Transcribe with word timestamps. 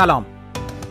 سلام. 0.00 0.26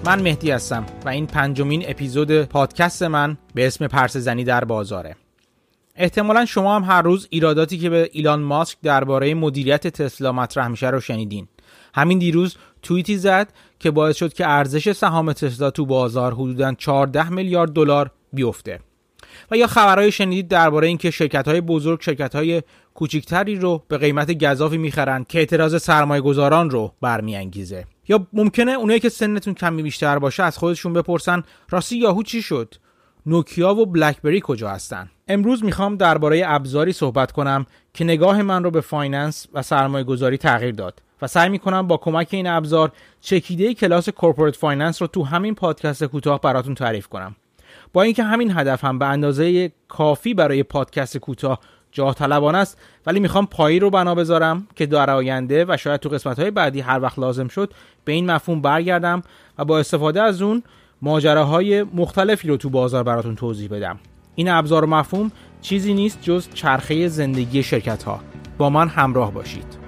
من 0.06 0.22
مهدی 0.22 0.52
هستم 0.52 0.86
و 1.06 1.10
این 1.10 1.28
پنجمین 1.28 1.84
اپیزود 1.88 2.44
پادکست 2.44 3.04
من 3.04 3.38
به 3.54 3.68
اسم 3.68 3.88
پرس 3.88 4.18
زنی 4.18 4.44
در 4.44 4.64
بازاره. 4.64 5.16
احتمالا 5.96 6.46
شما 6.46 6.76
هم 6.76 6.84
هر 6.84 7.02
روز 7.02 7.28
ایراداتی 7.30 7.78
که 7.78 7.90
به 7.90 8.10
ایلان 8.14 8.40
ماسک 8.40 8.78
درباره 8.84 9.34
مدیریت 9.34 9.88
تسلا 9.88 10.32
مطرح 10.32 10.68
میشه 10.68 10.90
رو 10.90 11.00
شنیدین. 11.00 11.48
همین 11.94 12.20
دیروز 12.20 12.58
توییتی 12.82 13.18
زد 13.18 13.54
که 13.80 13.92
باعث 13.92 14.16
شد 14.16 14.34
که 14.34 14.48
ارزش 14.48 14.92
سهام 14.92 15.34
تسلا 15.34 15.72
تو 15.72 15.86
بازار 15.86 16.34
حدوداً 16.34 16.74
14 16.74 17.30
میلیارد 17.30 17.74
دلار 17.74 18.12
بیفته. 18.34 18.80
و 19.52 19.58
یا 19.58 19.68
خبرهای 19.68 20.12
شنیدید 20.12 20.48
درباره 20.48 20.88
اینکه 20.88 21.12
شرکت 21.12 21.48
های 21.48 21.62
بزرگ 21.62 22.02
شرکت 22.02 22.36
های 22.36 22.62
کوچکتری 22.94 23.56
رو 23.56 23.84
به 23.88 23.98
قیمت 23.98 24.46
گذافی 24.46 24.78
می‌خرن 24.78 25.26
که 25.30 25.40
اعتراض 25.40 25.82
سرمایه 25.82 26.22
گذاران 26.22 26.70
رو 26.70 26.94
برمیانگیزه. 27.02 27.86
یا 28.08 28.28
ممکنه 28.34 28.72
اونایی 28.72 29.00
که 29.00 29.10
سنتون 29.10 29.54
کمی 29.54 29.84
بیشتر 29.84 30.20
باشه 30.20 30.44
از 30.44 30.58
خودشون 30.58 30.94
بپرسن 30.94 31.44
راستی 31.70 31.98
یاهو 31.98 32.24
چی 32.24 32.42
شد؟ 32.42 32.76
نوکیا 33.26 33.76
و 33.76 33.86
بلکبری 33.86 34.42
کجا 34.44 34.70
هستن؟ 34.70 35.10
امروز 35.28 35.64
می‌خوام 35.64 35.96
درباره 35.96 36.44
ابزاری 36.46 36.94
صحبت 36.94 37.32
کنم 37.32 37.66
که 37.94 38.04
نگاه 38.04 38.42
من 38.42 38.64
رو 38.64 38.72
به 38.72 38.82
finance 38.82 39.48
و 39.54 39.62
سرمایه 39.62 40.04
گذاری 40.04 40.38
تغییر 40.38 40.76
داد 40.76 41.02
و 41.22 41.28
سعی 41.28 41.50
می‌کنم 41.50 41.88
با 41.88 41.98
کمک 41.98 42.28
این 42.32 42.48
ابزار 42.48 42.92
چکیده 43.22 43.74
کلاس 43.74 44.10
corporate 44.10 44.56
finance 44.56 45.02
رو 45.02 45.08
تو 45.08 45.24
همین 45.24 45.56
پادکست 45.56 46.04
کوتاه 46.04 46.42
براتون 46.42 46.76
تعریف 46.76 47.08
کنم. 47.08 47.36
با 47.94 48.02
اینکه 48.02 48.24
همین 48.24 48.58
هدف 48.58 48.86
هم 48.86 49.00
به 49.00 49.06
اندازه 49.06 49.72
کافی 49.88 50.34
برای 50.34 50.64
پادکست 50.64 51.18
کوتاه 51.18 51.60
جاه 51.92 52.16
طلبانه 52.16 52.58
است 52.58 52.78
ولی 53.06 53.20
می‌خوام 53.20 53.46
پایه‌ای 53.46 53.80
رو 53.80 53.90
بنا 53.90 54.16
بذارم 54.16 54.68
که 54.76 54.86
در 54.86 55.10
آینده 55.10 55.66
و 55.68 55.78
شاید 55.78 56.00
تو 56.00 56.10
قسمت 56.10 56.40
های 56.40 56.52
بعدی 56.52 56.80
هر 56.80 57.00
وقت 57.02 57.20
لازم 57.20 57.48
شد 57.48 57.74
به 58.06 58.12
این 58.12 58.32
مفهوم 58.32 58.62
برگردم 58.62 59.22
و 59.58 59.66
با 59.66 59.80
استفاده 59.80 60.22
از 60.22 60.42
اون 60.42 60.64
ماجراهای 61.02 61.84
مختلفی 61.84 62.48
رو 62.48 62.58
تو 62.58 62.70
بازار 62.70 63.04
براتون 63.04 63.36
توضیح 63.36 63.70
بدم. 63.70 64.00
این 64.36 64.50
ابزار 64.50 64.84
و 64.84 64.88
مفهوم 64.88 65.32
چیزی 65.62 65.94
نیست 65.94 66.22
جز 66.22 66.48
چرخه 66.54 67.08
زندگی 67.08 67.64
شرکت 67.64 68.04
ها 68.04 68.20
با 68.58 68.70
من 68.70 68.88
همراه 68.88 69.34
باشید. 69.34 69.79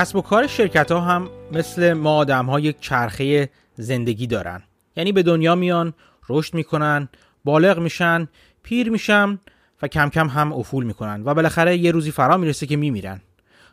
کسب 0.00 0.16
و 0.16 0.20
کار 0.20 0.46
شرکت 0.46 0.92
ها 0.92 1.00
هم 1.00 1.28
مثل 1.52 1.92
ما 1.92 2.16
آدم 2.16 2.46
ها 2.46 2.60
یک 2.60 2.76
چرخه 2.80 3.50
زندگی 3.74 4.26
دارن. 4.26 4.62
یعنی 4.96 5.12
به 5.12 5.22
دنیا 5.22 5.54
میان 5.54 5.94
رشد 6.28 6.54
می‌کنن 6.54 7.08
بالغ 7.44 7.78
میشن 7.78 8.28
پیر 8.62 8.90
میشن 8.90 9.38
و 9.82 9.88
کم 9.88 10.08
کم 10.08 10.28
هم 10.28 10.52
افول 10.52 10.84
می‌کنن 10.84 11.22
و 11.24 11.34
بالاخره 11.34 11.76
یه 11.76 11.90
روزی 11.90 12.10
فرا 12.10 12.36
می‌رسه 12.36 12.66
که 12.66 12.76
میمیرن. 12.76 13.20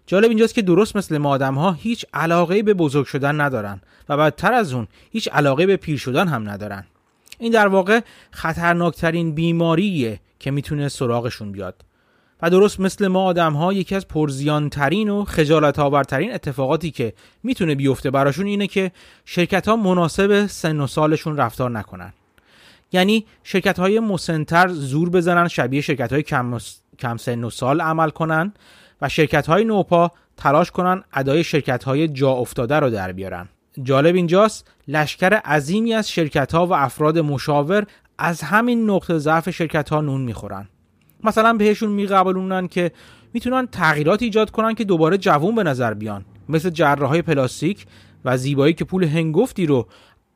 جالب 0.07 0.29
اینجاست 0.29 0.53
که 0.53 0.61
درست 0.61 0.95
مثل 0.95 1.17
ما 1.17 1.29
آدم 1.29 1.55
ها 1.55 1.71
هیچ 1.71 2.05
علاقه 2.13 2.63
به 2.63 2.73
بزرگ 2.73 3.05
شدن 3.05 3.41
ندارن 3.41 3.81
و 4.09 4.17
بدتر 4.17 4.53
از 4.53 4.73
اون 4.73 4.87
هیچ 5.11 5.29
علاقه 5.31 5.65
به 5.65 5.77
پیر 5.77 5.97
شدن 5.97 6.27
هم 6.27 6.49
ندارن. 6.49 6.85
این 7.39 7.51
در 7.51 7.67
واقع 7.67 7.99
خطرناکترین 8.31 9.31
بیماریه 9.31 10.19
که 10.39 10.51
می‌تونه 10.51 10.89
سراغشون 10.89 11.51
بیاد. 11.51 11.83
و 12.41 12.49
درست 12.49 12.79
مثل 12.79 13.07
ما 13.07 13.23
آدم 13.23 13.53
ها 13.53 13.73
یکی 13.73 13.95
از 13.95 14.07
پرزیانترین 14.07 15.09
و 15.09 15.23
خجالت 15.25 15.79
آورترین 15.79 16.33
اتفاقاتی 16.33 16.91
که 16.91 17.13
می‌تونه 17.43 17.75
بیفته 17.75 18.11
براشون 18.11 18.45
اینه 18.45 18.67
که 18.67 18.91
شرکت 19.25 19.67
ها 19.67 19.75
مناسب 19.75 20.47
سن 20.47 20.79
و 20.79 20.87
سالشون 20.87 21.37
رفتار 21.37 21.71
نکنن. 21.71 22.13
یعنی 22.91 23.25
شرکت 23.43 23.79
های 23.79 23.99
مسنتر 23.99 24.67
زور 24.67 25.09
بزنن 25.09 25.47
شبیه 25.47 25.81
شرکت 25.81 26.13
های 26.13 26.23
کم, 26.23 26.57
کم 26.99 27.17
سن 27.17 27.43
و 27.43 27.49
سال 27.49 27.81
عمل 27.81 28.09
کنن 28.09 28.53
و 29.01 29.09
شرکت 29.09 29.47
های 29.47 29.63
نوپا 29.63 30.11
تلاش 30.37 30.71
کنن 30.71 31.03
ادای 31.13 31.43
شرکت 31.43 31.83
های 31.83 32.07
جا 32.07 32.31
افتاده 32.31 32.75
رو 32.75 32.89
در 32.89 33.11
بیارن. 33.11 33.49
جالب 33.83 34.15
اینجاست 34.15 34.71
لشکر 34.87 35.33
عظیمی 35.33 35.93
از 35.93 36.11
شرکت 36.11 36.55
ها 36.55 36.67
و 36.67 36.73
افراد 36.73 37.19
مشاور 37.19 37.85
از 38.17 38.41
همین 38.41 38.89
نقطه 38.89 39.17
ضعف 39.17 39.49
شرکت 39.49 39.89
ها 39.89 40.01
نون 40.01 40.21
می‌خورن. 40.21 40.67
مثلا 41.23 41.53
بهشون 41.53 41.89
میقبلونن 41.91 42.67
که 42.67 42.91
می‌تونن 43.33 43.67
تغییرات 43.67 44.21
ایجاد 44.21 44.51
کنن 44.51 44.73
که 44.73 44.83
دوباره 44.83 45.17
جوون 45.17 45.55
به 45.55 45.63
نظر 45.63 45.93
بیان. 45.93 46.25
مثل 46.49 46.69
جراحای 46.69 47.21
پلاستیک 47.21 47.85
و 48.25 48.37
زیبایی 48.37 48.73
که 48.73 48.85
پول 48.85 49.03
هنگفتی 49.03 49.65
رو 49.65 49.87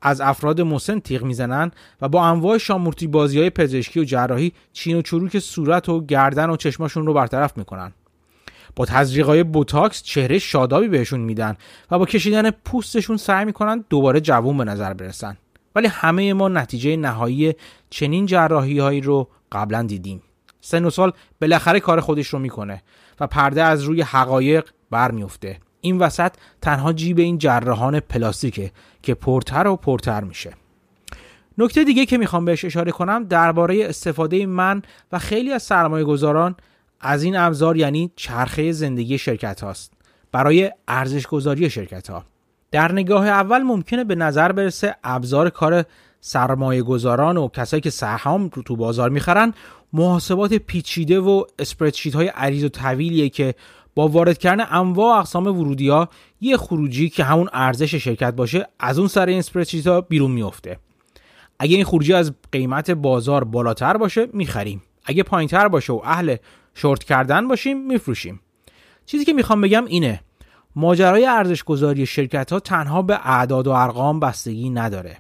از 0.02 0.22
افراد 0.22 0.62
مسن 0.62 1.00
تیغ 1.00 1.24
می‌زنن 1.24 1.72
و 2.02 2.10
با 2.10 2.26
انواع 2.26 2.58
شامورتی 2.58 3.08
بازی 3.08 3.40
های 3.40 3.50
پزشکی 3.50 4.00
و 4.00 4.04
جراحی 4.04 4.54
چین 4.74 4.98
و 4.98 5.02
چروک 5.02 5.40
صورت 5.40 5.90
و 5.90 6.06
گردن 6.06 6.50
و 6.50 6.56
چشماشون 6.56 7.06
رو 7.06 7.14
برطرف 7.14 7.58
می‌کنن. 7.58 7.94
با 8.76 8.86
های 9.26 9.44
بوتاکس 9.44 10.04
چهره 10.04 10.40
شادابی 10.40 10.88
بهشون 10.88 11.20
میدن 11.20 11.58
و 11.92 12.00
با 12.00 12.06
کشیدن 12.06 12.52
پوستشون 12.52 13.18
سعی 13.18 13.46
می‌کنن 13.46 13.86
دوباره 13.90 14.22
جوون 14.22 14.58
به 14.58 14.64
نظر 14.64 14.94
برسن. 14.94 15.38
ولی 15.76 15.88
همه 15.88 16.34
ما 16.34 16.50
نتیجه 16.50 16.96
نهایی 16.96 17.54
چنین 17.90 18.26
جراحی 18.26 18.80
هایی 18.80 19.02
رو 19.02 19.28
قبلا 19.52 19.84
دیدیم. 19.84 20.22
سن 20.62 20.86
و 20.86 20.90
سال 20.90 21.14
بالاخره 21.42 21.80
کار 21.80 22.00
خودش 22.00 22.28
رو 22.28 22.40
می‌کنه 22.40 22.84
و 23.20 23.28
پرده 23.28 23.64
از 23.64 23.84
روی 23.84 24.02
حقایق 24.02 24.70
برمیفته 24.92 25.60
این 25.82 26.00
وسط 26.00 26.32
تنها 26.62 26.94
جیب 26.94 27.20
این 27.20 27.38
جراحان 27.38 28.00
پلاستیکه 28.00 28.72
که 29.02 29.14
پرتر 29.14 29.68
و 29.68 29.76
پرتر 29.76 30.24
میشه. 30.24 30.54
نکته 31.58 31.84
دیگه 31.84 32.06
که 32.06 32.18
می‌خوام 32.18 32.46
بهش 32.46 32.66
اشاره 32.66 32.92
کنم 32.92 33.24
درباره 33.24 33.86
استفاده 33.86 34.46
من 34.46 34.82
و 35.12 35.20
خیلی 35.20 35.52
از 35.52 35.64
سرمایه 35.64 36.06
گذاران 36.06 36.56
از 37.00 37.24
این 37.24 37.36
ابزار 37.36 37.78
یعنی 37.78 38.12
چرخه 38.16 38.72
زندگی 38.72 39.18
شرکت 39.18 39.62
هاست. 39.62 39.94
برای 40.32 40.72
ارزش 40.88 41.28
گذاری 41.28 41.70
شرکت 41.70 42.10
ها 42.10 42.26
در 42.72 42.92
نگاه 42.92 43.28
اول 43.28 43.62
ممکنه 43.62 44.04
به 44.04 44.16
نظر 44.16 44.52
برسه 44.52 44.96
ابزار 45.04 45.50
کار 45.50 45.86
سرمایه 46.22 46.82
گذاران 46.82 47.38
و 47.38 47.48
کسایی 47.48 47.82
که 47.82 47.90
سهام 47.90 48.50
رو 48.54 48.64
تو 48.64 48.76
بازار 48.76 49.10
می‌خرن 49.10 49.54
محاسبات 49.94 50.54
پیچیده 50.54 51.20
و 51.20 51.44
اسپردشیت 51.60 52.16
های 52.16 52.28
عریض 52.28 52.64
و 52.64 52.70
طویلیه 52.70 53.30
که 53.30 53.56
با 53.96 54.08
وارد 54.08 54.38
کردن 54.38 54.66
انواع 54.70 55.20
اقسام 55.20 55.48
ورودی 55.48 55.90
ها 55.90 56.10
یه 56.42 56.58
خروجی 56.58 57.10
که 57.10 57.24
همون 57.24 57.50
ارزش 57.54 57.96
شرکت 57.96 58.34
باشه 58.34 58.68
از 58.80 59.00
اون 59.00 59.08
سر 59.08 59.26
این 59.26 59.44
ها 59.86 60.02
بیرون 60.02 60.32
میفته 60.32 60.80
اگه 61.60 61.76
این 61.76 61.86
خروجی 61.86 62.14
از 62.14 62.34
قیمت 62.52 62.92
بازار 62.92 63.44
بالاتر 63.44 63.98
باشه 63.98 64.28
می‌خریم. 64.34 64.82
اگه 65.06 65.24
پایینتر 65.24 65.68
باشه 65.68 65.94
و 65.94 66.02
اهل 66.04 66.36
شورت 66.76 67.04
کردن 67.04 67.48
باشیم 67.48 67.88
میفروشیم. 67.88 68.40
چیزی 69.06 69.26
که 69.26 69.34
می‌خوام 69.34 69.62
بگم 69.62 69.86
اینه 69.86 70.22
ماجرای 70.76 71.26
ارزش 71.26 71.64
گذاری 71.64 72.06
شرکت 72.06 72.54
ها 72.54 72.60
تنها 72.60 73.02
به 73.02 73.20
اعداد 73.24 73.68
و 73.68 73.72
ارقام 73.72 74.20
بستگی 74.20 74.70
نداره. 74.70 75.18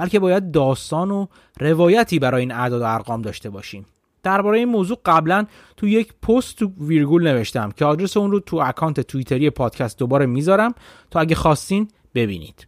بلکه 0.00 0.18
باید 0.18 0.50
داستان 0.50 1.10
و 1.10 1.26
روایتی 1.60 2.18
برای 2.18 2.40
این 2.40 2.52
اعداد 2.52 2.82
و 2.82 2.84
ارقام 2.84 3.22
داشته 3.22 3.50
باشیم. 3.50 3.86
درباره 4.22 4.58
این 4.58 4.68
موضوع 4.68 4.98
قبلا 5.04 5.46
تو 5.76 5.88
یک 5.88 6.14
پست 6.22 6.58
تو 6.58 6.70
ویرگول 6.80 7.28
نوشتم 7.28 7.70
که 7.70 7.84
آدرس 7.84 8.16
اون 8.16 8.30
رو 8.30 8.40
تو 8.40 8.56
اکانت 8.56 9.00
توییتری 9.00 9.50
پادکست 9.50 9.98
دوباره 9.98 10.26
می‌ذارم 10.26 10.74
تا 11.10 11.20
اگه 11.20 11.34
خواستین 11.34 11.88
ببینید. 12.14 12.66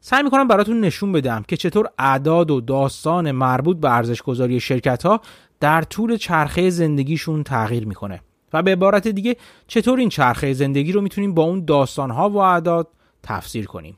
سعی 0.00 0.22
می‌کنم 0.22 0.48
براتون 0.48 0.80
نشون 0.80 1.12
بدم 1.12 1.44
که 1.48 1.56
چطور 1.56 1.88
اعداد 1.98 2.50
و 2.50 2.60
داستان 2.60 3.30
مربوط 3.30 3.76
به 3.76 3.90
ارزش 3.90 4.22
گذاری 4.22 4.60
شرکت 4.60 5.02
ها 5.02 5.20
در 5.60 5.82
طول 5.82 6.16
چرخه 6.16 6.70
زندگیشون 6.70 7.42
تغییر 7.42 7.86
می‌کنه 7.86 8.20
و 8.52 8.62
به 8.62 8.72
عبارت 8.72 9.08
دیگه 9.08 9.36
چطور 9.66 9.98
این 9.98 10.08
چرخه 10.08 10.52
زندگی 10.52 10.92
رو 10.92 11.00
می‌تونیم 11.00 11.34
با 11.34 11.42
اون 11.42 11.64
داستان 11.64 12.10
ها 12.10 12.30
و 12.30 12.36
اعداد 12.36 12.88
تفسیر 13.22 13.66
کنیم. 13.66 13.96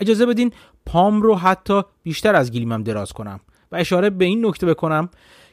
اجازه 0.00 0.26
بدین 0.26 0.52
پام 0.90 1.22
رو 1.22 1.34
حتی 1.34 1.82
بیشتر 2.02 2.34
از 2.34 2.52
گلیمم 2.52 2.82
دراز 2.82 3.12
کنم 3.12 3.40
و 3.72 3.76
اشاره 3.76 4.10
به 4.10 4.24
این 4.24 4.46
نکته 4.46 4.66
بکنم 4.66 5.08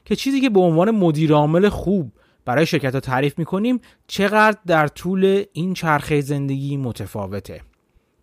که 0.06 0.16
چیزی 0.16 0.42
که 0.42 0.50
به 0.50 0.60
عنوان 0.60 0.92
مدیر 0.92 1.34
عامل 1.34 1.70
خوب 1.70 2.12
برای 2.46 2.66
شرکت 2.66 2.94
ها 2.94 3.00
تعریف 3.00 3.40
می‌کنیم 3.40 3.80
چقدر 4.08 4.58
در 4.68 4.88
طول 4.88 5.44
این 5.54 5.74
چرخه 5.74 6.22
زندگی 6.22 6.78
متفاوته. 6.78 7.62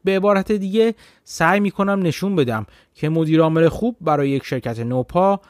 به 0.04 0.16
عبارت 0.16 0.52
دیگه 0.52 0.94
سعی 1.24 1.60
می‌کنم 1.60 2.02
نشون 2.02 2.36
بدم 2.36 2.66
که 2.94 3.08
مدیر 3.08 3.40
عامل 3.40 3.68
خوب 3.68 3.96
برای 4.00 4.30
یک 4.30 4.44
شرکت 4.44 4.80
نوپا 4.80 5.40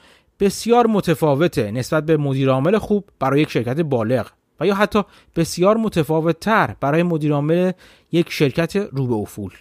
بسیار 0.40 0.86
متفاوته 0.86 1.70
نسبت 1.70 2.06
به 2.06 2.16
مدیر 2.16 2.50
عامل 2.50 2.78
خوب 2.78 3.08
برای 3.18 3.40
یک 3.40 3.50
شرکت 3.50 3.80
بالغ 3.80 4.30
و 4.60 4.66
یا 4.66 4.74
حتی 4.74 5.02
بسیار 5.36 5.76
متفاوت 5.76 6.40
تر 6.40 6.76
برای 6.80 7.02
مدیر 7.02 7.32
عامل 7.32 7.72
یک 8.12 8.30
شرکت 8.30 8.76
رو 8.76 9.06
به 9.06 9.14
افول 9.14 9.52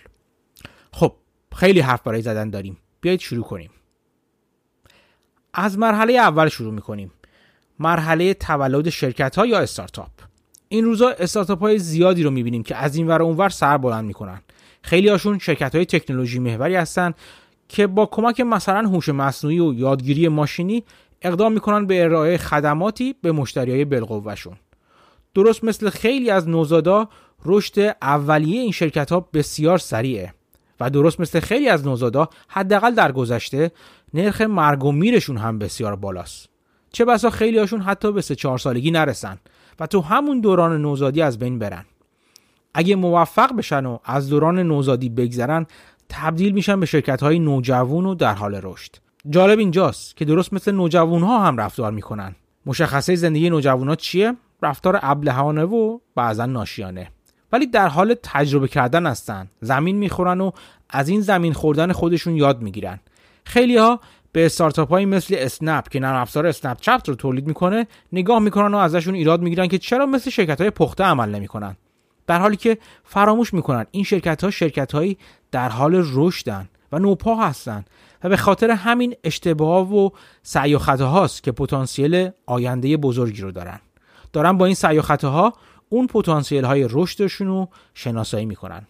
خب 0.91 1.13
خیلی 1.55 1.79
حرف 1.79 2.01
برای 2.01 2.21
زدن 2.21 2.49
داریم. 2.49 2.77
بیایید 3.01 3.19
شروع 3.19 3.43
کنیم. 3.43 3.69
از 5.53 5.77
مرحله 5.77 6.13
اول 6.13 6.49
شروع 6.49 6.73
می‌کنیم. 6.73 7.11
مرحله 7.79 8.33
تولد 8.33 8.89
شرکت 8.89 9.35
ها 9.35 9.45
یا 9.45 9.59
استارتاپ. 9.59 10.09
این 10.69 10.85
روزا 10.85 11.09
استارتاپ 11.09 11.59
های 11.59 11.79
زیادی 11.79 12.23
رو 12.23 12.31
می‌بینیم 12.31 12.63
که 12.63 12.75
از 12.75 12.95
این 12.95 13.07
ور 13.07 13.21
اونور 13.21 13.49
سر 13.49 13.77
بلند 13.77 14.05
می‌کنن. 14.05 14.41
خیلی 14.81 15.09
هاشون 15.09 15.39
شرکت 15.39 15.75
های 15.75 15.85
تکنولوژی 15.85 16.39
محوری 16.39 16.75
هستن 16.75 17.13
که 17.67 17.87
با 17.87 18.05
کمک 18.05 18.41
مثلا 18.41 18.89
هوش 18.89 19.09
مصنوعی 19.09 19.59
و 19.59 19.73
یادگیری 19.73 20.27
ماشینی 20.27 20.83
اقدام 21.21 21.53
می‌کنن 21.53 21.85
به 21.85 22.03
ارائه 22.03 22.37
خدماتی 22.37 23.15
به 23.21 23.31
مشتریای 23.31 23.85
بالقوهشون. 23.85 24.55
درست 25.33 25.63
مثل 25.63 25.89
خیلی 25.89 26.29
از 26.29 26.49
نوزادا 26.49 27.09
رشد 27.45 27.95
اولیه 28.01 28.61
این 28.61 28.71
شرکت 28.71 29.11
ها 29.11 29.19
بسیار 29.33 29.77
سریعه. 29.77 30.33
و 30.79 30.89
درست 30.89 31.19
مثل 31.19 31.39
خیلی 31.39 31.69
از 31.69 31.87
نوزادا 31.87 32.29
حداقل 32.47 32.91
در 32.95 33.11
گذشته 33.11 33.71
نرخ 34.13 34.41
مرگ 34.41 34.83
و 34.83 34.91
میرشون 34.91 35.37
هم 35.37 35.59
بسیار 35.59 35.95
بالاست. 35.95 36.49
چه 36.91 37.05
بسا 37.05 37.29
خیلی 37.29 37.57
هاشون 37.57 37.81
حتی 37.81 38.11
به 38.11 38.21
سه 38.21 38.35
چهار 38.35 38.57
سالگی 38.57 38.91
نرسن 38.91 39.37
و 39.79 39.87
تو 39.87 40.01
همون 40.01 40.41
دوران 40.41 40.81
نوزادی 40.81 41.21
از 41.21 41.39
بین 41.39 41.59
برن. 41.59 41.85
اگه 42.73 42.95
موفق 42.95 43.55
بشن 43.55 43.85
و 43.85 43.97
از 44.05 44.29
دوران 44.29 44.59
نوزادی 44.59 45.09
بگذرن 45.09 45.65
تبدیل 46.09 46.53
میشن 46.53 46.79
به 46.79 46.85
شرکت 46.85 47.23
های 47.23 47.39
نوجوون 47.39 48.05
و 48.05 48.15
در 48.15 48.33
حال 48.33 48.59
رشد. 48.63 48.95
جالب 49.29 49.59
اینجاست 49.59 50.17
که 50.17 50.25
درست 50.25 50.53
مثل 50.53 50.71
نوجوان 50.71 51.21
ها 51.21 51.39
هم 51.39 51.57
رفتار 51.57 51.91
می‌کنن. 51.91 52.35
مشخصه 52.65 53.15
زندگی 53.15 53.49
نوجوان 53.49 53.87
ها 53.87 53.95
چیه؟ 53.95 54.33
رفتار 54.61 54.99
ابلهانه 55.01 55.63
و 55.63 55.99
بعضا 56.15 56.45
ناشیانه. 56.45 57.11
ولی 57.53 57.67
در 57.67 57.87
حال 57.87 58.15
تجربه 58.23 58.67
کردن 58.67 59.07
هستن. 59.07 59.47
زمین 59.61 59.95
می‌خورن 59.95 60.41
و 60.41 60.51
از 60.89 61.09
این 61.09 61.21
زمین 61.21 61.53
خوردن 61.53 61.91
خودشون 61.91 62.35
یاد 62.35 62.61
می‌گیرن. 62.61 62.99
خیلی 63.45 63.77
ها 63.77 63.99
به 64.31 64.45
استارتاپ 64.45 64.89
های 64.89 65.05
مثل 65.05 65.35
اسنپ 65.37 65.89
که 65.89 65.99
نرم 65.99 66.21
افزار 66.21 66.47
اسنپ 66.47 66.77
چپت 66.81 67.09
رو 67.09 67.15
تولید 67.15 67.47
می‌کنه 67.47 67.87
نگاه 68.13 68.39
می‌کنن 68.39 68.73
و 68.73 68.77
ازشون 68.77 69.15
ایراد 69.15 69.41
می‌گیرن 69.41 69.67
که 69.67 69.77
چرا 69.77 70.05
مثل 70.05 70.29
شرکت 70.29 70.61
های 70.61 70.69
پخته 70.69 71.03
عمل 71.03 71.29
نمی‌کنن. 71.29 71.75
در 72.27 72.39
حالی 72.39 72.55
که 72.55 72.77
فراموش 73.03 73.53
می‌کنن 73.53 73.85
این 73.91 74.03
شرکت 74.03 74.43
ها 74.43 74.51
شرکت 74.51 74.91
هایی 74.91 75.17
در 75.51 75.69
حال 75.69 76.03
رشدن 76.13 76.69
و 76.91 76.99
نوپا 76.99 77.35
هستن 77.35 77.85
و 78.23 78.29
به 78.29 78.37
خاطر 78.37 78.71
همین 78.71 79.15
اشتباه 79.23 79.95
و 79.95 80.09
سعی 80.43 80.75
و 80.75 80.79
خطاهاست 80.79 81.43
که 81.43 81.51
پتانسیل 81.51 82.29
آینده 82.45 82.97
بزرگی 82.97 83.41
رو 83.41 83.51
دارن. 83.51 83.79
دارن 84.33 84.57
با 84.57 84.65
این 84.65 84.75
سعی 84.75 84.97
و 84.97 85.01
خطاها 85.01 85.53
اون 85.89 86.07
پتانسیل 86.07 86.65
های 86.65 86.87
رشدشون 86.91 87.47
رو 87.47 87.69
شناسایی 87.93 88.45
می‌کنن. 88.45 88.87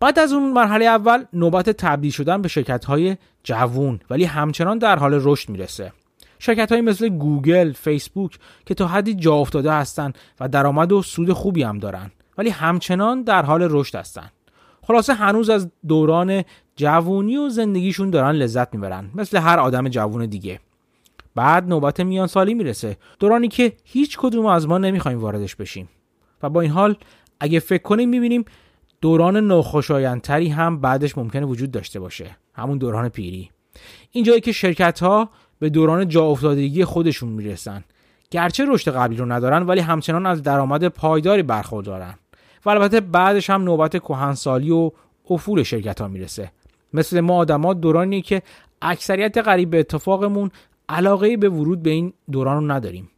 بعد 0.00 0.18
از 0.18 0.32
اون 0.32 0.52
مرحله 0.52 0.84
اول 0.84 1.24
نوبت 1.32 1.70
تبدیل 1.70 2.10
شدن 2.10 2.42
به 2.42 2.48
شرکت 2.48 2.84
های 2.84 3.16
جوون 3.44 4.00
ولی 4.10 4.24
همچنان 4.24 4.78
در 4.78 4.98
حال 4.98 5.20
رشد 5.22 5.48
می‌رسه. 5.48 5.92
شرکت 6.38 6.72
های 6.72 6.80
مثل 6.80 7.08
گوگل، 7.08 7.72
فیسبوک 7.72 8.38
که 8.66 8.74
تا 8.74 8.86
حدی 8.86 9.14
جا 9.14 9.34
افتاده 9.34 9.72
هستند 9.72 10.18
و 10.40 10.48
درآمد 10.48 10.92
و 10.92 11.02
سود 11.02 11.32
خوبی 11.32 11.62
هم 11.62 11.78
دارن 11.78 12.10
ولی 12.38 12.50
همچنان 12.50 13.22
در 13.22 13.42
حال 13.42 13.68
رشد 13.70 13.94
هستند. 13.94 14.32
خلاصه 14.82 15.14
هنوز 15.14 15.50
از 15.50 15.70
دوران 15.88 16.44
جوونی 16.76 17.36
و 17.36 17.48
زندگیشون 17.48 18.10
دارن 18.10 18.30
لذت 18.30 18.74
می‌برن 18.74 19.10
مثل 19.14 19.38
هر 19.38 19.58
آدم 19.58 19.88
جوون 19.88 20.26
دیگه. 20.26 20.60
بعد 21.36 21.68
نوبت 21.68 22.00
میان 22.00 22.26
سالی 22.26 22.54
می‌رسه. 22.54 22.96
دورانی 23.18 23.48
که 23.48 23.72
هیچ 23.84 24.18
کدوم 24.18 24.46
از 24.46 24.68
ما 24.68 24.78
نمی‌خوایم 24.78 25.18
واردش 25.18 25.56
بشیم. 25.56 25.88
و 26.42 26.50
با 26.50 26.60
این 26.60 26.70
حال 26.70 26.96
اگه 27.40 27.60
فکر 27.60 27.82
کنیم 27.82 28.08
می‌بینیم 28.08 28.44
دوران 29.00 29.36
ناخوشایندتری 29.36 30.48
هم 30.48 30.80
بعدش 30.80 31.18
ممکنه 31.18 31.46
وجود 31.46 31.70
داشته 31.70 32.00
باشه. 32.00 32.36
همون 32.54 32.78
دوران 32.78 33.08
پیری. 33.08 33.50
اینجایی 34.10 34.40
که 34.40 34.52
شرکت 34.52 35.00
ها 35.00 35.30
به 35.58 35.70
دوران 35.70 36.08
جا 36.08 36.24
افتادگی 36.24 36.84
خودشون 36.84 37.28
می‌رسن. 37.28 37.84
گرچه 38.30 38.64
رشد 38.68 38.90
قبلی 38.96 39.16
رو 39.16 39.32
ندارن 39.32 39.62
ولی 39.62 39.80
همچنان 39.80 40.26
از 40.26 40.42
درآمد 40.42 40.88
پایداری 40.88 41.42
برخوردارن. 41.42 42.14
و 42.64 42.70
البته 42.70 43.00
بعدش 43.00 43.50
هم 43.50 43.62
نوبت 43.62 43.98
کهنسالی 43.98 44.70
و 44.70 44.90
افول 45.30 45.62
شرکت 45.62 46.00
ها 46.00 46.08
می‌رسه. 46.08 46.52
مثل 46.92 47.20
ما 47.20 47.36
آدما 47.36 47.74
دورانی 47.74 48.22
که 48.22 48.42
اکثریت 48.82 49.38
قریب 49.38 49.70
به 49.70 49.80
اتفاقمون 49.80 50.50
علاقه 50.88 51.36
به 51.36 51.48
ورود 51.48 51.82
به 51.82 51.90
این 51.90 52.12
دوران 52.32 52.56
رو 52.56 52.72
نداریم. 52.72 53.10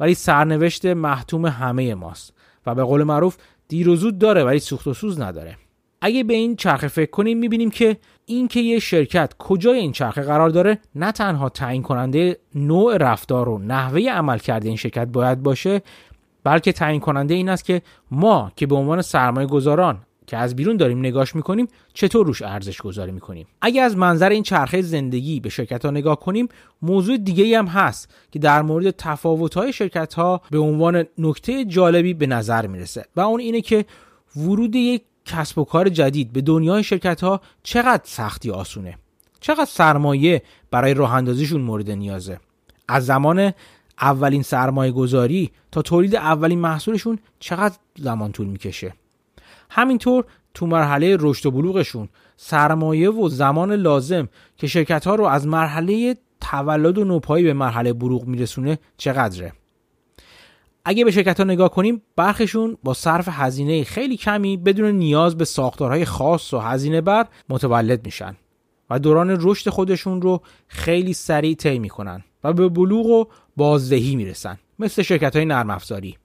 ولی 0.00 0.14
سرنوشت 0.14 0.86
محتوم 0.86 1.46
همه 1.46 1.94
ماست 1.94 2.34
و 2.66 2.74
به 2.74 2.82
قول 2.82 3.02
معروف 3.02 3.36
دیر 3.68 3.88
و 3.88 3.96
زود 3.96 4.18
داره 4.18 4.44
ولی 4.44 4.58
سوخت 4.58 4.86
و 4.86 4.94
سوز 4.94 5.20
نداره. 5.20 5.56
اگه 6.00 6.24
به 6.24 6.34
این 6.34 6.56
چرخه 6.56 6.88
فکر 6.88 7.10
کنیم 7.10 7.38
می‌بینیم 7.38 7.70
که 7.70 7.96
اینکه 8.26 8.60
یه 8.60 8.78
شرکت 8.78 9.34
کجای 9.38 9.78
این 9.78 9.92
چرخه 9.92 10.22
قرار 10.22 10.50
داره 10.50 10.78
نه 10.94 11.12
تنها 11.12 11.48
تعیین 11.48 11.82
کننده 11.82 12.38
نوع 12.54 12.96
رفتار 12.96 13.48
و 13.48 13.58
نحوه 13.58 14.00
عمل 14.10 14.38
کرده 14.38 14.68
این 14.68 14.76
شرکت 14.76 15.06
باید 15.06 15.42
باشه 15.42 15.82
بلکه 16.44 16.72
تعیین 16.72 17.00
کننده 17.00 17.34
این 17.34 17.48
است 17.48 17.64
که 17.64 17.82
ما 18.10 18.52
که 18.56 18.66
به 18.66 18.74
عنوان 18.74 19.02
سرمایه 19.02 19.46
گذاران 19.46 19.98
که 20.32 20.38
از 20.38 20.56
بیرون 20.56 20.76
داریم 20.76 20.98
نگاش 20.98 21.34
می‌کنیم 21.34 21.68
چطور 21.94 22.26
روش 22.26 22.42
ارزش 22.42 22.80
گذاری 22.80 23.12
می‌کنیم؟ 23.12 23.46
اگه 23.60 23.82
از 23.82 23.96
منظر 23.96 24.28
این 24.28 24.42
چرخه 24.42 24.82
زندگی 24.82 25.40
به 25.40 25.48
شرکت 25.48 25.84
ها 25.84 25.90
نگاه 25.90 26.20
کنیم 26.20 26.48
موضوع 26.82 27.16
دیگه 27.16 27.58
هم 27.58 27.66
هست 27.66 28.10
که 28.30 28.38
در 28.38 28.62
مورد 28.62 28.90
تفاوت 28.90 29.54
های 29.54 29.72
شرکت 29.72 30.14
ها 30.14 30.40
به 30.50 30.58
عنوان 30.58 31.04
نکته 31.18 31.64
جالبی 31.64 32.14
به 32.14 32.26
نظر 32.26 32.66
می‌رسه 32.66 33.04
و 33.16 33.20
اون 33.20 33.40
اینه 33.40 33.60
که 33.60 33.84
ورود 34.36 34.74
یک 34.74 35.02
کسب 35.24 35.58
و 35.58 35.64
کار 35.64 35.88
جدید 35.88 36.32
به 36.32 36.40
دنیای 36.40 36.82
شرکت 36.82 37.20
ها 37.20 37.40
چقدر 37.62 38.02
سختی 38.04 38.50
آسونه؟ 38.50 38.98
چقدر 39.40 39.70
سرمایه 39.70 40.42
برای 40.70 40.94
راه 40.94 41.14
اندازیشون 41.14 41.60
مورد 41.60 41.90
نیازه؟ 41.90 42.40
از 42.88 43.06
زمان 43.06 43.52
اولین 44.00 44.42
سرمایه 44.42 44.92
گذاری 44.92 45.50
تا 45.72 45.82
تولید 45.82 46.16
اولین 46.16 46.58
محصولشون 46.58 47.18
چقدر 47.40 47.76
زمان 47.98 48.32
طول 48.32 48.46
می‌کشه؟ 48.46 48.94
همینطور 49.74 50.24
تو 50.54 50.66
مرحله 50.66 51.16
رشد 51.20 51.46
و 51.46 51.50
بلوغشون. 51.50 52.08
سرمایه 52.36 53.10
و 53.10 53.28
زمان 53.28 53.72
لازم 53.72 54.28
که 54.56 54.66
شرکت 54.66 55.06
ها 55.06 55.14
رو 55.14 55.24
از 55.24 55.46
مرحله 55.46 56.16
تولد 56.40 56.98
و 56.98 57.04
نوپایی 57.04 57.44
به 57.44 57.52
مرحله 57.52 57.92
بلوغ 57.92 58.24
میرسونه 58.24 58.78
چقدره؟ 58.96 59.52
اگه 60.84 61.04
به 61.04 61.10
شرکت 61.10 61.40
ها 61.40 61.44
نگاه 61.44 61.70
کنیم 61.70 62.02
برخشون 62.16 62.76
با 62.82 62.94
صرف 62.94 63.28
هزینه 63.30 63.84
خیلی 63.84 64.16
کمی 64.16 64.56
بدون 64.56 64.90
نیاز 64.90 65.36
به 65.36 65.44
ساختارهای 65.44 66.04
خاص 66.04 66.54
و 66.54 66.58
هزینه 66.58 67.00
بر 67.00 67.26
متولد 67.48 68.04
میشن 68.04 68.36
و 68.90 68.98
دوران 68.98 69.38
رشد 69.40 69.70
خودشون 69.70 70.22
رو 70.22 70.40
خیلی 70.66 71.12
سریع 71.12 71.54
طی 71.54 71.78
می‌کنن 71.78 72.24
و 72.44 72.52
به 72.52 72.68
بلوغ 72.68 73.06
و 73.06 73.24
بازدهی 73.56 74.16
می‌رسن 74.16 74.58
مثل 74.78 75.02
شرکت 75.02 75.36
های 75.36 75.44
نرم 75.44 75.70
افزاری. 75.70 76.16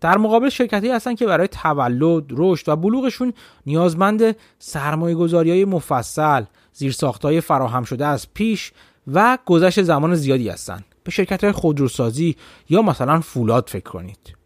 در 0.00 0.18
مقابل 0.18 0.48
شرکتی 0.48 0.88
هستن 0.88 1.14
که 1.14 1.26
برای 1.26 1.48
تولد، 1.48 2.24
رشد 2.30 2.68
و 2.68 2.76
بلوغشون 2.76 3.32
نیازمند 3.66 4.36
سرمایه 4.58 5.14
گذاری 5.14 5.50
های 5.50 5.64
مفصل، 5.64 6.44
زیرساختهای 6.72 7.40
فراهم 7.40 7.84
شده 7.84 8.06
از 8.06 8.34
پیش 8.34 8.72
و 9.06 9.38
گذشت 9.46 9.82
زمان 9.82 10.14
زیادی 10.14 10.48
هستند. 10.48 10.84
به 11.04 11.10
شرکت 11.10 11.44
های 11.44 11.52
خودروسازی 11.52 12.36
یا 12.68 12.82
مثلا 12.82 13.20
فولاد 13.20 13.68
فکر 13.68 13.90
کنید. 13.90 14.36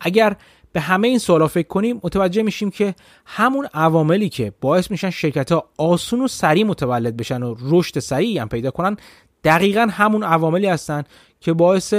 اگر 0.00 0.36
به 0.72 0.80
همه 0.80 1.08
این 1.08 1.18
سوالا 1.18 1.46
فکر 1.46 1.68
کنیم 1.68 2.00
متوجه 2.02 2.42
میشیم 2.42 2.70
که 2.70 2.94
همون 3.26 3.68
عواملی 3.74 4.28
که 4.28 4.52
باعث 4.60 4.90
میشن 4.90 5.10
شرکت 5.10 5.52
ها 5.52 5.68
آسون 5.78 6.20
و 6.20 6.28
سریع 6.28 6.64
متولد 6.64 7.16
بشن 7.16 7.42
و 7.42 7.54
رشد 7.60 7.98
سریعی 7.98 8.38
هم 8.38 8.48
پیدا 8.48 8.70
کنن 8.70 8.96
دقیقا 9.44 9.88
همون 9.90 10.22
عواملی 10.22 10.66
هستن 10.66 11.04
که 11.40 11.52
باعث 11.52 11.94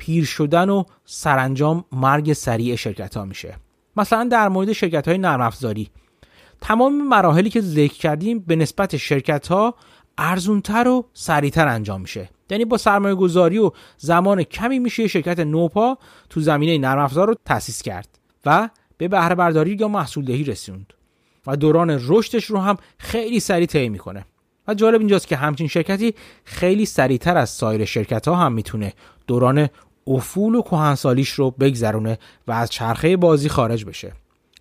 پیر 0.00 0.24
شدن 0.24 0.68
و 0.68 0.84
سرانجام 1.04 1.84
مرگ 1.92 2.32
سریع 2.32 2.76
شرکت 2.76 3.16
ها 3.16 3.24
میشه. 3.24 3.56
مثلا 3.96 4.24
در 4.24 4.48
مورد 4.48 4.72
شرکت 4.72 5.08
های 5.08 5.18
نرم 5.18 5.40
افزاری. 5.40 5.90
تمام 6.60 7.08
مراحلی 7.08 7.50
که 7.50 7.60
ذکر 7.60 7.94
کردیم 7.94 8.38
به 8.38 8.56
نسبت 8.56 8.96
شرکت 8.96 9.48
ها 9.48 9.74
ارزونتر 10.18 10.88
و 10.88 11.04
سریعتر 11.12 11.68
انجام 11.68 12.00
میشه. 12.00 12.28
یعنی 12.50 12.64
با 12.64 12.76
سرمایه 12.76 13.14
گذاری 13.14 13.58
و 13.58 13.70
زمان 13.96 14.42
کمی 14.42 14.78
میشه 14.78 15.06
شرکت 15.06 15.40
نوپا 15.40 15.98
تو 16.30 16.40
زمینه 16.40 16.78
نرم 16.78 16.98
افزار 16.98 17.28
رو 17.28 17.34
تأسیس 17.44 17.82
کرد 17.82 18.08
و 18.46 18.68
به 18.98 19.08
بهره 19.08 19.34
برداری 19.34 19.76
یا 19.80 19.88
محصول 19.88 20.24
دهی 20.24 20.44
رسوند 20.44 20.92
و 21.46 21.56
دوران 21.56 22.00
رشدش 22.08 22.44
رو 22.44 22.58
هم 22.58 22.76
خیلی 22.98 23.40
سریع 23.40 23.66
طی 23.66 23.88
می‌کنه. 23.88 24.24
و 24.68 24.74
جالب 24.74 25.00
اینجاست 25.00 25.28
که 25.28 25.36
همچین 25.36 25.68
شرکتی 25.68 26.14
خیلی 26.44 26.86
سریعتر 26.86 27.36
از 27.36 27.50
سایر 27.50 27.84
شرکت 27.84 28.28
ها 28.28 28.34
هم 28.34 28.52
می‌تونه 28.52 28.92
دوران 29.26 29.68
افول 30.06 30.54
و 30.54 30.62
کهنسالیش 30.62 31.30
رو 31.30 31.50
بگذرونه 31.50 32.18
و 32.46 32.52
از 32.52 32.70
چرخه 32.70 33.16
بازی 33.16 33.48
خارج 33.48 33.84
بشه. 33.84 34.12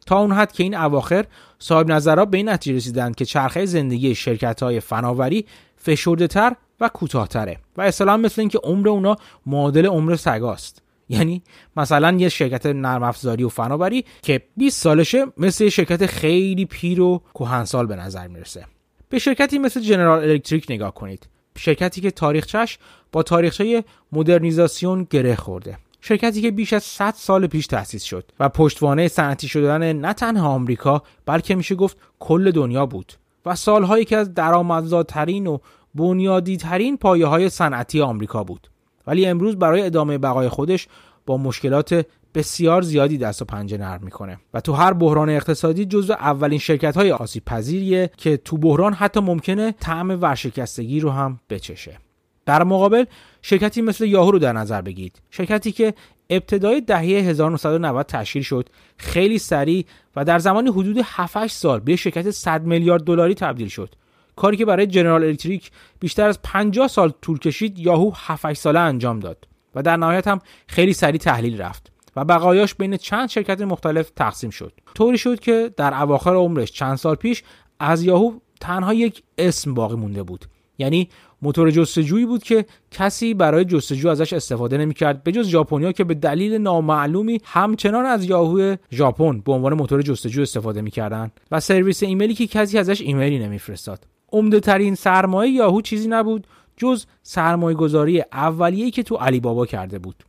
تا 0.05 0.19
اون 0.19 0.31
حد 0.31 0.51
که 0.51 0.63
این 0.63 0.75
اواخر 0.75 1.25
صاحب 1.60 1.91
نظرها 1.91 2.25
به 2.25 2.38
این 2.38 2.50
نتیجه 2.50 2.75
رسیدند 2.75 3.15
که 3.15 3.25
چرخه 3.25 3.65
زندگی 3.65 4.15
شرکت 4.15 4.63
های 4.63 4.79
فناوری 4.79 5.46
فشرده 5.75 6.27
تر 6.27 6.55
و 6.79 6.89
کوتاهتره 6.89 7.58
و 7.77 7.81
اصلا 7.81 8.17
مثل 8.17 8.41
اینکه 8.41 8.60
عمر 8.63 8.89
اونا 8.89 9.15
معادل 9.46 9.86
عمر 9.86 10.15
سگاست. 10.15 10.81
یعنی 11.10 11.43
مثلا 11.77 12.12
یه 12.12 12.29
شرکت 12.29 12.65
نرم 12.65 13.03
افزاری 13.03 13.43
و 13.43 13.50
فناوری 13.50 14.05
که 14.22 14.41
20 14.58 14.81
سالشه 14.81 15.25
مثل 15.38 15.69
شرکت 15.69 16.05
خیلی 16.05 16.65
پیر 16.65 17.01
و 17.01 17.22
کهنسال 17.34 17.86
به 17.86 17.96
نظر 17.96 18.27
می‌رسه. 18.27 18.65
به 19.10 19.19
شرکتی 19.19 19.60
مثل 19.60 19.79
جنرال 19.81 20.24
الکتریک 20.24 20.65
نگاه 20.69 20.93
کنید. 20.93 21.27
شرکتی 21.58 22.01
که 22.01 22.12
تاریخچش 22.12 22.77
با 23.12 23.24
تاریخچه 23.24 23.84
مدرنیزاسیون 24.12 25.08
گره 25.10 25.36
خورده. 25.36 25.77
شرکتی 26.01 26.41
که 26.41 26.51
بیش 26.51 26.74
از 26.74 26.84
100 26.84 27.13
سال 27.18 27.48
پیش 27.48 27.68
تأسیس 27.68 28.03
شد 28.03 28.32
و 28.39 28.50
پشتوانه 28.50 29.08
صنعتی 29.08 29.48
شدن 29.48 29.94
نه 29.94 30.13
تنها 30.13 30.48
آمریکا 30.48 31.03
بلکه 31.25 31.56
میشه 31.56 31.75
گفت 31.75 31.98
کل 32.20 32.51
دنیا 32.51 32.86
بود 32.86 33.13
و 33.46 33.56
سالهایی 33.56 34.06
که 34.06 34.18
از 34.18 34.34
درآمدزادترین 34.34 35.48
و 35.48 35.58
بنیادی 35.96 36.58
ترین 36.58 36.98
پایه 36.98 37.25
های 37.25 37.50
صنعتی 37.50 38.01
آمریکا 38.01 38.44
بود. 38.44 38.68
ولی 39.08 39.25
امروز 39.25 39.56
برای 39.56 39.82
ادامه 39.82 40.18
بقای 40.18 40.50
خودش 40.50 40.88
با 41.29 41.38
مشکلات 41.38 42.05
بسیار 42.36 42.81
زیادی 42.81 43.17
دست 43.17 43.41
و 43.41 43.45
پنجه 43.45 43.77
نرم 43.77 44.00
می‌کنه. 44.03 44.39
و 44.53 44.62
تو 44.62 44.74
هر 44.74 44.93
بحران 44.93 45.29
اقتصادی 45.29 45.86
جزو 45.86 46.13
اولین 46.13 46.59
شرکت 46.59 46.98
های 46.98 47.12
آسیب 47.12 47.45
پذیریه 47.45 48.09
که 48.17 48.38
تو 48.38 48.57
بحران 48.57 48.93
حتی 48.93 49.19
ممکنه 49.19 49.71
طعم 49.71 50.09
ورشکستگی 50.21 51.00
رو 51.00 51.09
هم 51.09 51.39
بچشه. 51.50 51.98
در 52.45 52.63
مقابل 52.63 53.05
شرکتی 53.41 53.81
مثل 53.81 54.05
یاهو 54.05 54.31
رو 54.31 54.39
در 54.39 54.53
نظر 54.53 54.81
بگیرید. 54.81 55.21
شرکتی 55.29 55.71
که 55.71 55.93
ابتدای 56.29 56.81
دهه 56.81 57.01
1990 57.01 58.05
تشکیل 58.05 58.41
شد 58.41 58.69
خیلی 58.98 59.38
سریع 59.38 59.86
و 60.15 60.25
در 60.25 60.39
زمان 60.39 60.67
حدود 60.67 60.98
7 61.03 61.48
سال 61.48 61.79
به 61.79 61.95
شرکت 61.95 62.29
100 62.31 62.63
میلیارد 62.63 63.03
دلاری 63.03 63.33
تبدیل 63.33 63.67
شد. 63.67 63.95
کاری 64.36 64.57
که 64.57 64.65
برای 64.65 64.88
جنرال 64.88 65.24
الکتریک 65.24 65.71
بیشتر 66.00 66.27
از 66.27 66.39
50 66.43 66.88
سال 66.88 67.13
طول 67.21 67.39
کشید 67.39 67.79
یاهو 67.79 68.12
7 68.15 68.53
ساله 68.53 68.79
انجام 68.79 69.19
داد. 69.19 69.49
و 69.75 69.83
در 69.83 69.97
نهایت 69.97 70.27
هم 70.27 70.39
خیلی 70.67 70.93
سریع 70.93 71.19
تحلیل 71.19 71.61
رفت 71.61 71.91
و 72.15 72.25
بقایاش 72.25 72.75
بین 72.75 72.97
چند 72.97 73.29
شرکت 73.29 73.61
مختلف 73.61 74.09
تقسیم 74.09 74.49
شد. 74.49 74.73
طوری 74.95 75.17
شد 75.17 75.39
که 75.39 75.71
در 75.77 76.01
اواخر 76.01 76.35
عمرش 76.35 76.71
چند 76.71 76.95
سال 76.95 77.15
پیش 77.15 77.43
از 77.79 78.03
یاهو 78.03 78.33
تنها 78.59 78.93
یک 78.93 79.23
اسم 79.38 79.73
باقی 79.73 79.95
مونده 79.95 80.23
بود. 80.23 80.45
یعنی 80.77 81.09
موتور 81.41 81.71
جستجویی 81.71 82.25
بود 82.25 82.43
که 82.43 82.65
کسی 82.91 83.33
برای 83.33 83.65
جستجو 83.65 84.09
ازش 84.09 84.33
استفاده 84.33 84.77
نمی‌کرد 84.77 85.23
به 85.23 85.31
جز 85.31 85.47
ژاپنیا 85.47 85.91
که 85.91 86.03
به 86.03 86.13
دلیل 86.13 86.53
نامعلومی 86.53 87.41
همچنان 87.43 88.05
از 88.05 88.25
یاهو 88.25 88.75
ژاپن 88.91 89.39
به 89.39 89.51
عنوان 89.51 89.73
موتور 89.73 90.01
جستجو 90.01 90.41
استفاده 90.41 90.81
می‌کردند 90.81 91.31
و 91.51 91.59
سرویس 91.59 92.03
ایمیلی 92.03 92.33
که 92.33 92.47
کسی 92.47 92.77
ازش 92.77 93.01
ایمیلی 93.01 93.39
نمیفرستاد. 93.39 94.07
عمده 94.31 94.59
ترین 94.59 94.95
سرمایه 94.95 95.51
یاهو 95.51 95.81
چیزی 95.81 96.07
نبود. 96.07 96.47
جز 96.79 97.05
سرمایه 97.24 97.77
گذاری 97.77 98.21
اولیه‌ای 98.21 98.91
که 98.91 99.03
تو 99.03 99.15
علی 99.15 99.39
بابا 99.39 99.65
کرده 99.65 100.00
بود. 100.00 100.24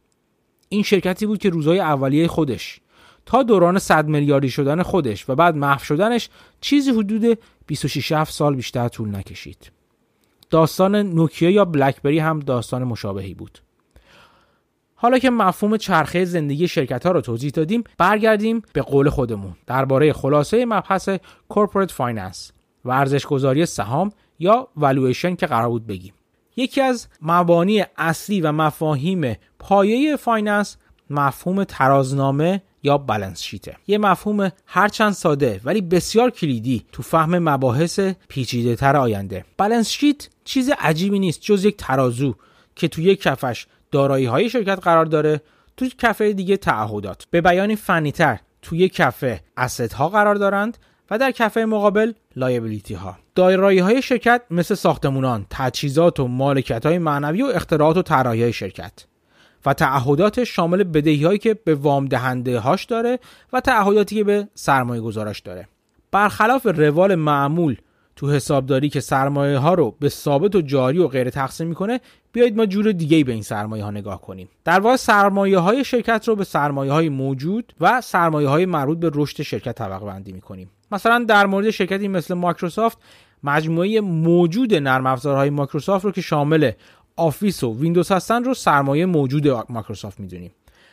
این 0.68 0.82
شرکتی 0.82 1.26
بود 1.26 1.38
که 1.38 1.50
روزهای 1.50 1.80
اولیه 1.80 2.28
خودش 2.28 2.80
تا 3.26 3.42
دوران 3.42 3.78
100 3.78 4.08
میلیاردی 4.08 4.50
شدن 4.50 4.82
خودش 4.82 5.28
و 5.28 5.34
بعد 5.34 5.56
محو 5.56 5.84
شدنش 5.84 6.28
چیزی 6.60 6.90
حدود 6.90 7.38
26 7.66 8.24
سال 8.24 8.56
بیشتر 8.56 8.88
طول 8.88 9.16
نکشید. 9.16 9.72
داستان 10.50 10.96
نوکیا 10.96 11.50
یا 11.50 11.64
بلکبری 11.64 12.18
هم 12.18 12.40
داستان 12.40 12.84
مشابهی 12.84 13.34
بود. 13.34 13.58
حالا 14.94 15.18
که 15.18 15.30
مفهوم 15.30 15.76
چرخه 15.76 16.24
زندگی 16.24 16.68
شرکت 16.68 17.06
ها 17.06 17.12
رو 17.12 17.20
توضیح 17.20 17.50
دادیم 17.50 17.84
برگردیم 17.98 18.62
به 18.72 18.82
قول 18.82 19.08
خودمون 19.08 19.52
درباره 19.66 20.12
خلاصه 20.12 20.64
مبحث 20.66 21.08
corporate 21.48 21.90
finance 21.90 22.52
و 22.84 22.90
ارزش 22.90 23.26
گذاری 23.26 23.66
سهام 23.66 24.12
یا 24.38 24.68
والویشن 24.76 25.34
که 25.34 25.46
قرار 25.46 25.68
بود 25.68 25.86
بگیم. 25.86 26.14
یکی 26.60 26.80
از 26.80 27.06
مبانی 27.22 27.84
اصلی 27.98 28.40
و 28.40 28.52
مفاهیم 28.52 29.36
پایه 29.58 30.16
finance 30.16 30.76
مفهوم 31.10 31.64
ترازنامه 31.64 32.62
یا 32.82 32.98
بالانس 32.98 33.42
شیته. 33.42 33.76
یه 33.86 33.98
مفهوم 33.98 34.50
هرچند 34.66 35.12
ساده 35.12 35.60
ولی 35.64 35.80
بسیار 35.80 36.30
کلیدی 36.30 36.84
تو 36.92 37.02
فهم 37.02 37.38
مباحث 37.38 38.00
پیچیده 38.28 38.76
تر 38.76 38.96
آینده. 38.96 39.44
بالانس 39.58 39.88
شیت 39.88 40.28
چیز 40.44 40.70
عجیبی 40.78 41.18
نیست 41.18 41.40
جز 41.40 41.64
یک 41.64 41.76
ترازو 41.76 42.34
که 42.76 42.88
تو 42.88 43.00
یک 43.00 43.22
کفش 43.22 43.66
دارایی 43.90 44.26
های 44.26 44.50
شرکت 44.50 44.78
قرار 44.82 45.04
داره 45.04 45.40
تو 45.76 45.88
کفه 45.98 46.32
دیگه 46.32 46.56
تعهدات. 46.56 47.24
به 47.30 47.40
بیانی 47.40 47.76
فنیتر 47.76 48.38
توی 48.62 48.88
کفه 48.88 49.40
اسید 49.56 49.92
ها 49.92 50.08
قرار 50.08 50.34
دارند 50.34 50.78
و 51.10 51.18
در 51.18 51.30
کفه 51.30 51.64
مقابل 51.64 52.12
لایبیلیتی 52.36 52.94
ها 52.94 53.16
دارایی 53.34 53.78
های 53.78 54.02
شرکت 54.02 54.42
مثل 54.50 54.74
ساختمونان 54.74 55.46
تجهیزات 55.50 56.20
و 56.20 56.28
مالکیت 56.28 56.86
های 56.86 56.98
معنوی 56.98 57.42
و 57.42 57.46
اختراعات 57.46 57.96
و 57.96 58.02
طراحی 58.02 58.52
شرکت 58.52 58.92
و 59.66 59.74
تعهدات 59.74 60.44
شامل 60.44 60.82
بدهی 60.82 61.24
هایی 61.24 61.38
که 61.38 61.54
به 61.54 61.74
وام 61.74 62.06
دهنده 62.06 62.58
هاش 62.58 62.84
داره 62.84 63.18
و 63.52 63.60
تعهداتی 63.60 64.16
که 64.16 64.24
به 64.24 64.48
سرمایه 64.54 65.00
گذارش 65.00 65.40
داره. 65.40 65.68
برخلاف 66.12 66.66
روال 66.66 67.14
معمول 67.14 67.76
تو 68.16 68.30
حسابداری 68.30 68.88
که 68.88 69.00
سرمایه 69.00 69.58
ها 69.58 69.74
رو 69.74 69.96
به 70.00 70.08
ثابت 70.08 70.54
و 70.54 70.60
جاری 70.60 70.98
و 70.98 71.08
غیر 71.08 71.30
تقسیم 71.30 71.66
می‌کنه 71.66 72.00
بیایید 72.32 72.56
ما 72.56 72.66
جور 72.66 72.92
دیگه 72.92 73.24
به 73.24 73.32
این 73.32 73.42
سرمایه 73.42 73.84
ها 73.84 73.90
نگاه 73.90 74.20
کنیم. 74.20 74.48
در 74.64 74.80
واقع 74.80 74.96
سرمایه 74.96 75.58
های 75.58 75.84
شرکت 75.84 76.28
رو 76.28 76.36
به 76.36 76.44
سرمایه 76.44 76.92
های 76.92 77.08
موجود 77.08 77.72
و 77.80 78.00
سرمایه 78.00 78.48
های 78.48 78.66
مربوط 78.66 78.98
به 78.98 79.10
رشد 79.14 79.42
شرکت 79.42 79.74
طبقه 79.74 80.06
بندی 80.06 80.32
می‌کنیم. 80.32 80.70
مثلا 80.92 81.24
در 81.28 81.46
مورد 81.46 81.70
شرکتی 81.70 82.08
مثل 82.08 82.34
مایکروسافت 82.34 82.98
مجموعه 83.44 84.00
موجود 84.00 84.74
نرم 84.74 85.06
افزارهای 85.06 85.50
مایکروسافت 85.50 86.04
رو 86.04 86.12
که 86.12 86.20
شامل 86.20 86.70
آفیس 87.16 87.64
و 87.64 87.76
ویندوز 87.80 88.12
هستن 88.12 88.44
رو 88.44 88.54
سرمایه 88.54 89.06
موجود 89.06 89.48
مایکروسافت 89.48 90.20
می‌دونیم. 90.20 90.52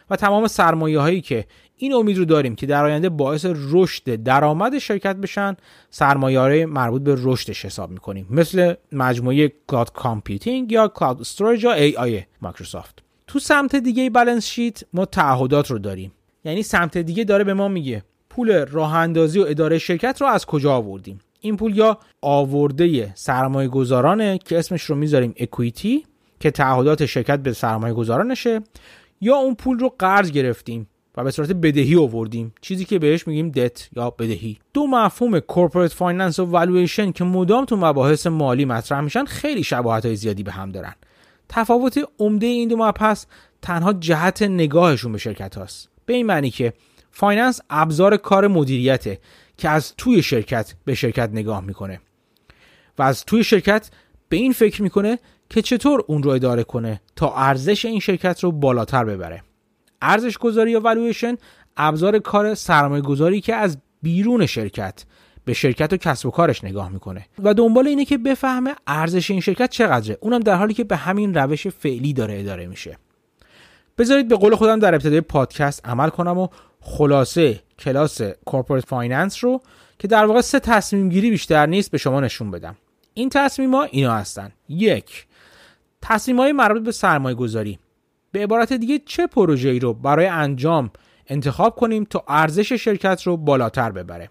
و 0.09 0.15
تمام 0.15 0.47
سرمایه 0.47 0.99
هایی 0.99 1.21
که 1.21 1.45
این 1.75 1.93
امید 1.93 2.17
رو 2.17 2.25
داریم 2.25 2.55
که 2.55 2.65
در 2.65 2.85
آینده 2.85 3.09
باعث 3.09 3.45
رشد 3.71 4.15
درآمد 4.15 4.77
شرکت 4.77 5.15
بشن 5.15 5.55
سرمایه 5.89 6.65
مربوط 6.65 7.01
به 7.01 7.15
رشدش 7.23 7.65
حساب 7.65 7.91
می‌کنیم. 7.91 8.27
مثل 8.29 8.73
مجموعه 8.91 9.53
cloud 9.67 9.91
computing 9.91 10.71
یا 10.71 10.87
cloud 10.87 11.21
storage 11.21 11.63
یا 11.63 11.73
AI 11.73 12.23
مایکروسافت. 12.41 13.03
تو 13.27 13.39
سمت 13.39 13.75
دیگه 13.75 14.09
balance 14.09 14.45
sheet 14.45 14.83
ما 14.93 15.05
تعهدات 15.05 15.71
رو 15.71 15.79
داریم. 15.79 16.11
یعنی 16.45 16.63
سمت 16.63 16.97
دیگه 16.97 17.23
داره 17.23 17.43
به 17.43 17.53
ما 17.53 17.67
میگه. 17.67 18.03
پول 18.37 18.65
راه 18.65 18.95
اندازی 18.95 19.39
و 19.39 19.45
اداره 19.47 19.77
شرکت 19.77 20.21
رو 20.21 20.27
از 20.27 20.45
کجا 20.45 20.73
آوردیم؟ 20.73 21.19
این 21.41 21.57
پول 21.57 21.77
یا 21.77 21.97
آورده 22.21 23.11
سرمایه 23.15 23.67
گذارانه 23.67 24.37
که 24.37 24.59
اسمش 24.59 24.83
رو 24.83 24.95
می‌ذاریم 24.95 25.33
equity 25.37 26.05
که 26.39 26.51
تعهدات 26.51 27.05
شرکت 27.05 27.39
به 27.39 27.53
سرمایه 27.53 27.93
گذارانشه 27.93 28.61
یا 29.21 29.35
اون 29.35 29.55
پول 29.55 29.79
رو 29.79 29.93
قرض 29.99 30.31
گرفتیم 30.31 30.87
و 31.17 31.23
به 31.23 31.31
صورت 31.31 31.51
بدهی 31.51 31.95
آوردیم 31.95 32.53
چیزی 32.61 32.85
که 32.85 32.99
بهش 32.99 33.27
میگیم 33.27 33.49
دت 33.49 33.89
یا 33.95 34.09
بدهی. 34.09 34.57
دو 34.73 34.87
مفهوم 34.87 35.39
corporate 35.39 35.93
finance 35.93 36.39
و 36.39 36.45
والویشن 36.45 37.11
که 37.11 37.23
مدام 37.23 37.65
تو 37.65 37.75
مباحث 37.75 38.27
مالی 38.27 38.65
مطرح 38.65 39.01
میشن 39.01 39.25
خیلی 39.25 39.63
شباهت 39.63 40.05
های 40.05 40.15
زیادی 40.15 40.43
به 40.43 40.51
هم 40.51 40.71
دارن. 40.71 40.93
تفاوت 41.49 41.99
عمده 42.19 42.45
این 42.45 42.67
دو 42.67 42.77
مبحث 42.77 43.25
تنها 43.61 43.93
جهت 43.93 44.41
نگاهشون 44.41 45.11
به 45.11 45.17
شرکت 45.17 45.57
هاست. 45.57 45.89
به 46.05 46.13
این 46.13 46.25
معنی 46.25 46.49
که 46.49 46.73
finance 47.19 47.61
ابزار 47.69 48.17
کار 48.17 48.47
مدیریته 48.47 49.19
که 49.57 49.69
از 49.69 49.93
توی 49.97 50.23
شرکت 50.23 50.73
به 50.85 50.95
شرکت 50.95 51.29
نگاه 51.33 51.61
می‌کنه. 51.61 51.99
و 52.97 53.03
از 53.03 53.25
توی 53.25 53.43
شرکت 53.43 53.89
به 54.29 54.37
این 54.37 54.53
فکر 54.53 54.81
می‌کنه 54.81 55.19
که 55.49 55.61
چطور 55.61 56.03
اون 56.07 56.23
رو 56.23 56.31
اداره 56.31 56.63
کنه 56.63 57.01
تا 57.15 57.33
ارزش 57.35 57.85
این 57.85 57.99
شرکت 57.99 58.43
رو 58.43 58.51
بالاتر 58.51 59.05
ببره. 59.05 59.43
ارزش 60.01 60.37
گذاری 60.37 60.71
یا 60.71 60.79
والویشن 60.79 61.37
ابزار 61.77 62.19
کار 62.19 62.55
سرمایه 62.55 63.01
گذاری 63.01 63.41
که 63.41 63.55
از 63.55 63.77
بیرون 64.01 64.45
شرکت 64.45 65.05
به 65.45 65.53
شرکت 65.53 65.93
و 65.93 65.97
کسب 65.97 66.25
و 66.25 66.31
کارش 66.31 66.63
نگاه 66.63 66.89
می‌کنه. 66.89 67.25
و 67.43 67.53
دنبال 67.53 67.87
اینه 67.87 68.05
که 68.05 68.17
بفهمه 68.17 68.75
ارزش 68.87 69.31
این 69.31 69.39
شرکت 69.39 69.69
چقدره. 69.69 70.17
اونم 70.21 70.39
در 70.39 70.55
حالی 70.55 70.73
که 70.73 70.83
به 70.83 70.95
همین 70.95 71.33
روش 71.33 71.67
فعلی 71.67 72.13
داره 72.13 72.39
اداره 72.39 72.67
میشه. 72.67 72.97
بذارید 73.97 74.27
به 74.27 74.35
قول 74.35 74.55
خودم 74.55 74.79
در 74.79 74.95
ابتدای 74.95 75.21
پادکست 75.21 75.87
عمل 75.87 76.09
کنم 76.09 76.37
و 76.37 76.47
خلاصه 76.81 77.59
کلاس 77.79 78.21
corporate 78.21 78.85
finance 78.85 79.43
رو 79.43 79.61
که 79.99 80.07
در 80.07 80.25
واقع 80.25 80.41
سه 80.41 80.59
تصمیم 80.59 81.09
گیری 81.09 81.29
بیشتر 81.29 81.65
نیست 81.65 81.91
به 81.91 81.97
شما 81.97 82.19
نشون 82.19 82.51
بدم. 82.51 82.75
این 83.13 83.29
تصمیم 83.29 83.75
ها 83.75 83.83
اینا 83.83 84.13
هستن. 84.13 84.51
یک 84.69 85.27
تصمیم 86.01 86.39
های 86.39 86.51
مربوط 86.51 86.83
به 86.83 86.91
سرمایه 86.91 87.35
گذاری 87.35 87.79
به 88.31 88.43
عبارت 88.43 88.73
دیگه 88.73 88.99
چه 89.05 89.27
پروژه 89.27 89.69
ای 89.69 89.79
رو 89.79 89.93
برای 89.93 90.25
انجام 90.25 90.91
انتخاب 91.27 91.75
کنیم 91.75 92.03
تا 92.03 92.23
ارزش 92.27 92.73
شرکت 92.73 93.21
رو 93.23 93.37
بالاتر 93.37 93.91
ببره؟ 93.91 94.29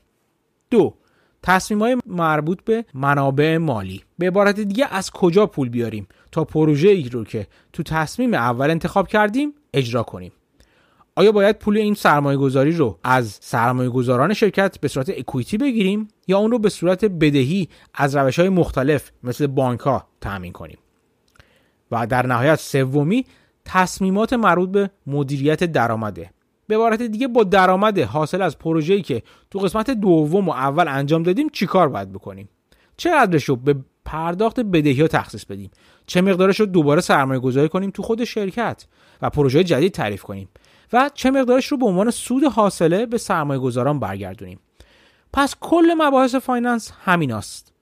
دو 0.70 0.94
تصمیم 1.42 1.80
های 1.80 1.96
مربوط 2.06 2.64
به 2.64 2.84
منابع 2.94 3.56
مالی. 3.56 4.04
به 4.18 4.26
عبارت 4.26 4.60
دیگه 4.60 4.86
از 4.90 5.10
کجا 5.10 5.46
پول 5.46 5.68
بیاریم 5.68 6.08
تا 6.32 6.44
پروژه 6.44 6.88
ای 6.88 7.08
رو 7.08 7.24
که 7.24 7.46
تو 7.72 7.82
تصمیم 7.82 8.34
اول 8.34 8.70
انتخاب 8.70 9.08
کردیم 9.08 9.54
اجرا 9.74 10.02
کنیم؟ 10.02 10.32
آیا 11.18 11.32
باید 11.32 11.58
پول 11.58 11.76
این 11.76 11.94
سرمایه 11.94 12.38
گذاری 12.38 12.72
رو 12.72 12.98
از 13.04 13.38
سرمایه 13.42 13.90
گذاران 13.90 14.34
شرکت 14.34 14.80
به 14.80 14.88
صورت 14.88 15.10
اکویتی 15.10 15.58
بگیریم 15.58 16.08
یا 16.26 16.38
اون 16.38 16.50
رو 16.50 16.58
به 16.58 16.68
صورت 16.68 17.04
بدهی 17.04 17.68
از 17.94 18.16
روش 18.16 18.38
های 18.38 18.48
مختلف 18.48 19.12
مثل 19.22 19.46
بانک 19.46 19.80
ها 19.80 20.06
تأمین 20.20 20.52
کنیم؟ 20.52 20.78
و 21.90 22.06
در 22.06 22.26
نهایت 22.26 22.60
سومی 22.60 23.24
تصمیمات 23.64 24.32
مربوط 24.32 24.70
به 24.70 24.90
مدیریت 25.06 25.64
درآمده. 25.64 26.30
به 26.66 26.74
عبارت 26.74 27.02
دیگه 27.02 27.28
با 27.28 27.44
درآمد 27.44 27.98
حاصل 27.98 28.42
از 28.42 28.58
پروژه‌ای 28.58 29.02
که 29.02 29.22
تو 29.50 29.58
قسمت 29.58 29.90
دوم 29.90 30.48
و 30.48 30.52
اول 30.52 30.88
انجام 30.88 31.22
دادیم 31.22 31.48
چیکار 31.48 31.88
باید 31.88 32.12
بکنیم؟ 32.12 32.48
چقدرش 32.96 33.44
رو 33.44 33.56
به 33.56 33.76
پرداخت 34.04 34.60
بدهی 34.60 35.00
ها 35.00 35.08
تخصیص 35.08 35.44
بدیم؟ 35.44 35.70
چه 36.06 36.20
مقدارش 36.20 36.60
رو 36.60 36.66
دوباره 36.66 37.00
سرمایه 37.00 37.40
گذاری 37.40 37.68
کنیم 37.68 37.90
تو 37.90 38.02
خود 38.02 38.24
شرکت 38.24 38.86
و 39.22 39.30
پروژه 39.30 39.64
جدید 39.64 39.92
تعریف 39.92 40.22
کنیم؟ 40.22 40.48
و 40.92 41.10
چه 41.14 41.30
مقدارش 41.30 41.66
رو 41.66 41.76
به 41.76 41.86
عنوان 41.86 42.10
سود 42.10 42.44
حاصله 42.44 43.06
به 43.06 43.18
سرمایه 43.18 43.60
گذاران 43.60 44.00
برگردونیم. 44.00 44.60
پس 45.32 45.54
کل 45.60 45.94
مباحث 45.98 46.34
finance 46.34 46.92
همین 47.04 47.32
است. 47.32 47.72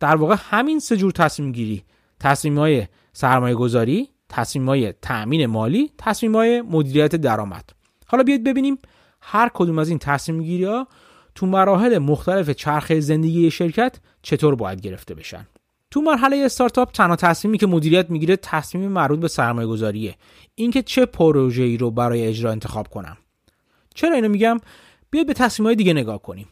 در 0.00 0.16
واقع 0.16 0.36
همین 0.38 0.78
سه 0.78 0.96
جور 0.96 1.12
تصمیم 1.12 1.52
گیری 1.52 1.84
تصمیم 2.20 2.58
های 2.58 2.86
سرمایه 3.12 3.54
گذاری 3.54 4.08
تصمیم 4.28 4.68
های 4.68 4.92
تأمین 4.92 5.46
مالی 5.46 5.90
تصمیم 5.98 6.36
های 6.36 6.62
مدیریت 6.62 7.16
درآمد. 7.16 7.70
حالا 8.06 8.22
بیاید 8.22 8.44
ببینیم 8.44 8.78
هر 9.20 9.50
کدوم 9.54 9.78
از 9.78 9.88
این 9.88 9.98
تصمیم 9.98 10.42
گیری 10.42 10.64
ها 10.64 10.88
تو 11.34 11.46
مراحل 11.46 11.98
مختلف 11.98 12.50
چرخه 12.50 13.00
زندگی 13.00 13.50
شرکت 13.50 13.96
چطور 14.22 14.54
باید 14.54 14.80
گرفته 14.80 15.14
بشن. 15.14 15.46
تو 15.90 16.00
مرحله 16.00 16.36
استارتاپ 16.36 16.92
تنها 16.92 17.16
تصمیمی 17.16 17.58
که 17.58 17.66
مدیریت 17.66 18.10
می‌گیره 18.10 18.36
تصمیم 18.36 18.88
مربوط 18.88 19.20
به 19.20 19.28
سرمایه 19.28 19.66
گذاریه 19.66 20.14
اینکه 20.54 20.82
چه 20.82 21.06
پروژه 21.06 21.62
ای 21.62 21.76
رو 21.76 21.90
برای 21.90 22.26
اجرا 22.26 22.50
انتخاب 22.50 22.88
کنم. 22.88 23.16
چرا 23.94 24.14
اینو 24.14 24.28
میگم؟ 24.28 24.60
بیاید 25.10 25.26
به 25.26 25.34
تصمیم 25.34 25.66
های 25.66 25.76
دیگه 25.76 25.92
نگاه 25.92 26.22
کنیم. 26.22 26.48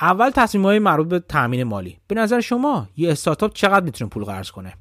اول 0.00 0.30
تصمیم 0.30 0.64
های 0.64 0.78
مربوط 0.78 1.08
به 1.08 1.18
تامین 1.18 1.62
مالی. 1.62 1.98
به 2.06 2.14
نظر 2.14 2.40
شما 2.40 2.88
یه 2.96 3.12
استارتاپ 3.12 3.52
چقدر 3.54 3.84
می‌تونه 3.84 4.10
پول 4.10 4.24
قرض 4.24 4.50
کنه؟ 4.50 4.74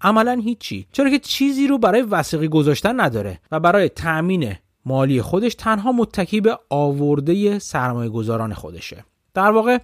عملا 0.00 0.40
هیچی. 0.44 0.86
چرا 0.92 1.10
که 1.10 1.18
چیزی 1.18 1.66
رو 1.66 1.78
برای 1.78 2.02
وسیقی 2.02 2.48
گذاشتن 2.48 3.00
نداره 3.00 3.40
و 3.52 3.60
برای 3.60 3.88
تامین 3.88 4.54
مالی 4.84 5.22
خودش 5.22 5.54
تنها 5.54 5.92
متکی 5.92 6.40
به 6.40 6.58
آورده 6.70 7.58
سرمایه 7.58 8.10
گذاران 8.10 8.54
خودشه. 8.54 9.04
در 9.34 9.50
واقع 9.50 9.78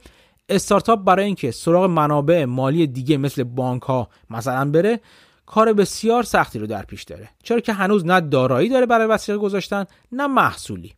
استارتاپ 0.49 1.05
برای 1.05 1.25
اینکه 1.25 1.51
سراغ 1.51 1.85
منابع 1.85 2.45
مالی 2.45 2.87
دیگه 2.87 3.17
مثل 3.17 3.45
بانک 3.45 3.83
ها 3.83 4.09
مثلا 4.31 4.71
بره 4.71 5.01
کار 5.47 5.73
بسیار 5.73 6.23
سختی 6.23 6.59
رو 6.59 6.67
در 6.67 6.83
پیش 6.83 7.03
داره. 7.03 7.29
چرا 7.43 7.61
که 7.61 7.73
هنوز 7.73 8.07
نه 8.07 8.21
دارایی 8.21 8.69
داره 8.69 8.87
برای 8.87 9.07
وسیقه 9.07 9.39
گذاشتن 9.39 9.85
نه 10.13 10.27
محصولی. 10.27 10.93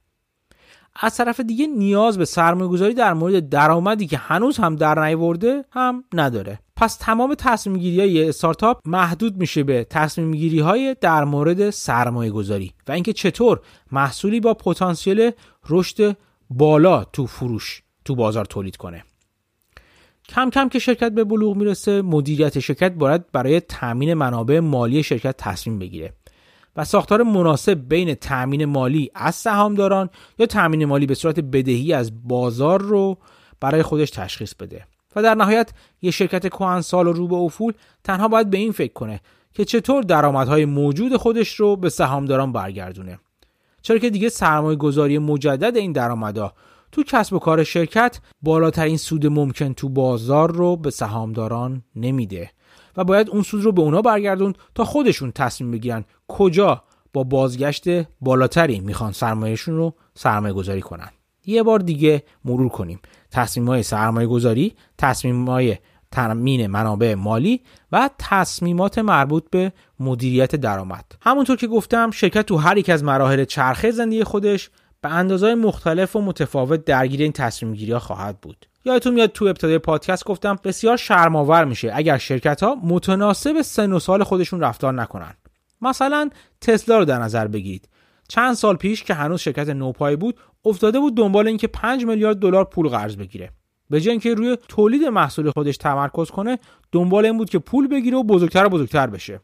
از 1.01 1.17
طرف 1.17 1.41
دیگه 1.41 1.67
نیاز 1.67 2.19
به 2.19 2.25
سرمایه 2.25 2.71
گذاری 2.71 2.95
در 2.95 3.15
مورد 3.15 3.49
درآمدی 3.49 4.07
که 4.07 4.17
هنوز 4.17 4.57
هم 4.57 4.77
در 4.77 5.05
نیورده 5.05 5.65
هم 5.71 6.05
نداره. 6.13 6.59
پس 6.77 6.97
تمام 6.97 7.35
تصمیم 7.35 7.77
گیری 7.77 8.01
های 8.01 8.29
استارتاپ 8.29 8.81
محدود 8.85 9.37
میشه 9.37 9.63
به 9.63 9.87
تصمیم 9.91 10.33
گیری 10.33 10.61
های 10.61 10.97
در 11.01 11.25
مورد 11.25 11.71
سرمایه 11.71 12.31
گذاری 12.31 12.73
و 12.89 12.93
اینکه 12.93 13.13
چطور 13.13 13.61
محصولی 13.93 14.41
با 14.41 14.55
پتانسیل 14.55 15.31
رشد 15.69 16.17
بالا 16.51 17.05
تو 17.05 17.27
فروش 17.27 17.83
تو 18.05 18.15
بازار 18.15 18.45
تولید 18.45 18.77
کنه. 18.77 19.05
کم 20.29 20.51
کم 20.51 20.69
که 20.69 20.79
شرکت 20.79 21.13
به 21.13 21.25
بلوغ 21.25 21.57
می‌رسه 21.57 22.03
مدیریت 22.03 22.59
شرکت 22.59 22.93
باید 22.93 23.33
برای 23.33 23.61
تامین 23.61 24.15
منابع 24.15 24.61
مالی 24.61 25.03
شرکت 25.03 25.37
تصمیم 25.37 25.79
بگیره. 25.79 26.13
و 26.77 26.85
ساختار 26.85 27.23
مناسب 27.23 27.89
بین 27.89 28.15
تأمین 28.15 28.65
مالی 28.65 29.11
از 29.15 29.35
سهامداران 29.35 30.11
یا 30.39 30.47
تأمین 30.47 30.85
مالی 30.85 31.07
به 31.07 31.15
صورت 31.15 31.41
بدهی 31.41 31.93
از 31.93 32.29
بازار 32.29 32.83
رو 32.83 33.19
برای 33.61 33.83
خودش 33.83 34.11
تشخیص 34.11 34.55
بده. 34.55 34.87
و 35.17 35.23
در 35.23 35.35
نهایت 35.35 35.71
یه 36.03 36.11
شرکت 36.11 36.81
سال 36.81 37.07
و 37.07 37.13
رو 37.13 37.29
به 37.29 37.37
افول 37.37 37.73
تنها 38.05 38.29
باید 38.29 38.51
به 38.51 38.59
این 38.59 38.73
فکر 38.73 38.93
کنه 38.93 39.21
که 39.55 39.65
چطور 39.65 40.03
درآمدهای 40.03 40.65
موجود 40.65 41.17
خودش 41.17 41.55
رو 41.55 41.77
به 41.77 41.89
سهامداران 41.89 42.53
برگردونه. 42.53 43.19
چرا 43.83 43.99
که 43.99 44.11
دیگه 44.11 44.29
سرمایه 44.29 44.77
گذاری 44.77 45.19
مجدد 45.19 45.77
این 45.77 45.93
درآمدها 45.93 46.53
تو 46.93 47.03
کسب 47.03 47.33
و 47.33 47.39
کار 47.39 47.65
شرکت 47.65 48.21
بالاترین 48.43 48.97
سود 48.97 49.27
ممکن 49.27 49.73
تو 49.73 49.89
بازار 49.89 50.53
رو 50.53 50.77
به 50.77 50.91
سهامداران 50.91 51.83
نمیده 51.97 52.51
و 52.97 53.05
باید 53.05 53.31
اون 53.31 53.43
سود 53.43 53.65
رو 53.65 53.73
به 53.73 53.83
اونا 53.83 54.03
برگردون 54.03 54.55
تا 54.75 54.85
خودشون 54.85 55.33
تصمیم 55.33 55.71
بگیرن 55.71 56.05
کجا 56.29 56.83
با 57.13 57.25
بازگشت 57.25 57.85
بالاتری 58.21 58.81
می‌خوان 58.81 59.13
سرمایهشون 59.13 59.77
رو 59.77 59.95
سرمایه 60.15 60.55
گذاری 60.55 60.81
کنن. 60.81 61.09
یه 61.47 61.63
بار 61.63 61.79
دیگه 61.79 62.23
مرور 62.45 62.69
کنیم. 62.69 63.01
تصمیم 63.31 63.67
های 63.67 63.83
سرمایه 63.83 64.27
گذاری 64.27 64.75
تصمیم 64.99 65.49
های 65.49 65.77
تامین 66.11 66.67
منابع 66.67 67.15
مالی 67.15 67.61
و 67.93 68.11
تصمیمات 68.19 68.99
مربوط 68.99 69.45
به 69.51 69.73
مدیریت 70.01 70.57
درآمد. 70.57 71.05
همونطور 71.23 71.57
که 71.57 71.67
گفتم 71.67 72.11
شرکت 72.11 72.47
تو 72.47 72.57
هر 72.57 72.77
یک 72.77 72.91
از 72.91 73.05
مراحل 73.05 73.45
چرخه 73.45 73.91
زندگی 73.91 74.25
خودش 74.25 74.71
به 75.01 75.09
اندازهای 75.09 75.55
مختلف 75.55 76.17
و 76.17 76.21
متفاوت 76.21 76.85
درگیر 76.85 77.23
این 77.23 77.33
تصمیم 77.33 77.75
گیری 77.75 77.93
ها 77.93 77.99
خواهد 77.99 78.41
بود. 78.41 78.67
یادتون 78.85 79.15
میاد 79.15 79.33
تو 79.33 79.45
ابتدای 79.45 79.79
پادکست 79.79 80.25
گفتم 80.25 80.59
بسیار 80.65 80.97
شرماور 80.97 81.65
میشه 81.65 81.91
اگر 81.95 82.19
شرکت 82.19 82.63
ها 82.63 82.75
متناسب 82.75 83.63
سن 83.63 83.93
و 83.93 83.99
سال 83.99 84.25
خودشون 84.25 84.61
رفتار 84.61 84.93
نکنن. 84.93 85.35
مثلا 85.81 86.31
تسلا 86.61 86.99
رو 86.99 87.05
در 87.05 87.19
نظر 87.19 87.47
بگیرید. 87.47 87.89
چند 88.29 88.55
سال 88.55 88.77
پیش 88.77 89.05
که 89.05 89.15
هنوز 89.15 89.41
شرکت 89.41 89.69
نوپای 89.69 90.17
بود 90.17 90.39
افتاده 90.65 91.01
بود 91.01 91.17
دنبال 91.17 91.47
اینکه 91.47 91.67
5 91.67 92.05
میلیارد 92.05 92.39
دلار 92.39 92.65
پول 92.65 92.89
قرض 92.89 93.17
بگیره. 93.17 93.51
به 93.91 94.01
جای 94.01 94.11
اینکه 94.11 94.35
روی 94.35 94.57
تولید 94.69 95.03
محصول 95.03 95.51
خودش 95.51 95.77
تمرکز 95.77 96.31
کنه 96.31 96.59
دنبال 96.93 97.25
این 97.25 97.39
بود 97.39 97.51
که 97.51 97.59
پول 97.59 97.89
بگیره 97.89 98.19
و 98.19 98.23
بزرگتر 98.23 98.67
و 98.67 98.69
بزرگتر 98.69 99.07
بشه. 99.07 99.41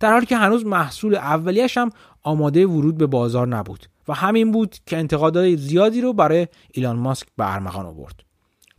در 0.00 0.12
حالی 0.12 0.26
که 0.26 0.36
هنوز 0.36 0.66
محصول 0.66 1.14
اولیش 1.14 1.78
هم 1.78 1.90
آماده 2.22 2.66
ورود 2.66 2.98
به 2.98 3.06
بازار 3.06 3.48
نبود. 3.48 3.86
و 4.10 4.12
همین 4.12 4.52
بود 4.52 4.76
که 4.86 4.96
انتقادات 4.96 5.56
زیادی 5.56 6.00
رو 6.00 6.12
برای 6.12 6.48
ایلان 6.72 6.96
ماسک 6.96 7.26
به 7.36 7.54
ارمغان 7.54 7.86
آورد. 7.86 8.14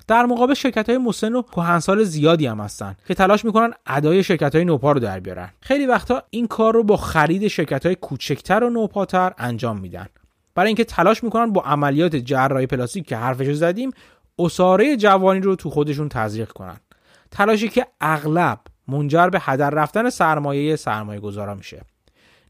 در 0.08 0.26
مقابل 0.26 0.54
شرکت 0.54 0.90
های 0.90 0.98
مسن 0.98 1.36
و 1.36 1.42
کهنسال 1.42 2.04
زیادی 2.04 2.48
هم 2.48 2.60
هستن 2.60 2.96
که 3.08 3.14
تلاش 3.14 3.46
می‌کنن 3.46 3.74
ادای 3.88 4.24
شرکت 4.24 4.56
های 4.56 4.66
نوپا 4.66 4.92
رو 4.92 5.00
در 5.00 5.20
بیارن. 5.20 5.50
خیلی 5.62 5.86
وقتا 5.86 6.24
این 6.30 6.48
کار 6.48 6.74
رو 6.74 6.84
با 6.84 6.98
خرید 6.98 7.48
شرکت 7.48 7.86
های 7.86 7.96
کوچکتر 7.96 8.64
و 8.64 8.70
نوپاتر 8.70 9.34
انجام 9.38 9.80
میدن. 9.80 10.08
برای 10.56 10.68
اینکه 10.68 10.84
تلاش 10.84 11.24
می‌کنن 11.24 11.54
با 11.54 11.62
عملیات 11.62 12.16
جراحی 12.16 12.68
پلاستیک 12.68 13.08
که 13.08 13.18
حرفش 13.18 13.54
زدیم 13.54 13.92
اساره 14.40 14.98
جوانی 14.98 15.40
رو 15.40 15.56
تو 15.56 15.70
خودشون 15.70 16.10
تزریق 16.10 16.52
کنن. 16.52 16.78
تلاشی 17.32 17.70
که 17.70 17.88
اغلب 18.02 18.60
منجر 18.88 19.30
به 19.30 19.40
هدر 19.42 19.70
رفتن 19.70 20.10
سرمایه 20.10 20.76
سرمایه 20.76 21.20
گذارا 21.20 21.56
میشه. 21.56 21.82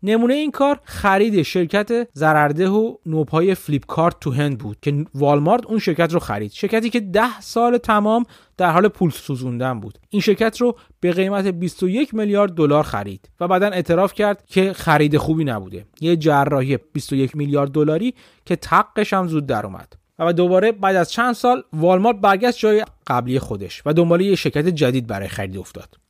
نمونه 0.04 0.34
این 0.34 0.52
کار 0.52 0.80
خرید 0.84 1.42
شرکت 1.42 2.08
زررده 2.14 2.70
و 2.70 2.96
نوپای 3.06 3.56
فلیپکارت 3.56 4.20
تو 4.20 4.32
هند 4.32 4.58
بود 4.58 4.78
که 4.82 5.06
والمارت 5.16 5.66
اون 5.66 5.80
شرکت 5.80 6.14
رو 6.14 6.20
خرید. 6.20 6.52
شرکتی 6.52 6.90
که 6.90 7.00
ده 7.00 7.40
سال 7.42 7.78
تمام 7.78 8.26
در 8.58 8.72
حال 8.72 8.88
پول 8.88 9.10
سوزوندن 9.10 9.80
بود. 9.80 9.98
این 10.10 10.22
شرکت 10.22 10.62
رو 10.62 10.78
به 11.00 11.12
قیمت 11.12 11.48
21 11.48 12.14
میلیارد 12.14 12.54
دلار 12.54 12.84
خرید 12.84 13.30
و 13.40 13.48
بعدا 13.48 13.68
اعتراف 13.68 14.14
کرد 14.14 14.44
که 14.48 14.74
خرید 14.74 15.18
خوبی 15.18 15.44
نبوده. 15.44 15.86
یه 16.02 16.16
جراحی 16.16 16.78
21 16.94 17.36
میلیارد 17.36 17.72
دلاری 17.72 18.14
که 18.46 18.56
تقش 18.56 19.14
هم 19.14 19.28
زود 19.28 19.46
در 19.46 19.66
اومد. 19.66 20.02
و 20.20 20.34
دوباره 20.34 20.72
بعد 20.72 20.96
از 20.96 21.12
چند 21.12 21.34
سال 21.34 21.64
والمارت 21.74 22.18
برگشت 22.18 22.60
جای 22.60 22.86
قبلی 23.08 23.40
خودش 23.40 23.82
و 23.86 23.94
دنبال 23.94 24.22
یه 24.22 24.36
شرکت 24.36 24.68
جدید 24.68 25.08
برای 25.08 25.28
خرید 25.28 25.58
افتاد. 25.58 26.01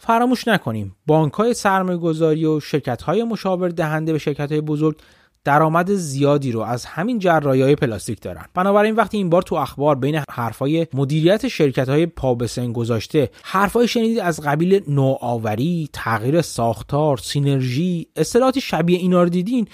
فراموش 0.00 0.48
نکنیم. 0.48 0.96
بانک 1.06 1.32
های 1.32 1.54
سرمایه 1.54 1.98
گذاری 1.98 2.44
و 2.44 2.60
شرکت 2.60 3.02
های 3.02 3.24
مشاور 3.24 3.68
دهنده 3.68 4.12
به 4.12 4.18
شرکت 4.18 4.52
های 4.52 4.60
بزرگ 4.60 4.96
درآمد 5.44 5.94
زیادی 5.94 6.52
رو 6.52 6.60
از 6.60 6.84
همین 6.84 7.18
جراحی 7.18 7.62
های 7.62 7.76
پلاستیک 7.76 8.20
دارن. 8.20 8.44
بنابراین 8.54 8.94
وقتی 8.94 9.16
این 9.16 9.30
بار 9.30 9.42
تو 9.42 9.54
اخبار 9.54 9.94
بین 9.94 10.22
حرفای 10.30 10.86
مدیریت 10.94 11.48
شرکت 11.48 11.88
های 11.88 12.06
پابسن 12.06 12.72
گذاشته 12.72 13.30
حرفای 13.42 13.88
شنیدید 13.88 14.18
از 14.18 14.40
قبیل 14.40 14.82
نوآوری 14.88 15.88
تغییر 15.92 16.42
ساختار 16.42 17.16
سینرژی 17.16 18.06
اصطلاحاتی 18.16 18.60
شبیه 18.60 18.98
اینا 18.98 19.22
رو 19.22 19.28
دیدین؟ 19.28 19.68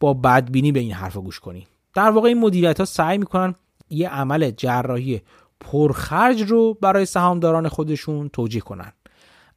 با 0.00 0.14
بدبینی 0.14 0.72
به 0.72 0.80
این 0.80 0.92
حرفا 0.92 1.20
گوش 1.20 1.40
کنین. 1.40 1.64
در 1.94 2.10
واقع 2.10 2.28
این 2.28 2.40
مدیریت 2.40 2.78
ها 2.78 2.84
سعی 2.84 3.18
می‌کنن 3.18 3.54
یه 3.90 4.08
عمل 4.08 4.50
جراحی 4.50 5.20
پرخرج 5.60 6.42
رو 6.42 6.74
برای 6.74 7.06
سهامداران 7.06 7.68
خودشون 7.68 8.28
توجیه 8.28 8.60
کنن. 8.60 8.92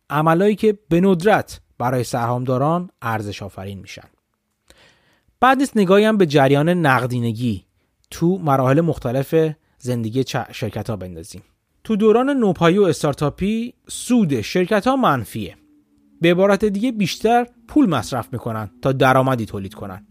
عملایی 0.09 0.55
که 0.55 0.77
به 0.89 1.01
ندرت 1.01 1.61
برای 1.77 2.03
سهامداران 2.03 2.89
ارزش 3.01 3.43
آفرین 3.43 3.79
میشن. 3.79 4.07
بد 5.39 5.57
نیست 5.57 5.77
نگاهی 5.77 6.05
هم 6.05 6.17
به 6.17 6.25
جریان 6.25 6.69
نقدینگی 6.69 7.65
تو 8.11 8.37
مراحل 8.37 8.81
مختلف 8.81 9.35
زندگی 9.77 10.23
شرکت 10.51 10.89
ها 10.89 10.95
بندازیم. 10.95 11.43
تو 11.83 11.95
دوران 11.95 12.29
نوپایی 12.29 12.77
و 12.77 12.83
استارتاپی 12.83 13.73
سود 13.87 14.41
شرکت 14.41 14.87
ها 14.87 14.95
منفیه. 14.95 15.55
به 16.21 16.31
عبارت 16.31 16.65
دیگه 16.65 16.91
بیشتر 16.91 17.47
پول 17.67 17.89
مصرف 17.89 18.33
می‌کنن 18.33 18.71
تا 18.81 18.91
درآمدی 18.91 19.45
تولید 19.45 19.73
کنن. 19.73 20.05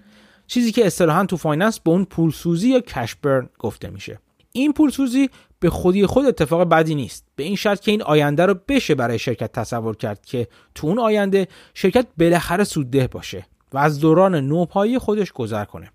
چیزی 0.46 0.72
که 0.72 0.86
اصطلاحا 0.86 1.26
تو 1.26 1.36
finance 1.36 1.80
به 1.80 1.90
اون 1.90 2.04
پولسوزی 2.04 2.68
یا 2.68 2.80
cash 2.80 3.14
burn 3.14 3.48
گفته 3.58 3.90
میشه. 3.90 4.18
این 4.52 4.72
پولسوزی 4.72 5.30
به 5.60 5.70
خودی 5.70 6.06
خود 6.06 6.26
اتفاق 6.26 6.68
بدی 6.68 6.94
نیست. 6.94 7.24
به 7.36 7.42
این 7.44 7.56
شرط 7.56 7.80
که 7.80 7.90
این 7.90 8.02
آینده 8.02 8.46
رو 8.46 8.54
بشه 8.68 8.94
برای 8.94 9.18
شرکت 9.18 9.52
تصور 9.52 9.96
کرد 9.96 10.26
که 10.26 10.48
تو 10.74 10.86
اون 10.86 10.98
آینده 10.98 11.48
شرکت 11.74 12.06
بالاخره 12.18 12.64
سودده 12.64 13.06
باشه 13.06 13.46
و 13.72 13.78
از 13.78 14.00
دوران 14.00 14.34
نوپایی 14.34 14.98
خودش 14.98 15.32
گذر 15.32 15.64
کنه. 15.64 15.90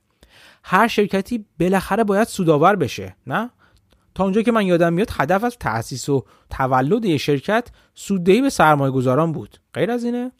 هر 0.63 0.87
شرکتی 0.87 1.45
بالاخره 1.59 2.03
باید 2.03 2.27
سودآور 2.27 2.75
بشه 2.75 3.15
نه؟ 3.27 3.49
تا 4.15 4.23
اونجا 4.23 4.41
که 4.41 4.51
من 4.51 4.65
یادم 4.65 4.93
میاد 4.93 5.09
هدف 5.11 5.43
از 5.43 5.57
تأسیس 5.59 6.09
و 6.09 6.25
تولد 6.49 7.17
شرکت 7.17 7.67
سوددهی 7.93 8.41
به 8.41 8.49
سرمایه 8.49 8.91
گذاران 8.91 9.31
بود. 9.31 9.57
غیر 9.73 9.91
از 9.91 10.03
اینه؟ 10.03 10.31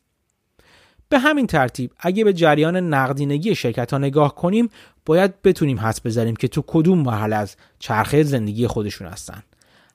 به 1.13 1.19
همین 1.19 1.47
ترتیب 1.47 1.91
اگه 1.99 2.23
به 2.23 2.33
جریان 2.33 2.77
نقدینگی 2.77 3.55
شرکت 3.55 3.91
ها 3.91 3.97
نگاه 3.97 4.35
کنیم 4.35 4.69
باید 5.05 5.41
بتونیم 5.41 5.79
حس 5.79 6.01
بزنیم 6.05 6.35
که 6.35 6.47
تو 6.47 6.63
کدوم 6.67 6.99
مرحله 6.99 7.35
از 7.35 7.55
چرخه 7.79 8.23
زندگی 8.23 8.67
خودشون 8.67 9.07
هستن. 9.07 9.43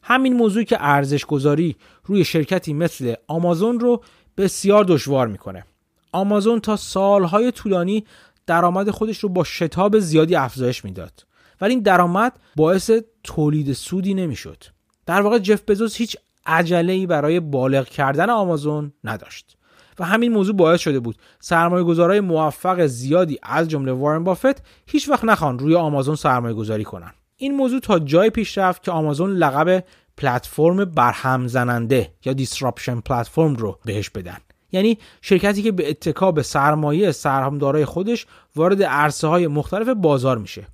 همین 0.02 0.36
موضوع 0.36 0.62
که 0.62 0.76
ارزش 0.80 1.24
گذاری 1.24 1.76
روی 2.04 2.24
شرکتی 2.24 2.72
مثل 2.72 3.14
آمازون 3.26 3.80
رو 3.80 4.02
بسیار 4.36 4.84
دشوار 4.84 5.28
می‌کنه. 5.28 5.64
آمازون 6.12 6.60
تا 6.60 6.76
سالهای 6.76 7.52
طولانی 7.52 8.04
درآمد 8.46 8.90
خودش 8.90 9.18
رو 9.18 9.28
با 9.28 9.44
شتاب 9.44 9.98
زیادی 9.98 10.36
افزایش 10.36 10.84
می‌داد. 10.84 11.26
ولی 11.60 11.74
این 11.74 11.82
درآمد 11.82 12.32
باعث 12.56 12.90
تولید 13.24 13.72
سودی 13.72 14.14
نمی‌شد. 14.14 14.64
در 15.06 15.20
واقع 15.20 15.38
جف 15.38 15.62
بزوس 15.68 15.96
هیچ 15.96 16.16
عجله 16.46 16.92
ای 16.92 17.06
برای 17.06 17.40
بالغ 17.40 17.88
کردن 17.88 18.30
آمازون 18.30 18.92
نداشت. 19.04 19.57
و 19.98 20.04
همین 20.04 20.32
موضوع 20.32 20.56
باعث 20.56 20.80
شده 20.80 21.00
بود. 21.00 21.16
سرمایه 21.40 21.84
گذارای 21.84 22.20
موفق 22.20 22.86
زیادی 22.86 23.38
از 23.42 23.68
جمله 23.68 23.92
وارن 23.92 24.24
بافت 24.24 24.62
هیچ 24.86 25.08
وقت 25.08 25.24
نخوان 25.24 25.58
روی 25.58 25.74
آمازون 25.74 26.16
سرمایه 26.16 26.54
گذاری 26.54 26.84
کنن. 26.84 27.12
این 27.36 27.56
موضوع 27.56 27.80
تا 27.80 27.98
جای 27.98 28.30
پیش 28.30 28.58
رفت 28.58 28.82
که 28.82 28.90
آمازون 28.90 29.30
لقب 29.30 29.84
پلتفرم 30.16 30.84
برهم 30.84 31.46
زننده 31.46 32.12
یا 32.24 32.32
دیسراپشن 32.32 33.00
پلتفرم 33.00 33.56
رو 33.56 33.78
بهش 33.84 34.10
بدن. 34.10 34.38
یعنی 34.72 34.98
شرکتی 35.20 35.62
که 35.62 35.72
به 35.72 35.90
اتکا 35.90 36.32
به 36.32 36.42
سرمایه 36.42 37.12
سرمایه‌دارای 37.12 37.84
خودش 37.84 38.26
وارد 38.56 38.82
عرصه 38.82 39.26
های 39.26 39.46
مختلف 39.46 39.88
بازار 39.88 40.38
میشه 40.38 40.66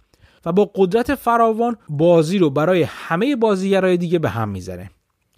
و 0.45 0.53
با 0.53 0.71
قدرت 0.75 1.15
فراوان 1.15 1.77
بازی 1.89 2.39
رو 2.39 2.51
برای 2.51 2.83
همه 2.83 3.37
بازیگرای 3.37 3.97
دیگه 3.97 4.19
به 4.19 4.29
هم 4.29 4.49
می‌زنه. 4.49 4.91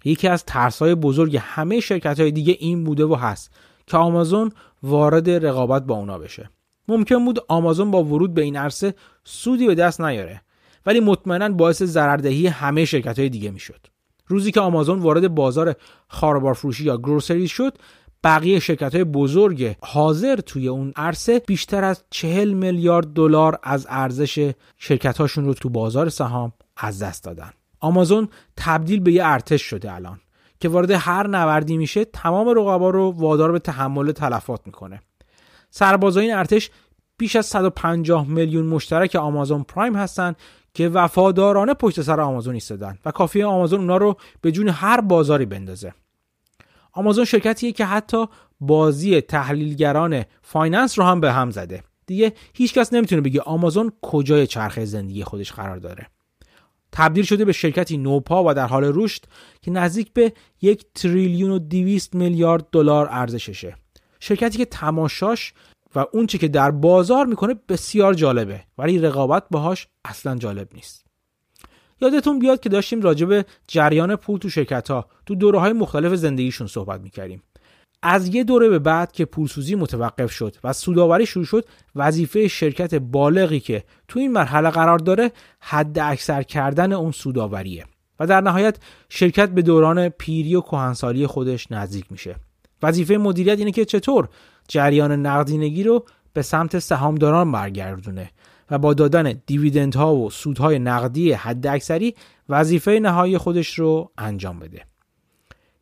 یکی 0.05 0.27
از 0.27 0.45
ترسهای 0.45 0.95
بزرگ 0.95 1.39
همه 1.41 1.79
شرکت 1.79 2.19
های 2.19 2.31
دیگه 2.31 2.55
این 2.59 2.83
بوده 2.83 3.05
و 3.05 3.15
هست. 3.15 3.51
که 3.87 3.97
آمازون 3.97 4.51
وارد 4.83 5.29
رقابت 5.29 5.83
با 5.83 5.95
اونا 5.95 6.17
بشه. 6.17 6.49
ممکن 6.87 7.25
بود 7.25 7.39
آمازون 7.47 7.91
با 7.91 8.03
ورود 8.03 8.33
به 8.33 8.41
این 8.41 8.55
عرصه 8.55 8.93
سودی 9.23 9.67
به 9.67 9.75
دست 9.75 10.01
نیاره 10.01 10.41
ولی 10.85 10.99
مطمئنا 10.99 11.49
باعث 11.49 11.83
ضرردهی 11.83 12.47
همه 12.47 12.85
شرکت 12.85 13.19
های 13.19 13.29
دیگه 13.29 13.51
می‌شد. 13.51 13.87
روزی 14.27 14.51
که 14.51 14.59
آمازون 14.59 14.99
وارد 14.99 15.27
بازار 15.27 15.75
خاربار 16.07 16.53
فروشی 16.53 16.83
یا 16.83 16.97
گروسری 16.97 17.47
شد 17.47 17.77
بقیه 18.23 18.59
شرکت 18.59 18.95
های 18.95 19.03
بزرگ 19.03 19.75
حاضر 19.81 20.35
توی 20.35 20.67
اون 20.67 20.93
عرصه 20.95 21.39
بیشتر 21.39 21.83
از 21.83 22.03
چهل 22.09 22.53
میلیارد 22.53 23.13
دلار 23.13 23.59
از 23.63 23.87
ارزش 23.89 24.51
شرکت 24.77 25.17
هاشون 25.17 25.45
رو 25.45 25.53
تو 25.53 25.69
بازار 25.69 26.09
سهام 26.09 26.53
از 26.77 27.03
دست 27.03 27.23
دادن. 27.23 27.49
آمازون 27.79 28.27
تبدیل 28.57 28.99
به 28.99 29.11
یه 29.11 29.25
ارتش 29.25 29.61
شده 29.61 29.93
الان. 29.93 30.19
که 30.59 30.69
وارد 30.69 30.91
هر 30.91 31.27
نوردی 31.27 31.77
میشه 31.77 32.05
تمام 32.05 32.49
رقبا 32.49 32.89
رو 32.89 33.11
وادار 33.11 33.51
به 33.51 33.59
تحمل 33.59 34.11
تلفات 34.11 34.61
می‌کنه. 34.65 35.01
سربازای 35.69 36.25
این 36.25 36.35
ارتش 36.35 36.69
بیش 37.17 37.35
از 37.35 37.45
150 37.45 38.27
میلیون 38.27 38.65
مشترک 38.65 39.15
آمازون 39.15 39.63
پرایم 39.63 39.95
هستن 39.95 40.35
که 40.73 40.89
وفادارانه 40.89 41.73
پشت 41.73 42.01
سر 42.01 42.21
آمازون 42.21 42.53
ایستادن 42.53 42.97
و 43.05 43.11
کافیه 43.11 43.45
آمازون 43.45 43.79
اونا 43.79 43.97
رو 43.97 44.17
به 44.41 44.51
جون 44.51 44.69
هر 44.69 45.01
بازاری 45.01 45.45
بندازه. 45.45 45.93
آمازون 46.91 47.25
شرکتیه 47.25 47.71
که 47.71 47.85
حتی 47.85 48.25
بازی 48.59 49.21
تحلیلگران 49.21 50.23
finance 50.41 50.99
رو 50.99 51.05
هم 51.05 51.21
به 51.21 51.31
هم 51.31 51.51
زده. 51.51 51.83
دیگه 52.05 52.33
هیچکس 52.53 52.93
نمی‌تونه 52.93 53.21
بگه 53.21 53.41
آمازون 53.41 53.91
کجای 54.01 54.47
چرخه 54.47 54.85
زندگی 54.85 55.23
خودش 55.23 55.53
قرار 55.53 55.77
داره. 55.77 56.07
تبدیل 56.97 57.23
شده 57.23 57.45
به 57.45 57.51
شرکتی 57.51 57.97
نوپا 57.97 58.43
و 58.47 58.53
در 58.53 58.67
حال 58.67 58.91
رشد 58.95 59.21
که 59.61 59.71
نزدیک 59.71 60.13
به 60.13 60.33
یک 60.61 60.85
تریلیون 60.95 61.51
و 61.51 61.59
دیویست 61.59 62.15
میلیارد 62.15 62.67
دلار 62.71 63.07
ارزششه. 63.11 63.75
شرکتی 64.19 64.57
که 64.57 64.65
تماشاش 64.65 65.53
و 65.95 66.05
اون 66.13 66.27
چی 66.27 66.37
که 66.37 66.47
در 66.47 66.71
بازار 66.71 67.25
می‌کنه 67.25 67.55
بسیار 67.69 68.13
جالبه 68.13 68.63
ولی 68.77 68.99
رقابت 68.99 69.43
باهاش 69.51 69.87
اصلا 70.05 70.35
جالب 70.35 70.67
نیست. 70.73 71.05
یادتون 72.01 72.39
بیاد 72.39 72.59
که 72.59 72.69
داشتیم 72.69 73.01
راجع 73.01 73.25
به 73.25 73.45
جریان 73.67 74.15
پول 74.15 74.39
تو 74.39 74.49
شرکت 74.49 74.91
ها 74.91 75.05
تو 75.25 75.35
دوره 75.35 75.59
های 75.59 75.73
مختلف 75.73 76.15
زندگیشون 76.15 76.67
صحبت 76.67 77.01
می‌کردیم. 77.01 77.43
از 78.01 78.35
یه 78.35 78.43
دوره 78.43 78.69
به 78.69 78.79
بعد 78.79 79.11
که 79.11 79.25
پولسوزی 79.25 79.75
متوقف 79.75 80.31
شد 80.31 80.55
و 80.63 80.73
سوداوری 80.73 81.25
شروع 81.25 81.45
شد 81.45 81.65
وظیفه 81.95 82.47
شرکت 82.47 82.95
بالغی 82.95 83.59
که 83.59 83.83
تو 84.07 84.19
این 84.19 84.31
مرحله 84.31 84.69
قرار 84.69 84.99
داره 84.99 85.31
حد 85.59 85.99
اکثر 85.99 86.43
کردن 86.43 86.93
اون 86.93 87.11
سوداوریه 87.11 87.85
و 88.19 88.27
در 88.27 88.41
نهایت 88.41 88.77
شرکت 89.09 89.49
به 89.49 89.61
دوران 89.61 90.09
پیری 90.09 90.55
و 90.55 90.61
کهنسالی 90.61 91.27
خودش 91.27 91.71
نزدیک 91.71 92.11
میشه. 92.11 92.35
وظیفه 92.83 93.17
مدیریت 93.17 93.59
اینه 93.59 93.71
که 93.71 93.85
چطور 93.85 94.29
جریان 94.67 95.11
نقدینگی 95.11 95.83
رو 95.83 96.05
به 96.33 96.41
سمت 96.41 96.79
سهامداران 96.79 97.51
برگردونه 97.51 98.31
و 98.71 98.77
با 98.77 98.93
دادن 98.93 99.41
دیویدندها 99.45 100.15
و 100.15 100.29
سودهای 100.29 100.79
نقدی 100.79 101.31
حد 101.31 101.67
اکثری 101.67 102.15
وظیفه 102.49 102.99
نهایی 103.01 103.37
خودش 103.37 103.79
رو 103.79 104.11
انجام 104.17 104.59
بده. 104.59 104.85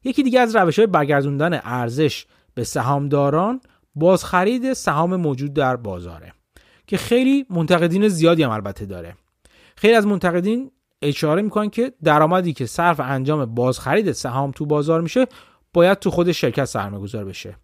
یکی 0.05 0.23
دیگه 0.23 0.39
از 0.39 0.55
روش 0.55 0.79
های 0.79 0.87
برگردوندن 0.87 1.59
ارزش 1.63 2.25
به 2.53 2.63
سهامداران 2.63 3.61
بازخرید 3.95 4.73
سهام 4.73 5.15
موجود 5.15 5.53
در 5.53 5.75
بازاره 5.75 6.33
که 6.87 6.97
خیلی 6.97 7.45
منتقدین 7.49 8.07
زیادی 8.07 8.43
هم 8.43 8.49
البته 8.49 8.85
داره. 8.85 9.15
خیلی 9.75 9.93
از 9.93 10.07
منتقدین 10.07 10.71
اشاره 11.01 11.41
می‌کنن 11.41 11.69
که 11.69 11.93
درآمدی 12.03 12.53
که 12.53 12.65
صرف 12.65 12.99
انجام 12.99 13.45
بازخرید 13.45 14.11
سهام 14.11 14.51
تو 14.51 14.65
بازار 14.65 15.01
میشه 15.01 15.27
باید 15.73 15.99
تو 15.99 16.11
خود 16.11 16.31
شرکت 16.31 16.65
سرمایه‌گذار 16.65 17.25
بشه. 17.25 17.55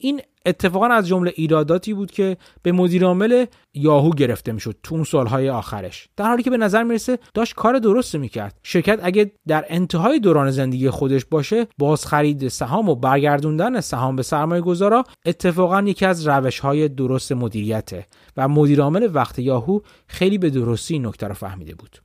این 0.00 0.20
اتفاقا 0.46 0.86
از 0.86 1.08
جمله 1.08 1.32
ایراداتی 1.34 1.94
بود 1.94 2.10
که 2.10 2.36
به 2.62 2.72
مدیر 2.72 3.04
عامل 3.04 3.46
یاهو 3.74 4.10
گرفته 4.10 4.52
می‌شد 4.52 4.76
تو 4.82 4.94
اون 4.94 5.04
سالهای 5.04 5.50
آخرش. 5.50 6.08
در 6.16 6.24
حالی 6.24 6.42
که 6.42 6.50
به 6.50 6.56
نظر 6.56 6.82
می‌رسه 6.82 7.18
داشت 7.34 7.54
کار 7.54 7.78
درستی 7.78 8.18
می‌کرد. 8.18 8.58
شرکت 8.62 9.00
اگه 9.02 9.32
در 9.46 9.64
انتهای 9.68 10.20
دوران 10.20 10.50
زندگی 10.50 10.90
خودش 10.90 11.24
باشه 11.24 11.66
باز 11.78 12.06
خرید 12.06 12.48
سهام 12.48 12.88
و 12.88 12.94
برگردوندن 12.94 13.80
سهام 13.80 14.16
به 14.16 14.22
سرمایه 14.22 14.62
گذارا 14.62 15.04
اتفاقا 15.26 15.82
یکی 15.82 16.06
از 16.06 16.28
روش 16.28 16.58
های 16.58 16.88
درست 16.88 17.32
مدیریته 17.32 18.06
و 18.36 18.48
مدیر 18.48 18.80
عامل 18.80 19.08
وقت 19.12 19.38
یاهو 19.38 19.80
خیلی 20.06 20.38
به 20.38 20.50
درستی 20.50 20.94
این 20.94 21.06
نکته 21.06 21.28
رو 21.28 21.34
فهمیده 21.34 21.74
بود. 21.74 22.02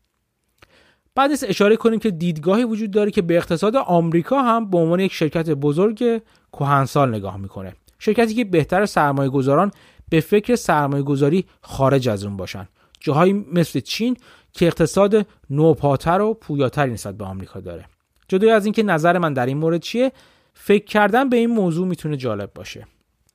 بعد 1.15 1.31
از 1.31 1.43
اشاره 1.43 1.75
کنیم 1.75 1.99
که 1.99 2.11
دیدگاهی 2.11 2.63
وجود 2.63 2.91
داره 2.91 3.11
که 3.11 3.21
به 3.21 3.37
اقتصاد 3.37 3.75
آمریکا 3.75 4.41
هم 4.41 4.69
به 4.69 4.77
عنوان 4.77 4.99
یک 4.99 5.13
شرکت 5.13 5.49
بزرگ 5.49 6.21
کهنسال 6.51 7.15
نگاه 7.15 7.37
می‌کنه. 7.37 7.73
شرکتی 7.99 8.33
که 8.33 8.45
بهتر 8.45 8.85
سرمایه 8.85 9.29
گذاران 9.29 9.71
به 10.09 10.19
فکر 10.19 10.55
سرمایه 10.55 11.03
گذاری 11.03 11.45
خارج 11.61 12.09
از 12.09 12.25
اون 12.25 12.37
باشن. 12.37 12.67
جاهایی 12.99 13.33
مثل 13.33 13.79
چین 13.79 14.17
که 14.53 14.67
اقتصاد 14.67 15.27
نوپاتر 15.49 16.21
و 16.21 16.33
پویاتری 16.33 16.93
نسبت 16.93 17.17
به 17.17 17.25
آمریکا 17.25 17.59
داره. 17.59 17.85
جدای 18.27 18.51
از 18.51 18.65
اینکه 18.65 18.83
نظر 18.83 19.17
من 19.17 19.33
در 19.33 19.45
این 19.45 19.57
مورد 19.57 19.81
چیه؟ 19.81 20.11
فکر 20.53 20.85
کردن 20.85 21.29
به 21.29 21.37
این 21.37 21.49
موضوع 21.49 21.87
می‌تونه 21.87 22.17
جالب 22.17 22.53
باشه. 22.53 22.87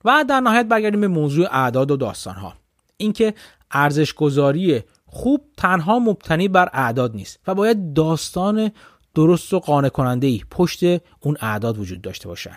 و 0.05 0.25
در 0.29 0.40
نهایت 0.40 0.66
برگردیم 0.66 1.01
به 1.01 1.09
موضوع 1.09 1.46
اعداد 1.51 1.90
و 1.90 1.96
داستان 1.96 2.35
ها 2.35 2.55
اینکه 2.96 3.35
ارزش 3.70 4.14
گذاری 4.14 4.83
خوب 5.07 5.44
تنها 5.57 5.99
مبتنی 5.99 6.49
بر 6.49 6.70
اعداد 6.73 7.14
نیست 7.14 7.40
و 7.46 7.55
باید 7.55 7.92
داستان 7.92 8.70
درست 9.14 9.55
و 9.55 9.59
قانع 9.59 9.88
کننده 9.88 10.27
ای 10.27 10.42
پشت 10.51 10.83
اون 11.20 11.37
اعداد 11.40 11.79
وجود 11.79 12.03
داشته 12.03 12.29
باشن. 12.29 12.57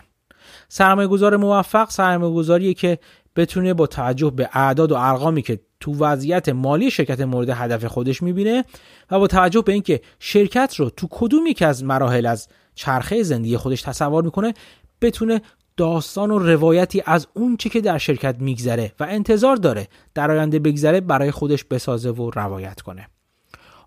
سرمایه 0.76 1.08
گذار 1.08 1.36
موفق 1.36 1.90
سرمایه 1.90 2.34
گذاریه 2.34 2.74
که 2.74 2.98
بتونه 3.36 3.74
با 3.74 3.86
توجه 3.86 4.30
به 4.30 4.48
اعداد 4.52 4.92
و 4.92 4.94
ارقامی 4.94 5.42
که 5.42 5.60
تو 5.80 5.94
وضعیت 5.98 6.48
مالی 6.48 6.90
شرکت 6.90 7.20
مورد 7.20 7.50
هدف 7.50 7.84
خودش 7.84 8.22
می‌بینه 8.22 8.64
و 9.10 9.18
با 9.18 9.26
توجه 9.26 9.62
به 9.62 9.72
اینکه 9.72 10.00
شرکت 10.18 10.74
رو 10.76 10.90
تو 10.90 11.08
کدوم 11.10 11.46
یک 11.46 11.62
از 11.62 11.84
مراحل 11.84 12.26
از 12.26 12.48
چرخه 12.74 13.22
زندگی 13.22 13.56
خودش 13.56 13.82
تصور 13.82 14.24
می‌کنه 14.24 14.54
بتونه 15.00 15.42
داستان 15.76 16.30
و 16.30 16.38
روایتی 16.38 17.02
از 17.06 17.26
اون 17.34 17.56
چی 17.56 17.68
که 17.68 17.80
در 17.80 17.98
شرکت 17.98 18.36
میگذره 18.38 18.92
و 19.00 19.06
انتظار 19.08 19.56
داره 19.56 19.88
در 20.14 20.30
آینده 20.30 20.58
بگذره 20.58 21.00
برای 21.00 21.30
خودش 21.30 21.64
بسازه 21.64 22.10
و 22.10 22.30
روایت 22.30 22.80
کنه. 22.80 23.08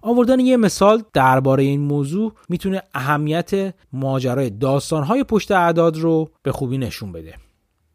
آوردن 0.08 0.39
یه 0.39 0.58
مثال 0.58 1.04
درباره 1.13 1.63
این 1.63 1.82
موضوع 1.82 2.34
می‌تونه 2.50 2.82
اهمیت 2.93 3.74
ماجرای 3.93 4.50
داستانهای 4.50 5.24
پشت 5.24 5.52
اعداد 5.52 5.98
رو 5.98 6.30
به 6.43 6.52
خوبی 6.52 6.78
نشون 6.78 7.12
بده. 7.12 7.34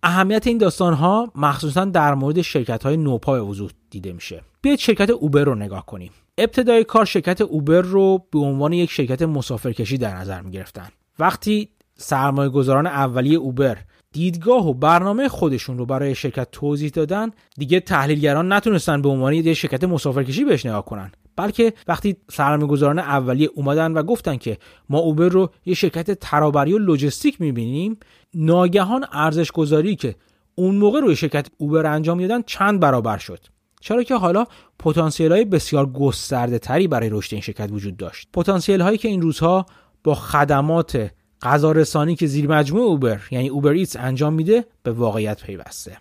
اهمیت 0.03 0.46
این 0.46 0.59
داستانها 0.59 1.33
مخصوصا 1.35 1.85
در 1.85 2.14
مورد 2.14 2.42
شرکت 2.42 2.83
های 2.83 2.96
نوپا 2.96 3.33
به 3.33 3.40
وضوح 3.40 3.70
دیده 3.90 4.12
میشه. 4.12 4.42
بیاید 4.62 4.79
شرکت 4.79 5.11
اوبر 5.11 5.44
رو 5.44 5.55
نگاه 5.55 5.87
کنیم. 5.87 6.11
ابتدای 6.38 6.85
کار 6.85 7.05
شرکت 7.05 7.40
اوبر 7.40 7.81
رو 7.81 8.27
به 8.31 8.38
عنوان 8.38 8.72
یک 8.72 8.90
شرکت 8.90 9.22
مسافرکشی 9.22 9.98
در 9.98 10.16
نظر 10.16 10.40
می‌گرفتن. 10.40 10.88
وقتی 11.18 11.68
سرمایه 11.96 12.48
گذاران 12.48 12.87
اولیه 12.87 13.38
اوبر 13.38 13.79
دیدگاه 14.12 14.68
و 14.68 14.75
برنامه 14.75 15.29
خودشون 15.29 15.79
رو 15.79 15.87
برای 15.87 16.14
شرکت 16.14 16.48
توضیح 16.53 16.90
دادن 16.90 17.31
دیگه 17.57 17.81
تحلیلگران 17.81 18.53
نتونستن 18.53 19.03
به 19.03 19.09
عنوان 19.09 19.33
یک 19.33 19.53
شرکت 19.53 19.85
مسافرکشی 19.85 20.44
بهش 20.44 20.66
نگاه 20.66 20.85
کنن. 20.85 21.12
بلکه 21.37 21.73
وقتی 21.88 22.16
سرمایه‌گذاران 22.31 22.99
اولیه 22.99 23.51
اومدن 23.55 23.92
و 23.92 24.03
گفتن 24.03 24.37
که 24.37 24.59
ما 24.88 24.99
اوبر 24.99 25.29
رو 25.29 25.51
یه 25.66 25.75
شرکت 25.75 26.11
ترابری 26.11 26.73
و 26.73 26.79
لوجستیک 26.79 27.40
می‌بینیم 27.40 27.97
ناگهان 28.35 29.07
ارزش 29.12 29.53
گذاری 29.53 29.97
که 29.97 30.14
اون 30.55 30.75
موقع 30.75 31.01
روی 31.01 31.16
شرکت 31.16 31.49
اوبر 31.59 31.87
انجام 31.87 32.16
می‌دادن 32.16 32.42
چند 32.47 32.81
برابر 32.81 33.18
شد. 33.18 33.38
چرا 33.81 34.03
که 34.03 34.14
حالا 34.16 34.47
پتانسیل 34.79 35.33
های 35.33 35.45
بسیار 35.45 35.87
گسترده 35.87 36.59
تری 36.59 36.88
برای 36.88 37.11
رشد 37.11 37.35
این 37.35 37.42
شرکت 37.42 37.68
وجود 37.73 37.97
داشت. 37.97 38.29
پتانسیل 38.33 38.81
هایی 38.81 38.99
که 38.99 39.09
این 39.09 39.23
روزها 39.23 39.66
با 40.05 40.14
خدمات 40.14 41.11
غذا 41.42 41.73
رسانی 41.73 42.16
که 42.16 42.27
زیر 42.27 42.49
مجموعه 42.49 42.85
اوبر 42.85 43.21
یعنی 43.31 43.49
اوبر 43.49 43.71
ایتس 43.71 43.97
انجام 43.97 44.33
میده 44.35 44.64
به 44.83 44.92
واقعیت 44.92 45.42
پیوسته. 45.42 45.99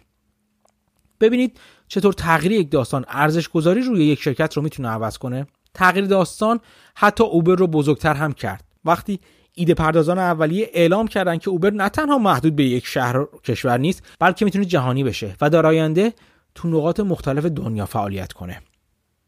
ببینید 1.20 1.60
چطور 1.94 2.14
تغییر 2.14 2.52
یک 2.52 2.72
داستان 2.72 3.06
ارزش 3.08 3.50
گذاری 3.50 3.82
روی 3.82 4.06
یک 4.06 4.22
شرکت 4.22 4.54
رو 4.54 4.62
می‌تونه 4.62 4.90
عوض 4.90 5.18
کنه؟ 5.18 5.48
تغییر 5.74 6.06
داستان 6.06 6.60
حتی 6.96 7.24
اوبر 7.24 7.56
رو 7.56 7.68
بزرگتر 7.68 8.14
هم 8.14 8.34
کرد. 8.34 8.64
وقتی 8.86 9.20
ایده 9.54 9.74
پردازان 9.74 10.20
اولیه 10.20 10.70
اعلام 10.74 11.08
کردن 11.08 11.38
که 11.38 11.50
اوبر 11.50 11.70
نه 11.70 11.90
تنها 11.90 12.18
محدود 12.18 12.56
به 12.56 12.64
یک 12.64 12.86
شهر 12.86 13.18
و 13.18 13.30
کشور 13.44 13.78
نیست 13.78 14.04
بلکه 14.20 14.46
می‌تونه 14.46 14.66
جهانی 14.66 15.04
بشه 15.04 15.36
و 15.42 15.50
در 15.50 15.66
آینده 15.66 16.14
تو 16.56 16.68
نقاط 16.68 17.00
مختلف 17.00 17.46
دنیا 17.46 17.86
فعالیت 17.86 18.34
کنه. 18.34 18.62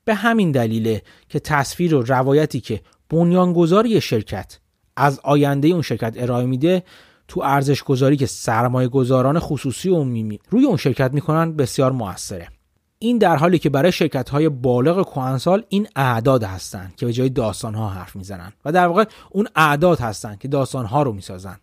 به 0.05 0.15
همین 0.15 0.51
دلیله 0.51 1.01
که 1.29 1.39
تصویر 1.39 1.95
و 1.95 2.01
روایتی 2.01 2.61
که 2.61 2.81
بنیانگذاری 3.09 4.01
شرکت 4.01 4.59
از 4.95 5.19
آینده 5.23 5.67
اون 5.67 5.81
شرکت 5.81 6.13
ارائه 6.17 6.45
میده 6.45 6.83
تو 7.27 7.41
ارزش 7.41 7.83
گذاری 7.83 8.17
که 8.17 8.25
سرمایه 8.25 8.87
گذاران 8.87 9.39
خصوصی 9.39 9.89
و 9.89 9.95
عمومی 9.95 10.39
روی 10.49 10.65
اون 10.65 10.77
شرکت 10.77 11.13
می‌کنن 11.13 11.55
بسیار 11.55 11.91
موثره. 11.91 12.52
این 13.03 13.17
در 13.17 13.35
حالی 13.35 13.59
که 13.59 13.69
برای 13.69 13.91
شرکت 13.91 14.29
های 14.29 14.49
بالغ 14.49 15.05
کهنسال 15.05 15.63
این 15.69 15.87
اعداد 15.95 16.43
هستند 16.43 16.95
که 16.95 17.05
به 17.05 17.13
جای 17.13 17.29
داستان 17.29 17.75
ها 17.75 17.89
حرف 17.89 18.15
می‌زنن 18.15 18.53
و 18.65 18.71
در 18.71 18.87
واقع 18.87 19.05
اون 19.31 19.47
اعداد 19.55 19.99
هستند 19.99 20.39
که 20.39 20.47
داستان 20.47 20.85
ها 20.85 21.03
رو 21.03 21.13
می‌سازن. 21.13 21.57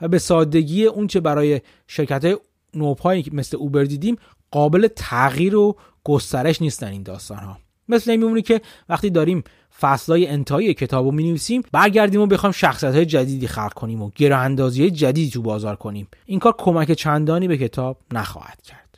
و 0.00 0.08
به 0.08 0.18
سادگی 0.18 0.86
اون 0.86 1.06
چه 1.06 1.20
برای 1.20 1.60
شرکت 1.86 2.24
های 2.24 2.36
نوپایی 2.74 3.24
مثل 3.32 3.56
اوبر 3.56 3.84
دیدیم 3.84 4.16
قابل 4.50 4.88
تغییر 4.96 5.56
و 5.56 5.76
گسترش 6.04 6.62
نیستن 6.62 6.86
این 6.86 7.02
داستان 7.02 7.38
ها 7.38 7.58
مثل 7.88 8.10
این 8.10 8.20
میمونه 8.20 8.42
که 8.42 8.60
وقتی 8.88 9.10
داریم 9.10 9.44
فصلهای 9.80 10.26
انتهایی 10.26 10.74
کتاب 10.74 11.04
رو 11.04 11.12
می 11.12 11.24
نویسیم 11.24 11.62
برگردیم 11.72 12.20
و 12.20 12.26
بخوام 12.26 12.52
شخصیت 12.52 12.94
های 12.94 13.06
جدیدی 13.06 13.46
خلق 13.46 13.72
کنیم 13.72 14.02
و 14.02 14.10
گره 14.14 14.36
اندازی 14.36 14.90
جدیدی 14.90 15.30
تو 15.30 15.42
بازار 15.42 15.76
کنیم. 15.76 16.08
این 16.26 16.38
کار 16.38 16.54
کمک 16.58 16.92
چندانی 16.92 17.48
به 17.48 17.58
کتاب 17.58 17.98
نخواهد 18.12 18.62
کرد. 18.62 18.91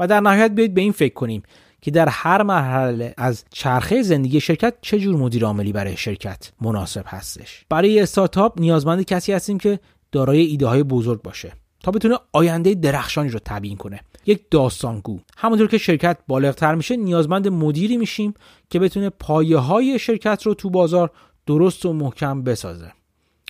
و 0.00 0.06
در 0.06 0.20
نهایت 0.20 0.50
بیایید 0.50 0.74
به 0.74 0.80
این 0.80 0.92
فکر 0.92 1.14
کنیم 1.14 1.42
که 1.82 1.90
در 1.90 2.08
هر 2.08 2.42
مرحله 2.42 3.14
از 3.16 3.44
چرخه 3.50 4.02
زندگی 4.02 4.40
شرکت 4.40 4.74
چه 4.82 4.98
جور 4.98 5.16
مدیر 5.16 5.44
عاملی 5.44 5.72
برای 5.72 5.96
شرکت 5.96 6.52
مناسب 6.60 7.04
هستش. 7.06 7.64
برای 7.68 8.00
استارتاپ 8.00 8.60
نیازمند 8.60 9.04
کسی 9.04 9.32
هستیم 9.32 9.58
که 9.58 9.80
دارای 10.12 10.40
ایده 10.40 10.66
های 10.66 10.82
بزرگ 10.82 11.22
باشه 11.22 11.52
تا 11.82 11.90
بتونه 11.90 12.18
آینده 12.32 12.74
درخشانی 12.74 13.28
رو 13.28 13.40
تبیین 13.44 13.76
کنه. 13.76 14.00
یک 14.26 14.44
داستانگو. 14.50 15.18
همونطور 15.36 15.68
که 15.68 15.78
شرکت 15.78 16.18
بالغتر 16.28 16.74
میشه 16.74 16.96
نیازمند 16.96 17.48
مدیری 17.48 17.96
میشیم 17.96 18.34
که 18.70 18.78
بتونه 18.78 19.10
پایه 19.10 19.56
های 19.56 19.98
شرکت 19.98 20.42
رو 20.42 20.54
تو 20.54 20.70
بازار 20.70 21.10
درست 21.46 21.86
و 21.86 21.92
محکم 21.92 22.42
بسازه. 22.42 22.92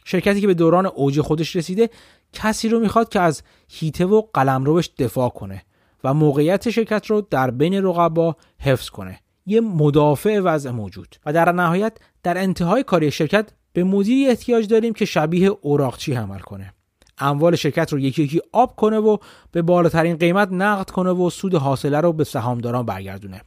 شرکتی 0.05 0.41
که 0.41 0.47
به 0.47 0.55
دوران 0.55 0.87
اوج 0.87 1.21
خودش 1.21 1.57
رسیده 1.57 1.91
کسی 2.33 2.69
رو 2.69 2.81
می‌خواد 2.81 3.09
که 3.09 3.21
از 3.21 3.43
هیته 3.69 4.07
و 4.07 4.23
قلمروش 4.35 4.91
دفاع 4.99 5.29
کنه. 5.29 5.63
و 6.05 6.15
موقعیت 6.15 6.71
شرکت 6.71 7.07
رو 7.07 7.21
در 7.31 7.51
بین 7.51 7.85
رقبا 7.85 8.37
حفظ 8.59 8.89
کنه. 8.89 9.21
یه 9.47 9.61
مدافع 9.61 10.41
وضع 10.41 10.71
موجود 10.71 11.17
و 11.27 11.33
در 11.33 11.53
نهایت 11.53 11.99
در 12.23 12.39
انتهای 12.39 12.83
کاری 12.83 13.11
شرکت 13.11 13.51
به 13.73 13.85
مدیری 13.85 14.29
احتیاج 14.29 14.69
داریم 14.69 14.93
که 14.93 15.05
شبیه 15.05 15.49
اوراقچی 15.49 16.15
عمل 16.15 16.39
کنه. 16.39 16.75
اموال 17.19 17.57
شرکت 17.57 17.93
رو 17.93 17.99
یکی 17.99 18.23
یکی 18.23 18.41
آب 18.53 18.77
کنه 18.77 18.99
و 18.99 19.17
به 19.53 19.63
بالاترین 19.63 20.17
قیمت 20.17 20.49
نقد 20.53 20.91
کنه 20.91 21.11
و 21.11 21.31
سود 21.31 21.55
حاصله 21.55 22.01
رو 22.01 22.13
به 22.13 22.25
سهامداران 22.25 22.87
برگردونه. 22.87 23.43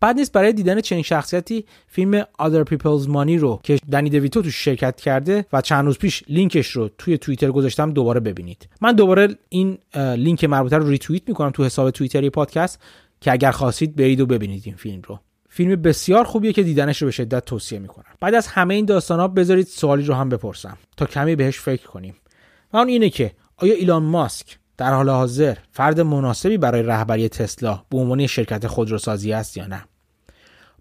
بد 0.00 0.16
نیست 0.16 0.32
برای 0.32 0.52
دیدن 0.52 0.80
چنین 0.80 1.02
شخصیتی 1.02 1.64
فیلم 1.86 2.22
Other 2.22 2.64
People's 2.70 3.06
Money 3.06 3.38
رو 3.38 3.60
که 3.62 3.78
دنی 3.92 4.10
دویتو 4.10 4.42
توش 4.42 4.50
شرکت 4.50 5.00
کرده 5.00 5.46
و 5.52 5.60
چند 5.60 5.84
روز 5.84 5.98
پیش 5.98 6.24
لینکش 6.28 6.70
رو 6.70 6.90
توی 6.98 7.18
توییتر 7.18 7.50
گذاشتم 7.50 7.92
دوباره 7.92 8.20
ببینید. 8.20 8.68
من 8.80 8.92
دوباره 8.92 9.28
این 9.48 9.78
لینک 9.94 10.44
مربوطه 10.44 10.76
رو 10.76 10.88
ریتوییت 10.88 11.28
می‌کنم 11.28 11.50
تو 11.50 11.64
حساب 11.64 11.90
توییتری 11.90 12.30
پادکست 12.30 12.82
که 13.20 13.32
اگر 13.32 13.50
خواستید 13.50 13.96
برید 13.96 14.20
و 14.20 14.26
ببینید 14.26 14.62
این 14.66 14.76
فیلم 14.76 15.02
رو. 15.06 15.20
فیلم 15.48 15.82
بسیار 15.82 16.24
خوبیه 16.24 16.52
که 16.52 16.62
دیدنش 16.62 17.02
رو 17.02 17.06
به 17.06 17.12
شدت 17.12 17.44
توصیه 17.44 17.78
می‌کنم. 17.78 18.14
بعد 18.20 18.34
از 18.34 18.46
همه 18.46 18.74
این 18.74 18.84
داستان 18.84 19.20
ها 19.20 19.28
بذارید 19.28 19.66
سوالی 19.66 20.02
رو 20.02 20.14
هم 20.14 20.28
بپرسم 20.28 20.78
تا 20.96 21.06
کمی 21.06 21.36
بهش 21.36 21.58
فکر 21.60 21.86
کنیم. 21.86 22.14
و 22.72 22.76
اون 22.76 22.88
اینه 22.88 23.10
که 23.10 23.32
آیا 23.56 23.74
ایلان 23.74 24.02
ماسک 24.02 24.58
در 24.78 24.94
حال 24.94 25.08
حاضر 25.08 25.56
فرد 25.72 26.00
مناسبی 26.00 26.58
برای 26.58 26.82
رهبری 26.82 27.28
تسلا 27.28 27.82
به 27.90 27.98
عنوان 27.98 28.26
شرکت 28.26 28.66
خودروسازی 28.66 29.32
است 29.32 29.56
یا 29.56 29.66
نه؟ 29.66 29.84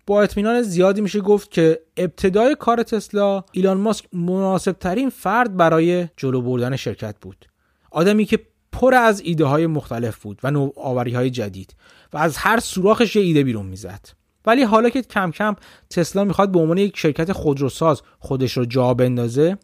با 0.08 0.22
اطمینان 0.22 0.62
زیادی 0.62 1.02
میشه 1.02 1.22
گفت 1.22 1.52
که 1.52 1.80
ابتدای 1.98 2.56
کار 2.60 2.84
تسلا 2.84 3.44
ایلان 3.52 3.78
ماسک 3.78 4.06
مناسب 4.14 4.72
ترین 4.72 5.10
فرد 5.10 5.58
برای 5.58 6.08
جلو 6.18 6.42
بردن 6.42 6.76
شرکت 6.76 7.16
بود. 7.22 7.46
آدمی 7.92 8.26
که 8.26 8.40
پر 8.72 8.96
از 8.96 9.22
ایده 9.22 9.46
های 9.46 9.68
مختلف 9.68 10.18
بود 10.18 10.40
و 10.44 10.52
نوآوری 10.52 11.14
های 11.14 11.30
جدید 11.30 11.76
و 12.14 12.18
از 12.18 12.38
هر 12.38 12.60
سوراخش 12.60 13.16
یه 13.16 13.22
ایده 13.22 13.44
بیرون 13.44 13.66
می‌زد. 13.66 14.10
ولی 14.46 14.64
حالا 14.64 14.90
که 14.90 15.02
کم 15.02 15.32
کم 15.32 15.56
تسلا 15.90 16.24
می‌خواد 16.24 16.52
به 16.52 16.60
عنوان 16.60 16.78
یک 16.78 16.98
شرکت 16.98 17.32
خودروساز 17.32 18.02
خودش 18.20 18.58
رو 18.58 18.66
جا 18.66 18.94
بندازه 18.94 19.58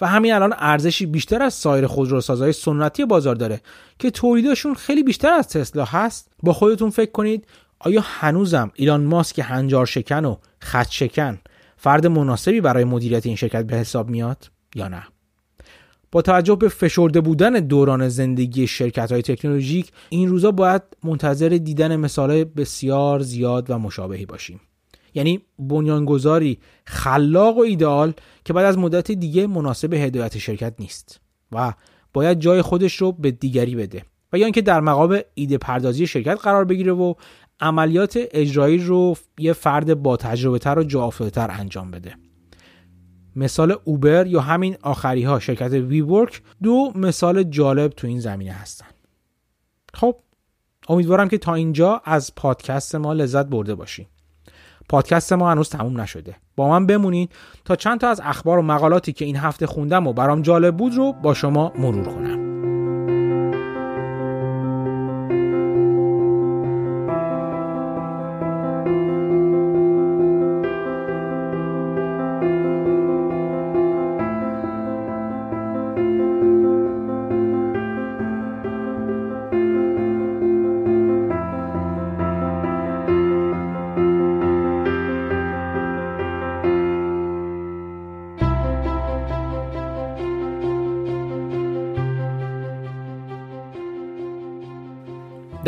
و 0.00 0.06
همین 0.06 0.32
الان 0.32 0.54
ارزشی 0.58 1.06
بیشتر 1.06 1.42
از 1.42 1.54
سایر 1.54 1.86
خودروسازهای 1.86 2.52
سنتی 2.52 3.04
بازار 3.04 3.34
داره 3.34 3.60
که 3.98 4.10
تولیدشون 4.10 4.74
خیلی 4.74 5.02
بیشتر 5.02 5.32
از 5.32 5.48
تسلا 5.48 5.84
هست. 5.84 6.30
با 6.42 6.52
خودتون 6.52 6.90
فکر 6.90 7.10
کنید 7.10 7.46
آیا 7.78 8.00
هنوزم 8.04 8.70
ایلان 8.74 9.04
ماسک 9.04 9.38
هنجار 9.44 9.86
شکن 9.86 10.24
و 10.24 10.36
خط 10.58 10.90
شکن 10.90 11.38
فرد 11.76 12.06
مناسبی 12.06 12.60
برای 12.60 12.84
مدیریت 12.84 13.26
این 13.26 13.36
شرکت 13.36 13.66
به 13.66 13.76
حساب 13.76 14.10
میاد 14.10 14.50
یا 14.74 14.88
نه؟ 14.88 15.02
با 16.12 16.22
توجه 16.22 16.54
به 16.54 16.68
فشرده 16.68 17.20
بودن 17.20 17.52
دوران 17.52 18.08
زندگی 18.08 18.66
شرکت 18.66 19.12
های 19.12 19.22
تکنولوژیک 19.22 19.92
این 20.08 20.28
روزا 20.28 20.50
باید 20.50 20.82
منتظر 21.04 21.48
دیدن 21.48 21.96
مثال 21.96 22.44
بسیار 22.44 23.20
زیاد 23.20 23.70
و 23.70 23.78
مشابهی 23.78 24.26
باشیم. 24.26 24.60
یعنی 25.14 25.40
بنیانگذاری 25.58 26.58
خلاق 26.84 27.56
و 27.56 27.60
ایدئال 27.60 28.12
که 28.44 28.52
بعد 28.52 28.64
از 28.64 28.78
مدت 28.78 29.10
دیگه 29.10 29.46
مناسب 29.46 29.92
هدایت 29.92 30.38
شرکت 30.38 30.74
نیست 30.78 31.20
و 31.52 31.72
باید 32.12 32.40
جای 32.40 32.62
خودش 32.62 32.96
رو 32.96 33.12
به 33.12 33.30
دیگری 33.30 33.74
بده 33.74 34.04
و 34.32 34.38
یا 34.38 34.46
اینکه 34.46 34.62
در 34.62 34.80
مقام 34.80 35.20
ایده 35.34 35.58
پردازی 35.58 36.06
شرکت 36.06 36.38
قرار 36.42 36.64
بگیره 36.64 36.92
و 36.92 37.14
عملیات 37.60 38.18
اجرایی 38.30 38.78
رو 38.78 39.16
یه 39.38 39.52
فرد 39.52 40.02
با 40.02 40.16
تجربه 40.16 40.58
تر 40.58 40.78
و 40.78 40.84
جا 40.84 41.10
تر 41.10 41.50
انجام 41.50 41.90
بده. 41.90 42.16
مثال 43.36 43.76
اوبر 43.84 44.26
یا 44.26 44.40
همین 44.40 44.76
آخری 44.82 45.22
ها 45.22 45.40
شرکت 45.40 45.72
وی 45.72 46.00
ورک 46.00 46.42
دو 46.62 46.92
مثال 46.94 47.42
جالب 47.42 47.92
تو 47.92 48.06
این 48.06 48.20
زمینه 48.20 48.52
هستن. 48.52 48.86
خب 49.94 50.16
امیدوارم 50.88 51.28
که 51.28 51.38
تا 51.38 51.54
اینجا 51.54 52.02
از 52.04 52.34
پادکست 52.34 52.94
ما 52.94 53.12
لذت 53.12 53.46
برده 53.46 53.74
باشین. 53.74 54.06
پادکست 54.88 55.32
ما 55.32 55.50
هنوز 55.50 55.68
تموم 55.68 56.00
نشده. 56.00 56.34
با 56.56 56.68
من 56.68 56.86
بمونید 56.86 57.32
تا 57.64 57.76
چند 57.76 58.00
تا 58.00 58.08
از 58.08 58.20
اخبار 58.24 58.58
و 58.58 58.62
مقالاتی 58.62 59.12
که 59.12 59.24
این 59.24 59.36
هفته 59.36 59.66
خوندم 59.66 60.06
و 60.06 60.12
برام 60.12 60.42
جالب 60.42 60.76
بود 60.76 60.94
رو 60.94 61.12
با 61.12 61.34
شما 61.34 61.72
مرور 61.78 62.04
کنم. 62.04 62.33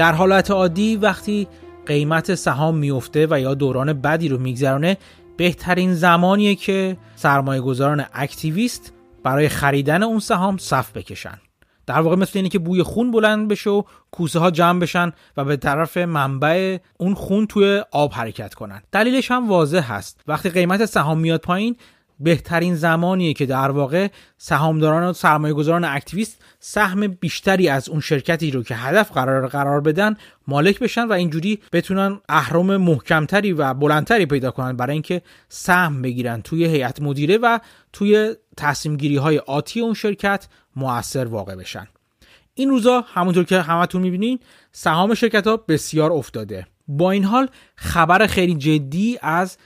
در 0.07 0.13
حالت 0.13 0.51
عادی 0.51 0.97
وقتی 0.97 1.49
قیمت 1.87 2.35
سهام 2.35 2.77
میفته 2.77 3.27
و 3.31 3.41
یا 3.41 3.55
دوران 3.55 3.93
بدی 3.93 4.29
رو 4.29 4.39
میگذرانه 4.39 4.97
بهترین 5.37 5.95
زمانیه 5.95 6.55
که 6.55 6.97
سرمایه 7.17 7.61
گذاران 7.61 8.05
اکتیویست 8.15 8.93
برای 9.23 9.49
خریدن 9.49 10.03
اون 10.03 10.19
سهام 10.19 10.57
صف 10.59 10.93
بکشن. 10.93 11.39
در 11.87 12.01
واقع 12.01 12.17
مثل 12.17 12.33
اینه 12.35 12.49
که 12.49 12.59
بوی 12.59 12.83
خون 12.83 13.11
بلند 13.11 13.49
بشه 13.49 13.71
و 13.71 13.83
کوسه 14.11 14.39
ها 14.39 14.51
جمع 14.51 14.81
بشن 14.81 15.13
و 15.37 15.45
به 15.45 15.57
طرف 15.57 15.97
منبع 15.97 16.79
اون 16.99 17.15
خون 17.15 17.47
توی 17.47 17.83
آب 17.91 18.13
حرکت 18.13 18.55
کنن. 18.55 18.83
دلیلش 18.93 19.31
هم 19.31 19.49
واضح 19.49 19.93
هست. 19.93 20.21
وقتی 20.27 20.51
قیمت 20.51 20.85
سهام 20.85 21.19
میاد 21.19 21.41
پایین 21.41 21.77
بهترین 22.21 22.75
زمانیه 22.75 23.35
که 23.35 23.47
در 23.47 23.71
واقع 23.71 24.09
سهامداران 24.39 25.11
و 25.11 25.13
سرمایه 25.13 25.55
گذاران 25.55 25.85
اکتیویست 25.85 26.43
سهم 26.59 27.07
بیشتری 27.07 27.69
از 27.69 27.89
اون 27.89 28.01
شرکتی 28.01 28.51
رو 28.51 28.63
که 28.63 28.75
هدف 28.75 29.13
قرار 29.13 29.49
قرار 29.49 29.81
بدن 29.81 30.17
مالک 30.47 30.79
بشن 30.79 31.05
و 31.05 31.13
اینجوری 31.13 31.59
بتونن 31.73 32.21
اهرم 32.29 32.77
محکمتری 32.77 33.53
و 33.53 33.75
بلندتری 33.75 34.27
پیدا 34.27 34.51
کنن 34.51 34.77
برای 34.77 34.93
اینکه 34.93 35.23
سهم 35.49 36.03
بگیرن 36.03 36.43
توی 36.43 36.65
هیئت 36.65 37.03
مدیره 37.03 37.39
و 37.39 37.59
توی 37.93 38.35
تصمیم 38.57 38.97
گیری 38.97 39.17
های 39.17 39.39
آتی 39.39 39.81
اون 39.81 39.95
شرکت 39.95 40.49
موثر 40.77 41.25
واقع 41.25 41.55
بشن. 41.55 41.87
این 42.55 42.71
روزا 42.71 43.05
همونطور 43.15 43.45
که 43.45 43.61
همتون 43.61 44.03
می‌بینین 44.03 44.39
سهام 44.73 45.15
شرکت 45.15 45.47
ها 45.47 45.57
بسیار 45.57 46.13
افتاده. 46.13 46.67
با 46.89 47.11
این 47.11 47.25
حال 47.25 47.49
خبر 47.77 48.27
خیلی 48.27 48.55
جدی 48.55 49.19
از 49.23 49.59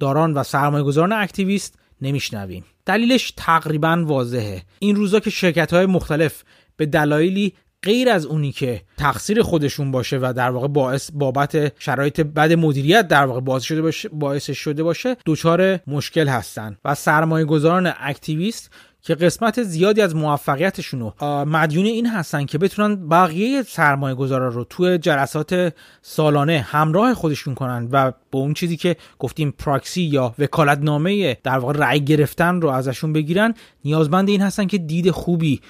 سهامداران 0.00 0.34
و 0.34 0.42
سرمایه 0.42 0.84
گذاران 0.84 1.12
اکتیویست 1.12 1.78
نمیشنویم. 2.02 2.64
دلیلش 2.86 3.32
تقریبا 3.36 4.04
واضحه. 4.06 4.62
این 4.78 4.96
روزا 4.96 5.20
که 5.20 5.30
شرکت 5.30 5.72
های 5.72 5.86
مختلف 5.86 6.42
به 6.76 6.86
دلایلی 6.86 7.52
غیر 7.82 8.08
از 8.08 8.26
اونی 8.26 8.52
که 8.52 8.82
تقصیر 8.98 9.42
خودشون 9.42 9.90
باشه 9.90 10.18
و 10.18 10.32
در 10.36 10.50
واقع 10.50 10.68
باعث 10.68 11.10
بابت 11.14 11.82
شرایط 11.82 12.20
بد 12.20 12.52
مدیریت 12.52 13.08
در 13.08 13.24
واقع 13.26 13.40
باعث 13.40 13.62
شده 13.62 13.82
باشه 13.82 14.08
باعث 14.08 14.50
شده 14.50 14.82
باشه 14.82 15.16
دچار 15.26 15.80
مشکل 15.86 16.28
هستن. 16.28 16.76
و 16.84 16.94
سرمایه 16.94 17.44
گذاران 17.44 17.92
اکتیویست 18.00 18.70
که 19.02 19.14
قسمت 19.14 19.62
زیادی 19.62 20.00
از 20.00 20.16
موفقیتشون 20.16 21.12
مدیون 21.46 21.86
این 21.86 22.06
هستن 22.06 22.46
که 22.46 22.58
بتونن 22.58 23.08
بقیه 23.08 23.62
سرمایه 23.62 24.14
گذارا 24.14 24.48
رو 24.48 24.64
توی 24.64 24.98
جلسات 24.98 25.74
سالانه 26.02 26.60
همراه 26.60 27.14
خودشون 27.14 27.54
کنن 27.54 27.88
و 27.92 28.10
به 28.10 28.38
اون 28.38 28.54
چیزی 28.54 28.76
که 28.76 28.96
گفتیم 29.18 29.54
پراکسی 29.58 30.02
یا 30.02 30.34
وکالتنامه 30.38 31.36
در 31.42 31.58
واقع 31.58 31.72
رأی 31.72 32.00
گرفتن 32.00 32.60
رو 32.60 32.68
ازشون 32.68 33.12
بگیرن 33.12 33.54
نیازمند 33.84 34.28
این 34.28 34.40
هستن 34.40 34.66
که 34.66 34.78
دید 34.78 35.10
خوبی 35.10 35.60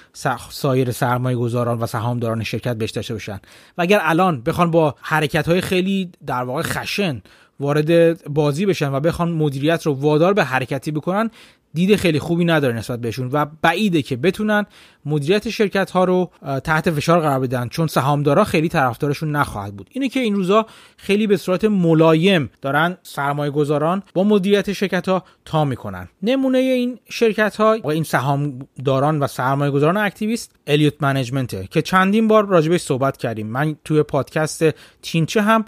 سایر 0.49 0.91
سرمایه 0.91 1.37
گذاران 1.37 1.79
و 1.79 1.85
سهامداران 1.85 2.43
شرکت 2.43 2.75
بهش 2.75 2.91
داشته 2.91 3.13
باشن. 3.13 3.39
و 3.77 3.81
اگر 3.81 3.99
الان 4.03 4.41
بخوان 4.41 4.71
با 4.71 4.95
حرکت 5.01 5.47
های 5.47 5.61
خیلی 5.61 6.11
در 6.25 6.43
واقع 6.43 6.61
خشن 6.61 7.21
وارد 7.59 8.23
بازی 8.33 8.65
بشن 8.65 8.91
و 8.91 8.99
بخوان 8.99 9.31
مدیریت 9.31 9.85
رو 9.85 9.93
وادار 9.93 10.33
به 10.33 10.43
حرکتی 10.43 10.91
بکنن 10.91 11.29
دید 11.73 11.95
خیلی 11.95 12.19
خوبی 12.19 12.45
نداره 12.45 12.75
نسبت 12.75 13.01
بهشون 13.01 13.29
و 13.31 13.45
بعیده 13.61 14.01
که 14.01 14.15
بتونن 14.15 14.65
مدیریت 15.05 15.49
شرکت 15.49 15.91
ها 15.91 16.03
رو 16.03 16.31
تحت 16.63 16.91
فشار 16.91 17.19
قرار 17.19 17.39
بدن. 17.39 17.67
چون 17.67 17.87
سهامدارا 17.87 18.43
خیلی 18.43 18.69
طرفدارشون 18.69 19.31
نخواهد 19.31 19.75
بود. 19.75 19.89
اینه 19.91 20.09
که 20.09 20.19
این 20.19 20.35
روزا 20.35 20.65
خیلی 20.97 21.27
به 21.27 21.37
صورت 21.37 21.65
ملایم 21.65 22.49
دارن 22.61 22.97
سرمایه 23.03 23.51
گذاران 23.51 24.03
با 24.13 24.23
مدیریت 24.23 24.73
شرکت 24.73 25.09
ها 25.09 25.23
تا 25.45 25.65
می‌کنن. 25.65 26.07
نمونه 26.23 26.57
این 26.57 26.99
شرکت 27.09 27.55
ها 27.55 27.77
و 27.83 27.87
این 27.87 28.03
سهامداران 28.03 29.19
و 29.19 29.27
سرمایه 29.27 29.71
گذاران 29.71 29.97
اکتیویست 29.97 30.55
الیوت 30.67 30.93
منیجمنته 30.99 31.67
که 31.71 31.81
چندین 31.81 32.27
بار 32.27 32.45
راجبش 32.45 32.81
صحبت 32.81 33.17
کردیم. 33.17 33.47
من 33.47 33.75
توی 33.85 34.03
پادکست 34.03 34.65
تینچه 35.01 35.41
هم 35.41 35.65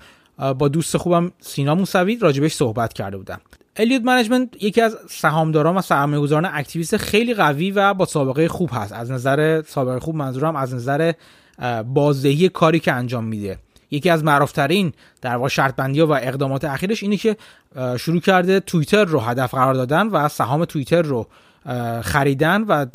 با 0.58 0.68
دوست 0.68 0.98
خوبم 0.98 1.32
سینا 1.40 1.76
موسوی 1.76 2.18
راجبش 2.22 2.54
صحبت 2.54 2.94
کرده 2.94 3.18
بودم. 3.18 3.42
الیوت 3.76 4.02
منیجمنت 4.04 4.64
یکی 4.64 4.82
از 4.82 4.98
سهامداران 5.10 5.78
و 5.78 5.82
سرمایه‌گذاران 5.82 6.50
اکتیویست 6.54 6.98
خیلی 6.98 7.34
قوی 7.34 7.72
و 7.72 7.94
با 7.94 8.06
سابقه 8.06 8.48
خوب 8.48 8.70
هست. 8.74 8.94
از 8.94 9.12
نظر 9.12 9.62
سابقه 9.68 10.00
خوب 10.00 10.16
منظورم 10.16 10.56
از 10.56 10.74
نظر 10.74 11.12
بازدهی 11.86 12.50
کاری 12.50 12.80
که 12.80 12.94
انجام 12.94 13.24
میده. 13.24 13.58
یکی 13.92 14.10
از 14.10 14.24
معروفترین 14.24 14.94
در 15.22 15.36
واقع 15.36 15.48
شرط 15.50 15.76
بندی 15.76 16.02
و 16.02 16.12
اقدامات 16.12 16.66
اخیرش 16.66 17.04
اینه 17.04 17.18
که 17.18 17.38
شروع 17.98 18.20
کرده 18.20 18.60
توییتر 18.60 19.06
رو 19.06 19.20
هدف 19.20 19.54
قرار 19.54 19.74
دادن 19.74 20.08
و 20.08 20.28
سهام 20.28 20.66
توییتر 20.66 21.02
رو 21.02 21.28
خریدن 22.02 22.62
و 22.62 22.86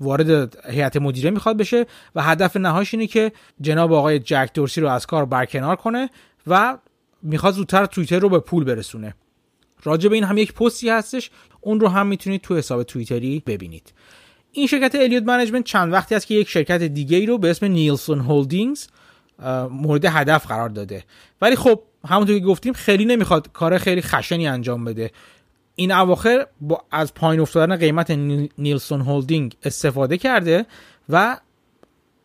وارد 0.00 0.56
هیئت 0.70 0.96
مدیره 0.96 1.30
می‌خواد 1.30 1.56
بشه 1.56 1.86
و 2.14 2.22
هدف 2.22 2.56
نهاییش 2.56 2.94
اینه 2.94 3.06
که 3.06 3.32
جناب 3.60 3.92
آقای 3.92 4.18
جک 4.18 4.50
دورسی 4.54 4.80
رو 4.80 4.88
از 4.88 5.06
کار 5.06 5.24
برکنار 5.24 5.76
کنه 5.76 6.10
و 6.46 6.78
می‌خواد 7.22 7.54
زودتر 7.54 7.86
توییتر 7.86 8.18
رو 8.18 8.28
به 8.28 8.38
پول 8.38 8.64
برسونه. 8.64 9.14
راجع 9.86 10.08
به 10.08 10.14
این 10.14 10.24
هم 10.24 10.38
یک 10.38 10.52
پستی 10.52 10.90
هستش. 10.90 11.30
اون 11.60 11.80
رو 11.80 11.88
هم 11.88 12.06
می‌تونید 12.06 12.40
تو 12.40 12.56
حساب 12.56 12.82
توییتری 12.82 13.42
ببینید. 13.46 13.92
این 14.52 14.66
شرکت 14.66 14.94
الیوت 14.94 15.22
منیجمنت 15.22 15.64
چند 15.64 15.92
وقتی 15.92 16.14
است 16.14 16.26
که 16.26 16.34
یک 16.34 16.48
شرکت 16.48 16.82
دیگه 16.82 17.16
ای 17.16 17.26
رو 17.26 17.38
به 17.38 17.50
اسم 17.50 17.66
نیلسون 17.66 18.20
هولدینگز 18.20 18.86
مورد 19.70 20.04
هدف 20.04 20.46
قرار 20.46 20.68
داده. 20.68 21.04
ولی 21.40 21.56
خب 21.56 21.80
همونطور 22.08 22.38
که 22.38 22.44
گفتیم 22.44 22.72
خیلی 22.72 23.04
نمی‌خواد 23.04 23.52
کار 23.52 23.78
خیلی 23.78 24.02
خشنی 24.02 24.48
انجام 24.48 24.84
بده. 24.84 25.10
این 25.74 25.92
اواخر 25.92 26.46
با 26.60 26.84
از 26.90 27.14
پایین 27.14 27.40
افتادن 27.40 27.76
قیمت 27.76 28.10
نیلسون 28.58 29.00
هولدینگ 29.00 29.56
استفاده 29.64 30.18
کرده 30.18 30.66
و 31.08 31.40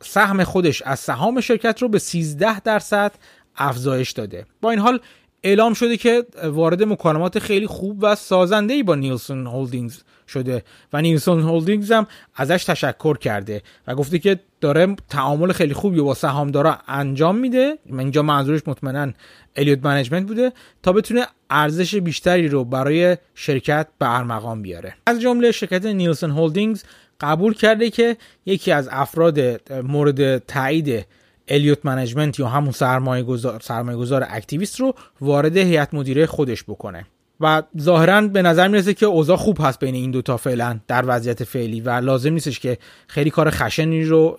سهم 0.02 0.44
خودش 0.44 0.82
از 0.82 1.00
سهام 1.00 1.42
شرکت 1.42 1.82
رو 1.82 1.90
به 1.90 2.00
13 2.00 2.60
درصد 2.60 3.12
افزایش 3.56 4.12
داده. 4.12 4.46
با 4.62 4.70
این 4.70 4.80
حال 4.80 5.00
اعلام 5.44 5.74
شده 5.74 5.98
که 5.98 6.26
وارد 6.44 6.84
مکالمات 6.84 7.40
خیلی 7.40 7.68
خوب 7.68 7.98
و 8.02 8.16
سازنده 8.16 8.74
ای 8.74 8.84
با 8.84 8.96
نیلسون 8.96 9.48
هولدینگز 9.48 10.04
شده 10.28 10.64
و 10.94 11.02
نیلسون 11.02 11.42
هولدینگز 11.42 11.92
هم 11.92 12.08
ازش 12.36 12.64
تشکر 12.64 13.18
کرده 13.18 13.62
و 13.88 13.96
گفته 13.96 14.20
که 14.20 14.40
داره 14.62 14.96
تعامل 15.10 15.52
خیلی 15.52 15.74
خوبی 15.74 16.02
با 16.02 16.14
سهامدارا 16.14 16.78
انجام 16.88 17.38
میده. 17.38 17.78
اینجا 17.86 18.22
منظورش 18.22 18.62
مطمئنا 18.68 19.12
الیوت 19.56 19.86
منیجمنت 19.86 20.28
بوده 20.28 20.52
تا 20.84 20.94
بتونه 20.94 21.28
ارزش 21.50 21.96
بیشتری 21.96 22.48
رو 22.48 22.66
برای 22.66 23.18
شرکت 23.36 23.88
به 24.00 24.16
ارمغان 24.18 24.62
بیاره. 24.62 24.94
از 25.06 25.22
جمله 25.22 25.52
شرکت 25.52 25.86
نیلسون 25.86 26.32
هولدینگز 26.32 26.84
قبول 27.22 27.54
کرده 27.54 27.90
که 27.90 28.18
یکی 28.46 28.72
از 28.72 28.90
افراد 28.92 29.40
مورد 29.74 30.38
تایید 30.38 31.06
الیوت 31.52 31.86
منیجمنت 31.86 32.40
یا 32.40 32.48
همون 32.48 32.72
سرمایه 32.72 33.24
گذار, 33.24 33.60
سرمایه 33.60 33.98
گذار 33.98 34.26
اکتیویست 34.30 34.80
رو 34.80 34.94
وارد 35.22 35.58
هیئت 35.58 35.94
مدیره 35.94 36.26
خودش 36.26 36.64
بکنه. 36.64 37.06
و 37.44 37.64
ظاهرا 37.80 38.22
به 38.22 38.42
نظر 38.42 38.68
می‌رسه 38.68 38.94
که 38.94 39.06
اوضاع 39.06 39.38
خوب 39.38 39.58
هست 39.62 39.80
بین 39.80 39.96
این 39.96 40.12
دوتا 40.12 40.38
فعلا 40.38 40.80
در 40.88 41.04
وضعیت 41.08 41.44
فعلی 41.44 41.82
و 41.82 41.90
لازم 41.90 42.34
نیستش 42.34 42.60
که 42.60 42.78
خیلی 43.08 43.30
کار 43.30 43.50
خشنی 43.50 44.04
رو 44.04 44.38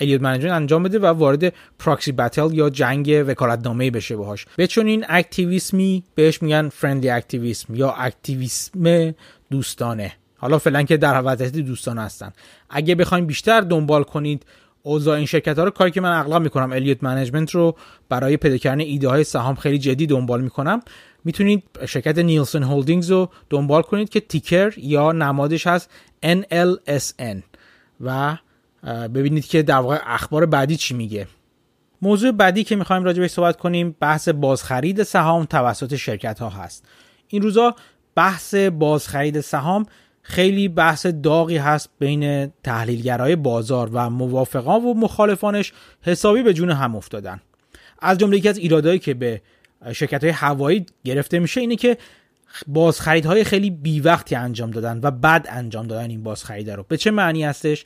الیوت 0.00 0.20
منیجمنت 0.20 0.52
انجام 0.52 0.82
بده 0.82 0.98
و 0.98 1.06
وارد 1.06 1.52
proxy 1.78 2.12
battle 2.12 2.48
یا 2.52 2.70
جنگ 2.70 3.24
وکالتنامه 3.28 3.90
بشه 3.90 4.16
باهاش. 4.16 4.46
به 4.56 4.66
چنین 4.66 5.04
اکتیویسمی 5.08 6.04
بهش 6.14 6.42
میگن 6.42 6.68
friendly 6.68 7.10
activism 7.10 7.74
یا 7.74 7.90
اکتیویسم 7.90 9.14
دوستانه. 9.50 10.12
حالا 10.36 10.58
فعلا 10.58 10.82
که 10.82 10.96
در 10.96 11.22
وضعیت 11.24 11.52
دوستانه 11.52 12.02
هستن. 12.02 12.32
اگه 12.70 12.94
بخواید 12.94 13.26
بیشتر 13.26 13.60
دنبال 13.60 14.02
کنید 14.02 14.46
اوضاع 14.82 15.16
این 15.16 15.26
شرکت 15.26 15.58
ها 15.58 15.64
رو 15.64 15.70
کاری 15.70 15.90
که 15.90 16.00
من 16.00 16.18
اغلب 16.18 16.42
می‌کنم 16.42 16.72
الیوت 16.72 17.04
منیجمنت 17.04 17.50
رو 17.50 17.76
برای 18.08 18.36
پیدا 18.36 18.56
کردن 18.56 18.80
ایده 18.80 19.08
های 19.08 19.24
سهام 19.24 19.54
خیلی 19.54 19.78
جدی 19.78 20.06
دنبال 20.06 20.40
می‌کنم. 20.40 20.80
می‌تونید 21.24 21.62
شرکت 21.88 22.18
نیلسون 22.18 22.62
هولدینگز 22.62 23.10
رو 23.10 23.28
دنبال 23.50 23.82
کنید 23.82 24.08
که 24.08 24.20
ticker 24.20 24.74
یا 24.76 25.12
نمادش 25.12 25.66
هست 25.66 25.90
NLSN 26.24 27.42
و 28.00 28.36
ببینید 29.14 29.46
که 29.46 29.62
در 29.62 29.78
واقع 29.78 29.98
اخبار 30.04 30.46
بعدی 30.46 30.76
چی 30.76 30.94
میگه. 30.94 31.26
موضوع 32.02 32.32
بعدی 32.32 32.64
که 32.64 32.76
می‌خوایم 32.76 33.04
راجع 33.04 33.26
صحبت 33.26 33.56
کنیم 33.56 33.96
بحث 34.00 34.28
بازخرید 34.28 35.02
سهام 35.02 35.44
توسط 35.44 35.96
شرکت 35.96 36.38
ها 36.38 36.48
هست. 36.48 36.84
این 37.28 37.42
روزا 37.42 37.74
بحث 38.14 38.54
بازخرید 38.54 39.40
سهام 39.40 39.86
خیلی 40.22 40.68
بحث 40.68 41.06
داغی 41.06 41.56
هست 41.56 41.88
بین 41.98 42.46
تحلیلگرای 42.46 43.36
بازار 43.36 43.90
و 43.92 44.10
موافقان 44.10 44.84
و 44.84 44.94
مخالفانش 44.94 45.72
حسابی 46.02 46.42
به 46.42 46.54
جون 46.54 46.70
هم 46.70 46.96
افتادن. 46.96 47.40
از 47.98 48.18
جمله 48.18 48.36
یکی 48.36 48.48
از 48.48 48.58
ایرادایی 48.58 48.98
که 48.98 49.14
به 49.14 49.42
شرکت 49.92 50.24
های 50.24 50.32
هوایی 50.32 50.86
گرفته 51.04 51.38
میشه 51.38 51.60
اینه 51.60 51.76
که 51.76 51.98
بازخریدهای 52.66 53.44
خیلی 53.44 53.70
بی 53.70 54.00
وقتی 54.00 54.34
انجام 54.34 54.70
دادن 54.70 55.00
و 55.02 55.10
بد 55.10 55.46
انجام 55.48 55.86
دادن 55.86 56.10
این 56.10 56.22
بازخرید 56.22 56.70
رو. 56.70 56.84
به 56.88 56.96
چه 56.96 57.10
معنی 57.10 57.44
هستش؟ 57.44 57.84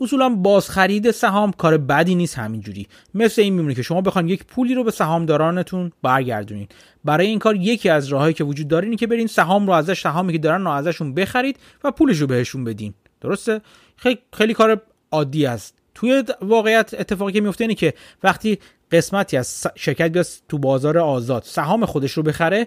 اصولا 0.00 0.28
بازخرید 0.28 1.10
سهام 1.10 1.52
کار 1.52 1.78
بدی 1.78 2.14
نیست 2.14 2.38
همینجوری. 2.38 2.86
مثل 3.14 3.42
این 3.42 3.54
میمونه 3.54 3.74
که 3.74 3.82
شما 3.82 4.00
بخواید 4.00 4.30
یک 4.30 4.44
پولی 4.44 4.74
رو 4.74 4.84
به 4.84 4.90
سهامدارانتون 4.90 5.92
برگردونین. 6.02 6.68
برای 7.04 7.26
این 7.26 7.38
کار 7.38 7.56
یکی 7.56 7.88
از 7.88 8.08
راههایی 8.08 8.34
که 8.34 8.44
وجود 8.44 8.68
داره 8.68 8.84
اینه 8.84 8.96
که 8.96 9.06
برین 9.06 9.26
سهام 9.26 9.66
رو 9.66 9.72
ازش 9.72 10.00
سهامی 10.00 10.32
که 10.32 10.38
دارن 10.38 10.64
رو 10.64 10.70
ازشون 10.70 11.14
بخرید 11.14 11.56
و 11.84 11.90
پولش 11.90 12.18
رو 12.18 12.26
بهشون 12.26 12.64
بدین. 12.64 12.94
درسته؟ 13.20 13.60
خیلی, 13.96 14.18
خیلی 14.32 14.54
کار 14.54 14.82
عادی 15.10 15.46
است. 15.46 15.74
توی 15.94 16.24
واقعیت 16.42 16.94
اتفاقی 16.98 17.32
که 17.32 17.40
میفته 17.40 17.64
اینه 17.64 17.74
که 17.74 17.94
وقتی 18.22 18.58
قسمتی 18.92 19.36
از 19.36 19.66
شرکت 19.74 20.08
بیاد 20.08 20.26
تو 20.48 20.58
بازار 20.58 20.98
آزاد 20.98 21.42
سهام 21.46 21.86
خودش 21.86 22.12
رو 22.12 22.22
بخره 22.22 22.66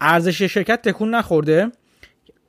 ارزش 0.00 0.42
شرکت 0.42 0.82
تکون 0.82 1.14
نخورده. 1.14 1.72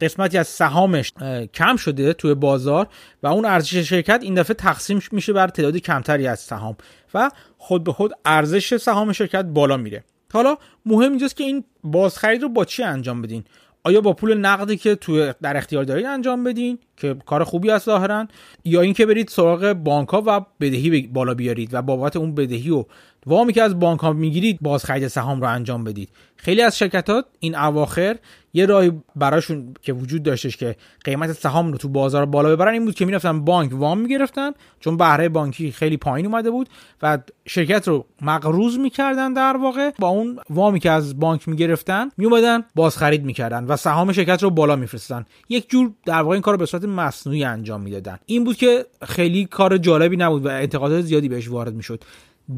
قسمتی 0.02 0.38
از 0.38 0.48
سهامش 0.48 1.14
کم 1.54 1.76
شده 1.76 2.14
توی 2.14 2.34
بازار 2.34 2.88
و 3.24 3.28
اون 3.28 3.46
ارزش 3.46 3.76
شرکت 3.76 4.20
این 4.24 4.34
دفعه 4.34 4.54
تقسیم 4.54 5.02
میشه 5.12 5.34
بر 5.34 5.48
تعداد 5.48 5.78
کمتری 5.78 6.28
از 6.28 6.40
سهام 6.40 6.78
و 7.14 7.32
خود 7.58 7.84
به 7.84 7.92
خود 7.94 8.14
ارزش 8.26 8.78
سهام 8.78 9.12
شرکت 9.12 9.46
بالا 9.46 9.78
میره. 9.78 10.04
حالا 10.34 10.58
مهم 10.86 11.10
اینجاست 11.10 11.36
که 11.36 11.44
این 11.44 11.64
بازخرید 11.84 12.42
رو 12.42 12.50
با 12.50 12.66
چی 12.66 12.84
انجام 12.84 13.22
بدین؟ 13.22 13.44
آیا 13.84 14.02
با 14.02 14.14
پول 14.14 14.34
نقدی 14.38 14.78
که 14.78 14.96
توی 14.96 15.34
در 15.42 15.58
اختیار 15.58 15.84
دارید 15.84 16.06
انجام 16.06 16.44
بدین 16.44 16.80
که 16.98 17.16
کار 17.26 17.44
خوبی 17.44 17.72
است 17.72 17.86
ظاهرا؟ 17.86 18.28
یا 18.66 18.82
اینکه 18.82 19.06
برید 19.06 19.28
سراغ 19.28 19.74
بانک 19.74 20.10
ها 20.10 20.24
و 20.26 20.42
بدهی 20.60 21.02
بالا 21.02 21.34
بیارید 21.34 21.74
و 21.74 21.82
بابت 21.82 22.16
اون 22.16 22.36
بدهی 22.36 22.70
و 22.70 22.86
وامی 23.26 23.54
که 23.54 23.64
از 23.64 23.80
بانک 23.80 24.00
ها 24.00 24.14
می‌گیرید 24.14 24.58
باز 24.62 24.86
خرید 24.86 25.08
سهام 25.08 25.42
رو 25.42 25.48
انجام 25.48 25.84
بدید. 25.84 26.10
خیلی 26.36 26.62
از 26.62 26.78
شرکت 26.78 27.10
ها 27.10 27.24
این 27.40 27.56
اواخر 27.56 28.18
یه 28.54 28.66
راهی 28.66 28.92
براشون 29.16 29.74
که 29.82 29.94
وجود 29.94 30.24
داشتش 30.24 30.58
که 30.58 30.76
قیمت 31.04 31.32
سهام 31.32 31.72
رو 31.72 31.78
تو 31.78 31.90
بازار 31.90 32.26
بالا 32.26 32.50
ببرن 32.50 32.74
این 32.74 32.86
بود 32.86 32.96
که 32.96 33.06
می‌رفتن 33.06 33.46
بانک 33.46 33.72
وام 33.74 34.00
می‌گرفتن 34.00 34.52
چون 34.80 34.98
بهره 34.98 35.30
بانکی 35.30 35.72
خیلی 35.72 35.98
پایین 35.98 36.26
اومده 36.26 36.52
بود 36.52 36.70
و 37.02 37.18
شرکت 37.48 37.88
رو 37.88 38.06
مقروض 38.22 38.78
می‌کردن 38.78 39.34
در 39.34 39.58
واقع. 39.58 39.92
با 40.00 40.08
اون 40.08 40.40
وامی 40.50 40.80
که 40.80 40.92
از 40.92 41.20
بانک 41.20 41.48
می‌گرفتن 41.50 42.10
میومدن 42.18 42.64
باز 42.76 42.98
خرید 42.98 43.24
می‌کردن 43.24 43.64
و 43.64 43.76
سهام 43.76 44.12
شرکت 44.12 44.44
رو 44.44 44.50
بالا 44.50 44.76
میفرستن. 44.76 45.26
یک 45.50 45.70
جور 45.70 45.92
در 46.06 46.22
واقع 46.22 46.34
این 46.34 46.42
کار 46.42 46.54
رو 46.54 46.58
به 46.58 46.66
صورت 46.66 46.84
مصنوعی 46.84 47.44
انجام 47.44 47.82
می‌دادن. 47.82 48.20
این 48.26 48.44
بود 48.44 48.58
که 48.58 48.86
خیلی 49.08 49.46
کار 49.46 49.78
جالبی 49.78 50.18
نبود 50.18 50.46
و 50.46 50.50
انتقادات 50.50 51.02
زیادی 51.02 51.30
بهش 51.30 51.50
وارد 51.50 51.74
می‌شد. 51.74 52.04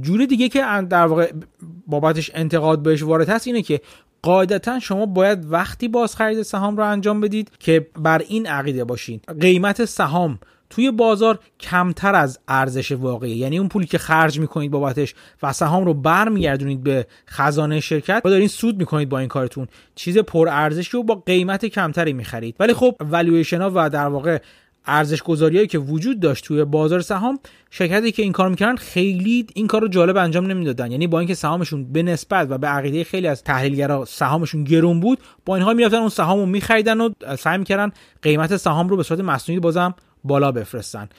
جور 0.02 0.26
دیگه 0.26 0.50
که 0.50 0.60
در 0.90 1.06
واقع 1.06 1.32
بابتش 1.88 2.32
انتقاد 2.34 2.84
بهش 2.84 3.04
وارد 3.04 3.30
هست 3.30 3.48
اینه 3.48 3.62
که 3.62 3.82
قاعدتا 4.22 4.80
شما 4.80 5.06
باید 5.06 5.52
وقتی 5.52 5.88
باز 5.88 6.16
خرید 6.16 6.42
سهام 6.42 6.78
رو 6.78 6.86
انجام 6.86 7.22
بدید 7.22 7.52
که 7.60 7.88
بر 8.00 8.18
این 8.18 8.48
عقیده 8.48 8.84
باشید 8.84 9.26
قیمت 9.42 9.86
سهام 9.86 10.40
توی 10.70 10.92
بازار 10.92 11.40
کمتر 11.60 12.16
از 12.16 12.40
ارزش 12.48 12.92
واقعی 12.92 13.32
یعنی 13.32 13.58
اون 13.58 13.68
پولی 13.68 13.86
که 13.86 13.98
خرج 13.98 14.40
می‌کنید 14.40 14.72
بابتش 14.72 15.16
و 15.44 15.54
سهام 15.54 15.86
رو 15.86 15.94
برمیگردونید 15.94 16.84
به 16.84 17.08
خزانه 17.28 17.80
شرکت 17.80 18.22
و 18.26 18.30
دارین 18.30 18.48
سود 18.48 18.78
می‌کنید 18.78 19.10
با 19.10 19.20
این 19.20 19.28
کارتون. 19.28 19.68
چیز 19.96 20.18
پر 20.18 20.50
ارزشی 20.50 20.92
رو 20.92 21.04
با 21.04 21.16
قیمت 21.16 21.66
کمتری 21.66 22.14
می‌خرید. 22.14 22.56
ولی 22.60 22.74
خب 22.74 22.96
والویشن 23.00 23.62
ها 23.62 23.72
و 23.76 23.90
در 23.90 24.08
واقع 24.08 24.42
ارزش 24.86 25.22
گذاریایی 25.22 25.68
که 25.68 25.80
وجود 25.80 26.20
داشت 26.20 26.46
توی 26.46 26.66
بازار 26.66 27.02
سهام 27.02 27.40
شرکتی 27.70 28.12
که 28.12 28.24
این 28.24 28.32
کار 28.32 28.50
می‌کردن 28.50 28.76
خیلی 28.76 29.48
این 29.54 29.68
کار 29.68 29.82
رو 29.82 29.88
جالب 29.88 30.18
انجام 30.18 30.46
نمی‌دادن. 30.46 30.92
یعنی 30.92 31.08
با 31.08 31.20
اینکه 31.20 31.34
سهامشون 31.34 31.94
به 31.94 32.04
نسبت 32.04 32.48
و 32.50 32.58
به 32.58 32.68
عقیده 32.68 33.04
خیلی 33.04 33.28
از 33.28 33.44
تحلیلگرا 33.44 34.06
سهامشون 34.06 34.64
گرون 34.64 35.00
بود 35.00 35.20
با 35.46 35.56
اینها 35.56 35.74
می‌رفتن 35.74 35.98
اون 35.98 36.10
سهام 36.10 36.40
رو 36.40 36.46
میخریدن 36.46 37.02
و 37.02 37.10
سعی 37.40 37.58
می‌کردن 37.58 37.92
قیمت 38.22 38.58
سهام 38.58 38.90
رو 38.90 38.98
به 38.98 39.04
صورت 39.04 39.20
مصنوعی 39.20 39.60
بازم 39.60 39.96
بالا 40.24 40.52
بفرستن. 40.52 41.10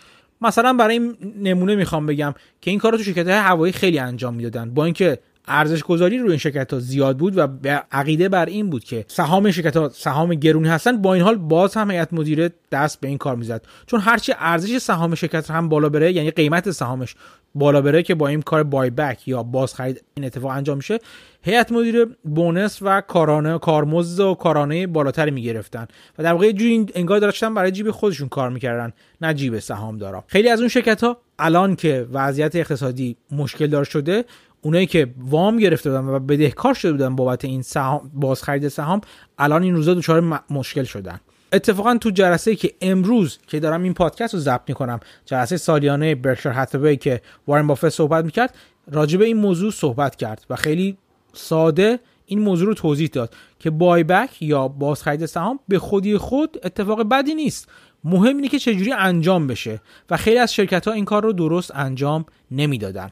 مثلا 0.40 0.72
برای 0.72 0.98
این 0.98 1.16
نمونه 1.42 1.74
می‌خوام 1.74 2.06
بگم 2.06 2.34
که 2.60 2.70
این 2.70 2.80
کار 2.80 2.92
رو 2.92 2.98
تو 2.98 3.04
شرکت 3.04 3.26
های 3.26 3.36
هوایی 3.36 3.72
خیلی 3.72 3.98
انجام 3.98 4.34
می‌دادن. 4.34 4.74
با 4.74 4.84
اینکه 4.84 5.18
ارزش 5.48 5.82
گذاری 5.82 6.18
روی 6.18 6.28
این 6.28 6.38
شرکت 6.38 6.72
ها 6.72 6.78
زیاد 6.78 7.16
بود 7.16 7.38
و 7.38 7.48
عقیده 7.92 8.28
بر 8.28 8.46
این 8.46 8.70
بود 8.70 8.84
که 8.84 9.04
سهام 9.08 9.50
شرکت 9.50 9.76
ها 9.76 9.88
سهام 9.88 10.34
گرونی 10.34 10.68
هستن 10.68 11.02
با 11.02 11.14
این 11.14 11.22
حال 11.22 11.36
باز 11.36 11.74
هم 11.74 11.90
هیئت 11.90 12.12
مدیره 12.12 12.50
دست 12.72 13.00
به 13.00 13.08
این 13.08 13.18
کار 13.18 13.36
می‌زد. 13.36 13.66
چون 13.86 14.00
هرچی 14.00 14.32
ارزش 14.38 14.78
سهام 14.78 15.14
شرکت 15.14 15.50
هم 15.50 15.68
بالا 15.68 15.88
بره 15.88 16.12
یعنی 16.12 16.30
قیمت 16.30 16.70
سهامش 16.70 17.14
بالا 17.54 17.82
بره 17.82 18.02
که 18.02 18.14
با 18.14 18.28
این 18.28 18.42
کار 18.42 18.62
بای 18.62 18.90
بک 18.90 19.28
یا 19.28 19.42
باز 19.42 19.74
خرید 19.74 20.04
این 20.14 20.26
اتفاق 20.26 20.50
انجام 20.50 20.76
میشه 20.76 20.98
هیئت 21.42 21.72
مدیره 21.72 22.06
بونس 22.24 22.78
و 22.82 23.00
کارانه 23.00 23.58
کارمزد 23.58 24.20
و 24.20 24.34
کارانه 24.34 24.86
بالاتری 24.86 25.30
می‌گرفتن 25.30 25.86
و 26.18 26.22
در 26.22 26.32
واقع 26.32 26.52
جوری 26.52 26.86
انگار 26.94 27.18
داشتن 27.18 27.54
برای 27.54 27.70
جیب 27.70 27.90
خودشون 27.90 28.28
کار 28.28 28.50
می‌کردن 28.50 28.92
نه 29.20 29.34
جیب 29.34 29.58
دارا 30.00 30.24
خیلی 30.26 30.48
از 30.48 30.60
اون 30.60 30.68
شرکت 30.68 31.04
ها 31.04 31.16
الان 31.38 31.76
که 31.76 32.06
وضعیت 32.12 32.56
اقتصادی 32.56 33.16
مشکل 33.30 33.66
دار 33.66 33.84
شده 33.84 34.24
اونایی 34.64 34.86
که 34.86 35.14
وام 35.18 35.56
گرفته 35.56 35.90
بودن 35.90 36.04
و 36.04 36.18
بدهکار 36.18 36.74
شده 36.74 36.92
بودن 36.92 37.16
بابت 37.16 37.44
این 37.44 37.62
سهام 37.62 38.10
بازخرید 38.14 38.68
سهام 38.68 39.00
الان 39.38 39.62
این 39.62 39.74
روزا 39.74 39.94
دچار 39.94 40.40
مشکل 40.50 40.84
شدن. 40.84 41.20
اتفاقا 41.52 41.98
تو 41.98 42.10
جلسه 42.10 42.56
که 42.56 42.74
امروز 42.80 43.38
که 43.46 43.60
دارم 43.60 43.82
این 43.82 43.94
پادکست 43.94 44.34
رو 44.34 44.40
ضبط 44.40 44.68
می‌کنم 44.68 45.00
جلسه 45.24 45.56
سالیانه 45.56 46.14
برکشر 46.14 46.50
هاتوی 46.50 46.96
که 46.96 47.20
وارن 47.46 47.66
بافت 47.66 47.88
صحبت 47.88 48.24
می‌کرد 48.24 48.54
راجع 48.90 49.18
به 49.18 49.24
این 49.24 49.36
موضوع 49.36 49.70
صحبت 49.70 50.16
کرد 50.16 50.46
و 50.50 50.56
خیلی 50.56 50.96
ساده 51.32 51.98
این 52.26 52.38
موضوع 52.38 52.66
رو 52.66 52.74
توضیح 52.74 53.08
داد 53.12 53.34
که 53.58 53.70
بای 53.70 54.04
بک 54.04 54.42
یا 54.42 54.68
بازخرید 54.68 55.26
سهام 55.26 55.60
به 55.68 55.78
خودی 55.78 56.16
خود 56.16 56.58
اتفاق 56.64 57.02
بدی 57.02 57.34
نیست. 57.34 57.68
مهم 58.04 58.36
اینه 58.36 58.48
که 58.48 58.58
چجوری 58.58 58.92
انجام 58.92 59.46
بشه 59.46 59.80
و 60.10 60.16
خیلی 60.16 60.38
از 60.38 60.54
شرکت 60.54 60.88
ها 60.88 60.94
این 60.94 61.04
کار 61.04 61.22
رو 61.22 61.32
درست 61.32 61.70
انجام 61.74 62.24
نمی‌دادن. 62.50 63.10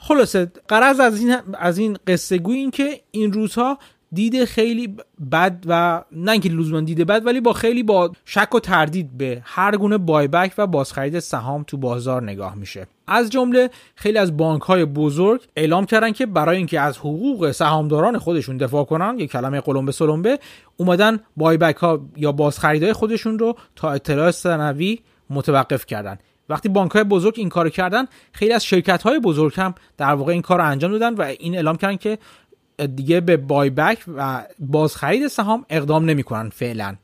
خلاصه 0.00 0.52
قرض 0.68 1.00
از 1.00 1.20
این 1.20 1.36
از 1.58 1.78
این 1.78 1.98
قصه 2.06 2.38
گوی 2.38 2.58
این 2.58 2.70
که 2.70 3.00
این 3.10 3.32
روزها 3.32 3.78
دید 4.12 4.44
خیلی 4.44 4.96
بد 5.32 5.64
و 5.66 6.02
نه 6.12 6.32
اینکه 6.32 6.48
لزوما 6.48 6.80
دیده 6.80 7.04
بد 7.04 7.26
ولی 7.26 7.40
با 7.40 7.52
خیلی 7.52 7.82
با 7.82 8.12
شک 8.24 8.54
و 8.54 8.60
تردید 8.60 9.18
به 9.18 9.42
هر 9.44 9.76
گونه 9.76 9.98
بایبک 9.98 10.52
و 10.58 10.66
بازخرید 10.66 11.18
سهام 11.18 11.62
تو 11.62 11.76
بازار 11.76 12.22
نگاه 12.22 12.54
میشه. 12.54 12.86
از 13.06 13.30
جمله 13.30 13.70
خیلی 13.94 14.18
از 14.18 14.36
بانک 14.36 14.62
های 14.62 14.84
بزرگ 14.84 15.42
اعلام 15.56 15.86
کردن 15.86 16.12
که 16.12 16.26
برای 16.26 16.56
اینکه 16.56 16.80
از 16.80 16.98
حقوق 16.98 17.50
سهامداران 17.50 18.18
خودشون 18.18 18.56
دفاع 18.56 18.84
کنن 18.84 19.18
یک 19.18 19.30
کلمه 19.30 19.60
قلمبه 19.60 19.92
سلمبه 19.92 20.38
اومدن 20.76 21.20
بایبک 21.36 21.76
ها 21.76 22.00
یا 22.16 22.32
بازخریدهای 22.32 22.92
خودشون 22.92 23.38
رو 23.38 23.56
تا 23.76 23.90
اطلاع 23.92 24.30
سنوی 24.30 24.98
متوقف 25.30 25.86
کردن. 25.86 26.18
وقتی 26.50 26.68
بانک 26.68 26.90
های 26.90 27.04
بزرگ 27.04 27.34
این 27.36 27.48
کار 27.48 27.68
کردن 27.68 28.06
خیلی 28.32 28.52
از 28.52 28.64
شرکت 28.64 29.02
های 29.02 29.18
بزرگ 29.18 29.52
هم 29.56 29.74
در 29.96 30.14
واقع 30.14 30.32
این 30.32 30.42
کار 30.42 30.60
انجام 30.60 30.92
دادن 30.92 31.14
و 31.14 31.22
این 31.22 31.54
اعلام 31.54 31.76
کردن 31.76 31.96
که 31.96 32.18
دیگه 32.86 33.20
به 33.20 33.36
بای 33.36 33.70
بک 33.70 33.98
و 34.16 34.46
بازخرید 34.58 35.28
سهام 35.28 35.66
اقدام 35.70 36.04
نمی‌کنن 36.04 36.48
فعلا. 36.48 36.96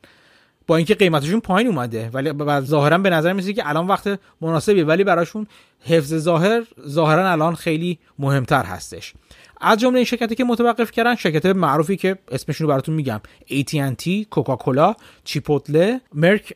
با 0.66 0.76
اینکه 0.76 0.94
قیمتشون 0.94 1.40
پایین 1.40 1.68
اومده 1.68 2.10
ولی 2.12 2.32
ظاهرا 2.60 2.98
به 2.98 3.10
نظر 3.10 3.32
میسه 3.32 3.52
که 3.52 3.68
الان 3.68 3.86
وقت 3.86 4.20
مناسبیه 4.40 4.84
ولی 4.84 5.04
براشون 5.04 5.46
حفظ 5.80 6.14
ظاهر 6.14 6.62
ظاهرا 6.88 7.30
الان 7.30 7.54
خیلی 7.54 7.98
مهمتر 8.18 8.64
هستش. 8.64 9.14
از 9.60 9.78
جمله 9.78 9.96
این 9.96 10.04
شرکتی 10.04 10.34
که 10.34 10.44
متوقف 10.44 10.90
کردن 10.90 11.14
شرکت 11.14 11.46
معروفی 11.46 11.96
که 11.96 12.18
اسمشون 12.30 12.66
رو 12.66 12.72
براتون 12.72 12.94
میگم 12.94 13.20
AT&T، 13.48 14.08
کوکاکولا، 14.30 14.94
چیپوتله، 15.24 16.00
مرک، 16.14 16.52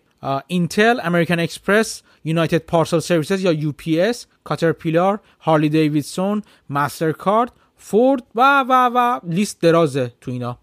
اینتل، 0.47 1.01
امریکن 1.03 1.39
اکسپرس، 1.39 2.03
یونایتد 2.25 2.59
پارسل 2.59 2.99
سرویسز 2.99 3.41
یا 3.41 3.71
UPS، 3.71 4.17
کاترپیلار، 4.45 5.21
هارلی 5.41 5.69
دیویدسون، 5.69 6.43
ماسترکارد، 6.71 7.53
فورد 7.77 8.23
و 8.35 8.65
و 8.69 8.91
و 8.95 9.21
لیست 9.23 9.61
درازه 9.61 10.13
تو 10.21 10.31
اینا. 10.31 10.59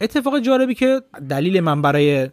اتفاق 0.00 0.38
جالبی 0.38 0.74
که 0.74 1.02
دلیل 1.28 1.60
من 1.60 1.82
برای 1.82 2.30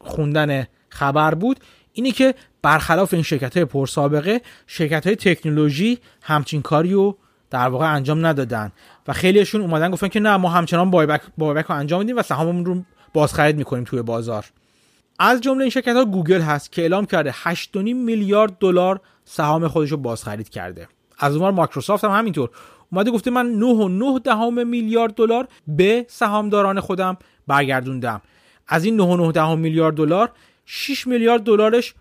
خوندن 0.00 0.66
خبر 0.88 1.34
بود 1.34 1.60
اینه 1.92 2.10
که 2.10 2.34
برخلاف 2.62 3.14
این 3.14 3.22
شرکت 3.22 3.56
های 3.56 3.64
پرسابقه 3.64 4.40
شرکت 4.66 5.06
های 5.06 5.16
تکنولوژی 5.16 5.98
همچین 6.22 6.62
کاری 6.62 6.92
رو 6.92 7.18
در 7.50 7.68
واقع 7.68 7.94
انجام 7.94 8.26
ندادن 8.26 8.72
و 9.08 9.12
خیلیشون 9.12 9.60
اومدن 9.60 9.90
گفتن 9.90 10.08
که 10.08 10.20
نه 10.20 10.36
ما 10.36 10.48
همچنان 10.48 10.90
بایبک, 10.90 11.20
بایبک 11.38 11.64
رو 11.64 11.74
انجام 11.74 12.00
میدیم 12.00 12.16
و 12.16 12.22
سهاممون 12.22 12.64
رو 12.64 12.82
بازخرید 13.12 13.56
می‌کنیم 13.56 13.84
توی 13.84 14.02
بازار. 14.02 14.44
از 15.18 15.40
جمله 15.40 15.60
این 15.60 15.70
شرکت 15.70 15.96
ها 15.96 16.04
گوگل 16.04 16.40
هست 16.40 16.72
که 16.72 16.82
اعلام 16.82 17.06
کرده 17.06 17.32
8.5 17.32 17.76
میلیارد 17.76 18.58
دلار 18.58 19.00
سهام 19.24 19.68
خودش 19.68 19.90
رو 19.90 19.96
بازخرید 19.96 20.48
کرده. 20.48 20.88
از 21.18 21.36
اونور 21.36 21.50
مایکروسافت 21.50 22.04
هم 22.04 22.10
همینطور. 22.10 22.50
اومده 22.92 23.10
گفته 23.10 23.30
من 23.30 23.60
9.9 24.18 24.22
دهم 24.24 24.68
میلیارد 24.68 25.14
دلار 25.14 25.48
به 25.68 26.06
سهامداران 26.08 26.80
خودم 26.80 27.16
برگردوندم. 27.46 28.22
از 28.68 28.84
این 28.84 29.32
9.9 29.32 29.58
میلیارد 29.58 29.94
دلار 29.94 30.32
6 30.66 31.06
میلیارد 31.06 31.42
دلارش 31.42 31.94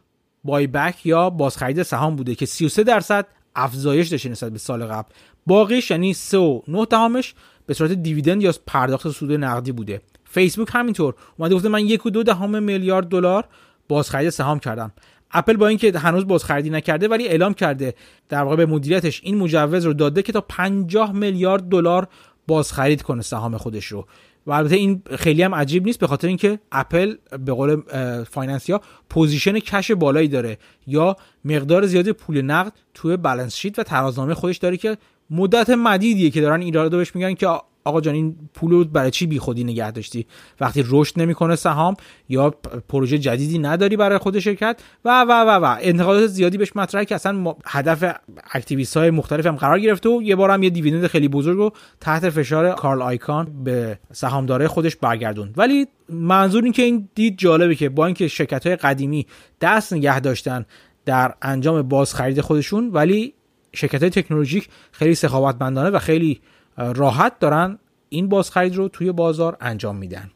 بای 0.43 0.67
بک 0.67 1.05
یا 1.05 1.29
بازخرید 1.29 1.83
سهام 1.83 2.15
بوده 2.15 2.35
که 2.35 2.45
33 2.45 2.83
درصد 2.83 3.27
افزایش 3.55 4.07
داشته 4.07 4.29
نسبت 4.29 4.51
به 4.51 4.59
سال 4.59 4.85
قبل. 4.85 5.09
باقیش 5.47 5.91
یعنی 5.91 6.13
3.9 6.13 6.87
دهمش 6.89 7.33
به 7.65 7.73
صورت 7.73 7.91
دیویدند 7.91 8.43
یا 8.43 8.53
پرداخت 8.67 9.09
سود 9.09 9.31
نقدی 9.31 9.71
بوده. 9.71 10.01
فیسبوک 10.31 10.67
همینطور. 10.71 11.13
اومده 11.37 11.55
گفته 11.55 11.69
من 11.69 11.85
یک 11.85 12.05
و 12.05 12.09
دو 12.09 12.23
دهم 12.23 12.63
میلیارد 12.63 13.07
دلار 13.07 13.45
بازخرید 13.87 14.29
سهام 14.29 14.59
کردم. 14.59 14.91
اپل 15.31 15.57
با 15.57 15.67
اینکه 15.67 15.99
هنوز 15.99 16.27
بازخریدی 16.27 16.69
نکرده 16.69 17.07
ولی 17.07 17.27
اعلام 17.27 17.53
کرده. 17.53 17.93
در 18.29 18.43
واقع 18.43 18.55
به 18.55 18.65
مدیریتش 18.65 19.21
این 19.23 19.37
مجوز 19.37 19.85
رو 19.85 19.93
داده 19.93 20.21
که 20.21 20.31
تا 20.31 20.41
50 20.41 21.11
میلیارد 21.11 21.63
دلار 21.63 22.07
بازخرید 22.47 23.01
کنه 23.01 23.21
سهام 23.21 23.57
خودش 23.57 23.85
رو. 23.85 24.07
و 24.45 24.51
البته 24.51 24.75
این 24.75 25.01
خیلی 25.15 25.43
هم 25.43 25.55
عجیب 25.55 25.85
نیست 25.85 25.99
به 25.99 26.07
خاطر 26.07 26.27
اینکه 26.27 26.59
اپل 26.71 27.15
به 27.45 27.53
قول 27.53 27.81
finance 28.23 28.81
یا 29.09 29.15
position 29.15 29.59
cash 29.59 29.91
بالایی 29.91 30.27
داره. 30.27 30.57
یا 30.87 31.15
مقدار 31.45 31.85
زیادی 31.85 32.13
پول 32.13 32.41
نقد 32.41 32.73
توی 32.93 33.17
balance 33.17 33.55
sheet 33.55 33.79
و 33.79 33.83
ترازنامه 33.83 34.33
خودش 34.33 34.57
داره 34.57 34.77
که 34.77 34.97
مدت 35.29 35.69
مدیدیه 35.69 36.29
که 36.29 36.41
دارن 36.41 36.61
ایرادو 36.61 36.97
بهش 36.97 37.15
میگن 37.15 37.33
که 37.33 37.47
آقا 37.83 38.01
جان 38.01 38.15
این 38.15 38.35
پول 38.53 38.83
برای 38.83 39.11
چی 39.11 39.25
بیخودی 39.25 39.63
نگه 39.63 39.91
داشتی؟ 39.91 40.25
وقتی 40.59 40.83
رشد 40.87 41.21
نمی‌کنه 41.21 41.55
سهام 41.55 41.95
یا 42.29 42.49
پروژه 42.89 43.17
جدیدی 43.17 43.59
نداری 43.59 43.97
برای 43.97 44.17
خود 44.17 44.39
شرکت؟ 44.39 44.79
و 45.05 45.21
و 45.21 45.31
و 45.31 45.49
و. 45.49 45.77
انتقادات 45.81 46.27
زیادی 46.27 46.57
بهش 46.57 46.75
مطرحه 46.75 47.05
که 47.05 47.15
اصلا 47.15 47.55
هدف 47.65 48.15
اکتیویست 48.53 48.97
های 48.97 49.09
مختلف 49.09 49.45
هم 49.45 49.55
قرار 49.55 49.79
گرفته 49.79 50.09
و 50.09 50.21
یه 50.21 50.35
بار 50.35 50.49
هم 50.49 50.63
یه 50.63 50.69
dividend 50.69 51.07
خیلی 51.07 51.27
بزرگ 51.27 51.57
رو 51.57 51.71
تحت 51.99 52.29
فشار 52.29 52.75
کارل 52.75 53.01
آیکان 53.01 53.63
به 53.63 53.99
سهامدارای 54.11 54.67
خودش 54.67 54.95
برگردوند. 54.95 55.53
ولی 55.57 55.87
منظور 56.09 56.63
این 56.63 56.73
که 56.73 56.81
این 56.81 57.09
دید 57.15 57.37
جالبه 57.37 57.75
که 57.75 57.89
با 57.89 58.05
اینکه 58.05 58.27
شرکت 58.27 58.67
های 58.67 58.75
قدیمی 58.75 59.27
دست 59.61 59.93
نگه 59.93 60.19
داشتن 60.19 60.65
در 61.05 61.33
انجام 61.41 61.81
بازخرید 61.81 62.41
خودشون 62.41 62.89
ولی 62.89 63.33
شرکت 63.73 64.01
های 64.01 64.09
تکنولوژیک 64.09 64.69
خیلی 64.91 65.15
سخاوتمندانه 65.15 65.89
و 65.89 65.99
خیلی 65.99 66.41
راحت 66.77 67.39
دارن 67.39 67.79
این 68.09 68.29
بازخرید 68.29 68.75
رو 68.75 68.87
توی 68.87 69.11
بازار 69.11 69.57
انجام 69.61 69.95
میدن. 69.95 70.31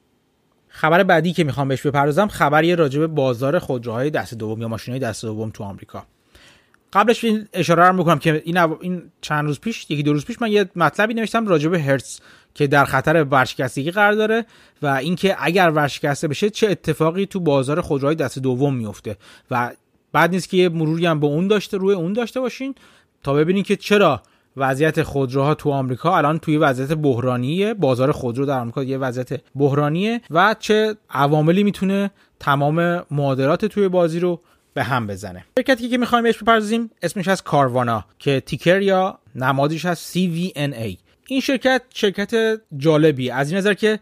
خبر 0.67 1.03
بعدی 1.03 1.33
که 1.33 1.43
می‌خوام 1.43 1.67
بهش 1.67 1.81
بپردازم 1.81 2.27
خبری 2.27 2.75
راجع 2.75 2.99
به 2.99 3.07
بازار 3.07 3.59
خودروهای 3.59 4.09
دست 4.09 4.33
دوم 4.33 4.61
یا 4.61 4.67
ماشینهای 4.67 4.99
دست 4.99 5.25
دوم 5.25 5.49
تو 5.49 5.63
آمریکا. 5.63 6.05
قبلش 6.93 7.23
این 7.23 7.47
اشاره 7.53 7.87
رو 7.87 7.93
می‌کنم 7.93 8.19
که 8.19 8.41
این, 8.45 8.57
این 8.57 9.11
چند 9.21 9.45
روز 9.45 9.59
پیش 9.59 9.91
یکی 9.91 10.03
دو 10.03 10.13
روز 10.13 10.25
پیش 10.25 10.41
من 10.41 10.51
یه 10.51 10.69
مطلبی 10.75 11.13
نوشتم 11.13 11.47
راجع 11.47 11.69
به 11.69 11.81
هرتز 11.81 12.19
که 12.53 12.67
در 12.67 12.85
خطر 12.85 13.23
ورشکستگی 13.23 13.91
قرار 13.91 14.13
داره 14.13 14.45
و 14.81 14.87
اینکه 14.87 15.35
اگر 15.39 15.69
ورشکسته 15.69 16.27
بشه 16.27 16.49
چه 16.49 16.67
اتفاقی 16.67 17.25
تو 17.25 17.39
بازار 17.39 17.81
خودروهای 17.81 18.15
دست 18.15 18.39
دوم 18.39 18.75
میفته 18.75 19.17
و 19.51 19.71
بعد 20.11 20.31
نیست 20.31 20.49
که 20.49 20.57
یه 20.57 20.69
مروری 20.69 21.05
هم 21.05 21.19
به 21.19 21.27
اون 21.27 21.47
داشته 21.47 21.77
روی 21.77 21.95
اون 21.95 22.13
داشته 22.13 22.39
باشین 22.39 22.75
تا 23.23 23.33
ببینین 23.33 23.63
که 23.63 23.75
چرا 23.75 24.21
وضعیت 24.57 25.03
خودروها 25.03 25.53
تو 25.53 25.71
آمریکا 25.71 26.17
الان 26.17 26.39
توی 26.39 26.57
وضعیت 26.57 26.93
بحرانیه. 26.93 27.73
بازار 27.73 28.11
خودرو 28.11 28.45
در 28.45 28.59
آمریکا 28.59 28.83
یه 28.83 28.97
وضعیت 28.97 29.41
بحرانیه 29.55 30.21
و 30.31 30.55
چه 30.59 30.95
عواملی 31.09 31.63
می‌تونه 31.63 32.11
تمام 32.39 33.03
معادلات 33.11 33.65
توی 33.65 33.87
بازی 33.87 34.19
رو 34.19 34.41
به 34.73 34.83
هم 34.83 35.07
بزنه. 35.07 35.45
شرکتی 35.57 35.89
که 35.89 35.97
می‌خوایم 35.97 36.23
بهش 36.23 36.37
بپردازیم 36.37 36.91
اسمش 37.01 37.27
از 37.27 37.43
کاروانا 37.43 38.05
که 38.19 38.39
تیکر 38.39 38.81
یا 38.81 39.19
نمادش 39.35 39.85
از 39.85 40.13
CVNA 40.13 41.04
این 41.27 41.39
شرکت 41.39 41.81
شرکت 41.93 42.61
جالبی. 42.77 43.29
از 43.29 43.49
این 43.49 43.57
نظر 43.57 43.73
که 43.73 43.99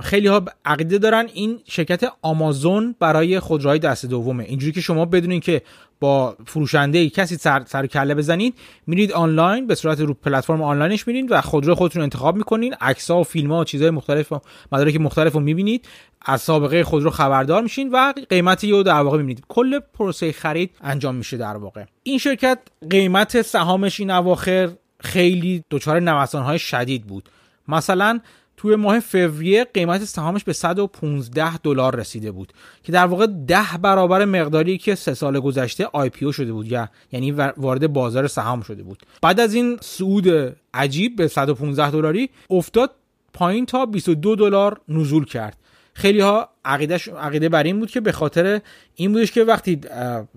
خیلی 0.00 0.26
ها 0.26 0.44
عقیده 0.64 0.98
دارن 0.98 1.28
این 1.34 1.60
شرکت 1.68 2.12
آمازون 2.22 2.94
برای 2.98 3.40
خودروهای 3.40 3.78
دست 3.78 4.06
دومه. 4.06 4.44
اینجوری 4.44 4.72
که 4.72 4.80
شما 4.80 5.04
بدونین 5.04 5.40
که 5.40 5.62
با 6.00 6.36
فروشنده 6.46 6.98
ای 6.98 7.10
کسی 7.10 7.36
سر, 7.36 7.86
کله 7.86 8.14
بزنید 8.14 8.54
میرید 8.86 9.12
آنلاین 9.12 9.66
به 9.66 9.74
صورت 9.74 10.00
رو 10.00 10.14
پلتفرم 10.14 10.62
آنلاینش 10.62 11.06
میرین 11.06 11.28
و 11.28 11.40
خودرو 11.40 11.74
خودتون 11.74 12.02
انتخاب 12.02 12.36
می‌کنین. 12.36 12.74
عکس 12.80 13.10
ها 13.10 13.20
و 13.20 13.24
فیلم 13.24 13.52
ها 13.52 13.60
و 13.60 13.64
چیزهای 13.64 13.90
مختلف 13.90 14.32
و 14.32 14.40
مدارک 14.72 14.96
مختلف 14.96 15.32
رو 15.32 15.40
می‌بینید. 15.40 15.88
از 16.26 16.40
سابقه 16.40 16.84
خودرو 16.84 17.10
خبردار 17.10 17.62
میشین 17.62 17.90
و 17.92 18.12
قیمتی 18.30 18.70
رو 18.70 18.82
در 18.82 19.00
واقع 19.00 19.18
می‌بینید. 19.18 19.44
کل 19.48 19.78
پروسه 19.78 20.32
خرید 20.32 20.70
انجام 20.80 21.14
میشه 21.14 21.36
در 21.36 21.56
واقع. 21.56 21.84
این 22.02 22.18
شرکت 22.18 22.58
قیمت 22.90 23.42
سهامش 23.42 24.00
این 24.00 24.10
اواخر 24.10 24.70
خیلی 25.02 25.64
دچار 25.70 26.00
نوسان 26.00 26.42
های 26.42 26.58
شدید 26.58 27.06
بود. 27.06 27.28
مثلا 27.68 28.20
توی 28.56 28.76
ماه 28.76 29.00
فوریه 29.00 29.64
قیمت 29.64 30.04
سهامش 30.04 30.44
به 30.44 30.52
115 30.52 31.58
دلار 31.58 31.96
رسیده 31.96 32.30
بود 32.30 32.52
که 32.82 32.92
در 32.92 33.06
واقع 33.06 33.26
ده 33.46 33.78
برابر 33.82 34.24
مقداری 34.24 34.78
که 34.78 34.94
سه 34.94 35.14
سال 35.14 35.40
گذشته 35.40 35.88
آی 35.92 36.08
پی 36.08 36.32
شده 36.32 36.52
بود 36.52 36.72
یا 36.72 36.88
یعنی 37.12 37.30
وارد 37.56 37.92
بازار 37.92 38.26
سهام 38.26 38.60
شده 38.60 38.82
بود. 38.82 39.02
بعد 39.22 39.40
از 39.40 39.54
این 39.54 39.78
صعود 39.80 40.56
عجیب 40.74 41.16
به 41.16 41.28
115 41.28 41.90
دلاری 41.90 42.30
افتاد 42.50 42.90
پایین 43.32 43.66
تا 43.66 43.86
22 43.86 44.36
دلار 44.36 44.80
نزول 44.88 45.24
کرد. 45.24 45.56
خیلی 45.94 46.20
ها 46.20 46.48
عقیدش 46.64 47.08
عقیده 47.08 47.48
بر 47.48 47.62
این 47.62 47.78
بود 47.78 47.90
که 47.90 48.00
به 48.00 48.12
خاطر 48.12 48.60
این 48.94 49.12
بودش 49.12 49.32
که 49.32 49.44
وقتی 49.44 49.80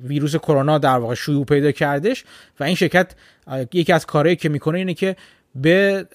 ویروس 0.04 0.36
کرونا 0.36 0.78
در 0.78 0.98
واقع 0.98 1.16
شیوع 1.16 1.46
پیدا 1.46 1.72
کردش 1.72 2.24
و 2.60 2.64
این 2.64 2.76
شرکت 2.76 3.16
یکی 3.74 3.94
از 3.94 4.06
کارهایی 4.06 4.36
که 4.36 4.50
می‌کنه 4.50 4.78
اینه 4.78 4.94
که 4.94 5.16
به 5.56 6.08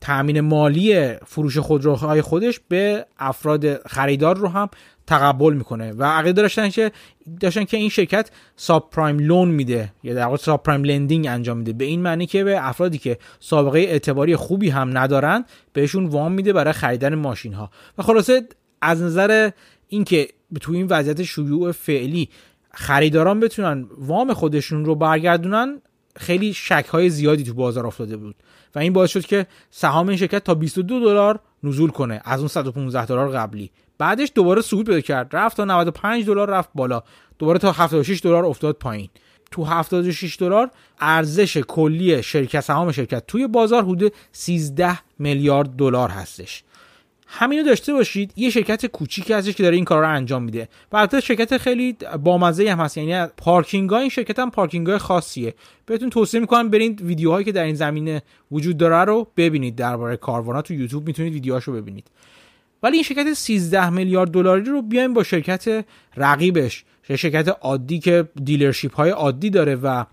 تامین 0.00 0.40
مالی 0.40 1.14
فروش 1.26 1.58
خودروهای 1.58 2.22
خودش 2.22 2.60
به 2.68 3.06
افراد 3.18 3.88
خریدار 3.88 4.36
رو 4.36 4.48
هم 4.48 4.68
تقبل 5.06 5.54
می‌کنه. 5.54 5.92
و 5.92 6.04
عقیده 6.04 6.42
داشتن 6.42 6.68
که 6.68 6.92
داشتن 7.40 7.64
که 7.64 7.76
این 7.76 7.88
شرکت 7.88 8.30
ساب 8.56 8.90
پرایم 8.90 9.18
لون 9.18 9.48
میده 9.48 9.92
یا 10.02 10.14
در 10.14 10.24
واقع 10.24 10.36
ساب 10.36 10.62
پرایم 10.62 10.84
لندینگ 10.84 11.26
انجام 11.26 11.56
میده. 11.56 11.72
به 11.72 11.84
این 11.84 12.02
معنی 12.02 12.26
که 12.26 12.44
به 12.44 12.68
افرادی 12.68 12.98
که 12.98 13.18
سابقه 13.40 13.78
اعتباری 13.78 14.36
خوبی 14.36 14.70
هم 14.70 14.98
ندارن 14.98 15.44
بهشون 15.72 16.06
وام 16.06 16.32
میده 16.32 16.52
برای 16.52 16.72
خریدن 16.72 17.14
ماشین 17.14 17.52
ها 17.52 17.70
و 17.98 18.02
خلاصه 18.02 18.42
از 18.82 19.02
نظر 19.02 19.50
اینکه 19.88 20.28
تو 20.60 20.72
این 20.72 20.86
وضعیت 20.90 21.22
شیوع 21.22 21.72
فعلی 21.72 22.28
خریداران 22.74 23.40
بتونن 23.40 23.86
وام 23.98 24.32
خودشون 24.32 24.84
رو 24.84 24.94
برگردونن 24.94 25.80
خیلی 26.18 26.52
شک 26.52 26.86
های 26.88 27.10
زیادی 27.10 27.44
تو 27.44 27.54
بازار 27.54 27.86
افتاده 27.86 28.16
بود. 28.16 28.34
و 28.74 28.78
این 28.78 28.92
باعث 28.92 29.10
شد 29.10 29.26
که 29.26 29.46
سهام 29.70 30.08
این 30.08 30.18
شرکت 30.18 30.44
تا 30.44 30.54
22 30.54 31.00
دلار 31.00 31.40
نزول 31.62 31.90
کنه 31.90 32.20
از 32.24 32.40
اون 32.40 32.48
115 32.48 33.06
دلار 33.06 33.28
قبلی. 33.28 33.70
بعدش 33.98 34.32
دوباره 34.34 34.62
صعود 34.62 34.86
پیدا 34.86 35.00
کرد 35.00 35.36
رفت 35.36 35.56
تا 35.56 35.64
95 35.64 36.26
دلار 36.26 36.50
رفت 36.50 36.70
بالا. 36.74 37.02
دوباره 37.38 37.58
تا 37.58 37.72
76 37.72 38.20
دلار 38.24 38.44
افتاد 38.44 38.74
پایین. 38.74 39.08
تو 39.50 39.64
76 39.64 40.36
دلار 40.40 40.70
ارزش 41.00 41.56
کلی 41.56 42.22
شرکت 42.22 42.60
سهام 42.60 42.92
شرکت 42.92 43.26
توی 43.26 43.46
بازار 43.46 43.84
حدود 43.84 44.12
13 44.32 44.98
میلیارد 45.18 45.70
دلار 45.70 46.08
هستش. 46.08 46.64
همینو 47.30 47.62
داشته 47.62 47.92
باشید 47.92 48.32
یه 48.36 48.50
شرکت 48.50 48.86
کوچیکی 48.86 49.32
هستش 49.32 49.54
که 49.54 49.62
داره 49.62 49.76
این 49.76 49.84
کار 49.84 50.02
رو 50.02 50.08
انجام 50.08 50.42
میده. 50.42 50.68
و 50.92 50.96
البته 50.96 51.20
شرکت 51.20 51.56
خیلی 51.56 51.96
بامزه 52.24 52.70
هم 52.70 52.80
هست 52.80 52.98
یعنی 52.98 53.26
پارکینگ 53.36 53.92
این 53.92 54.08
شرکت 54.08 54.38
هم 54.38 54.50
پارکینگ 54.50 54.96
خاصیه. 54.96 55.54
بهتون 55.86 56.10
توصیه 56.10 56.40
می‌کنم 56.40 56.70
برید 56.70 57.02
ویدیوهایی 57.02 57.44
که 57.44 57.52
در 57.52 57.64
این 57.64 57.74
زمینه 57.74 58.22
وجود 58.52 58.76
داره 58.76 59.04
رو 59.04 59.26
ببینید 59.36 59.76
درباره 59.76 60.16
کاروانا 60.16 60.62
تو 60.62 60.74
یوتیوب 60.74 61.06
می‌تونید 61.06 61.32
ویدیوهاشو 61.32 61.72
ببینید. 61.72 62.06
ولی 62.82 62.94
این 62.94 63.02
شرکت 63.02 63.32
13 63.32 63.90
میلیارد 63.90 64.30
دلاری 64.30 64.64
رو 64.64 64.82
بیایم 64.82 65.14
با 65.14 65.22
شرکت 65.22 65.84
رقیبش. 66.16 66.84
شرکت 67.16 67.48
عادی 67.60 67.98
که 67.98 68.28
دیلرشیپ 68.44 68.94
های 68.94 69.10
عادی 69.10 69.50
داره 69.50 69.74
و 69.74 70.04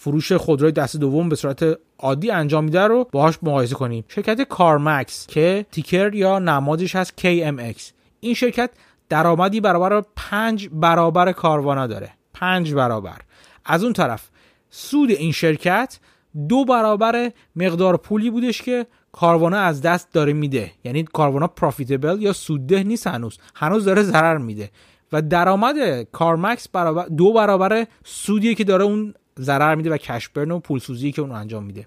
فروش 0.00 0.32
خودروی 0.32 0.72
دست 0.72 0.96
دوم 0.96 1.28
به 1.28 1.36
صورت 1.36 1.78
عادی 1.98 2.30
انجام 2.30 2.64
میده 2.64 2.80
رو 2.80 3.08
باهاش 3.12 3.38
مقایسه 3.42 3.74
کنیم. 3.74 4.04
شرکت 4.08 4.42
کارمکس 4.42 5.26
که 5.26 5.66
تیکر 5.72 6.14
یا 6.14 6.38
نمادش 6.38 6.96
هست 6.96 7.12
KMX 7.20 7.82
این 8.20 8.34
شرکت 8.34 8.70
درآمدی 9.08 9.60
برابر 9.60 10.02
پنج 10.16 10.68
برابر 10.72 11.32
کاروانا 11.32 11.86
داره. 11.86 12.10
پنج 12.34 12.74
برابر. 12.74 13.20
از 13.64 13.84
اون 13.84 13.92
طرف 13.92 14.28
سود 14.70 15.10
این 15.10 15.32
شرکت 15.32 15.98
دو 16.48 16.64
برابر 16.64 17.30
مقدار 17.56 17.96
پولی 17.96 18.30
بودش 18.30 18.62
که 18.62 18.86
کاروانا 19.12 19.58
از 19.58 19.82
دست 19.82 20.12
داره 20.12 20.32
میده. 20.32 20.70
یعنی 20.84 21.02
کاروانا 21.02 21.46
پروفیتبل 21.46 22.22
یا 22.22 22.32
سودده 22.32 22.82
نیست 22.82 23.06
هنوز. 23.06 23.38
هنوز 23.54 23.84
داره 23.84 24.02
ضرر 24.02 24.38
میده. 24.38 24.70
و 25.12 25.22
درآمد 25.22 26.02
کارمکس 26.12 26.68
برابر 26.68 27.06
دو 27.06 27.32
برابر 27.32 27.86
سودیه 28.04 28.54
که 28.54 28.64
داره 28.64 28.84
اون 28.84 29.14
ضرر 29.38 29.74
میده 29.74 29.90
و 29.90 29.96
کشبرن 29.96 30.50
و 30.50 30.58
پولسوزی 30.58 31.12
که 31.12 31.22
اون 31.22 31.30
انجام 31.30 31.64
میده. 31.64 31.86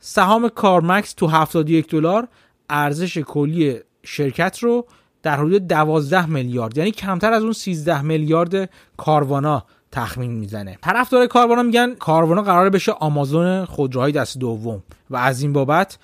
سهام 0.00 0.48
کارمکس 0.48 1.12
تو 1.12 1.26
71 1.26 1.90
دلار 1.90 2.28
ارزش 2.70 3.18
کلی 3.18 3.80
شرکت 4.02 4.58
رو 4.58 4.86
در 5.22 5.36
حدود 5.36 5.66
12 5.66 6.26
میلیارد 6.26 6.78
یعنی 6.78 6.90
کمتر 6.90 7.32
از 7.32 7.42
اون 7.42 7.52
13 7.52 8.02
میلیارد 8.02 8.70
کاروانا 8.96 9.64
تخمین 9.92 10.30
می‌زنه. 10.30 10.78
طرفدار 10.82 11.26
کاروانا 11.26 11.62
میگن 11.62 11.94
کاروانا 11.94 12.42
قرار 12.42 12.70
بشه 12.70 12.92
آمازون 12.92 13.64
خودروهای 13.64 14.12
دست 14.12 14.38
دوم 14.38 14.82
و 15.10 15.16
از 15.16 15.42
این 15.42 15.52
بابت 15.52 15.98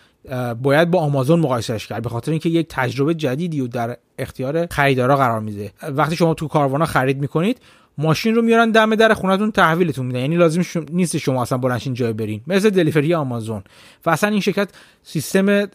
باید 0.62 0.91
با 0.91 1.01
آمازون 1.01 1.41
مقایسهش 1.41 1.87
کرد 1.87 2.03
به 2.03 2.09
خاطر 2.09 2.30
اینکه 2.30 2.49
یک 2.49 2.66
تجربه 2.70 3.14
جدیدی 3.14 3.61
رو 3.61 3.68
در 3.68 3.97
اختیار 4.18 4.66
خریدارا 4.66 5.16
قرار 5.16 5.41
میده. 5.41 5.72
وقتی 5.82 6.16
شما 6.16 6.35
تو 6.35 6.49
کاروانا 6.49 6.85
خرید 6.85 7.20
می‌کنید 7.20 7.61
ماشین 7.99 8.34
رو 8.34 8.42
میارن 8.42 8.70
دم 8.70 8.95
در 8.95 9.14
خونتون 9.14 9.51
تحویلتون 9.51 10.07
میدن. 10.07 10.20
یعنی 10.20 10.36
لازم 10.36 10.62
شم... 10.62 10.86
نیست 10.92 11.16
شما 11.16 11.42
اصلا 11.42 11.59
بلنشین 11.59 11.95
جای 11.95 12.12
برین. 12.12 12.40
مثل 12.47 12.70
دلیوری 12.70 13.14
آمازون. 13.14 13.62
و 14.07 14.11
اصلا 14.11 14.30
این 14.30 14.40
شرکت 14.40 14.68
سیستم 15.03 15.66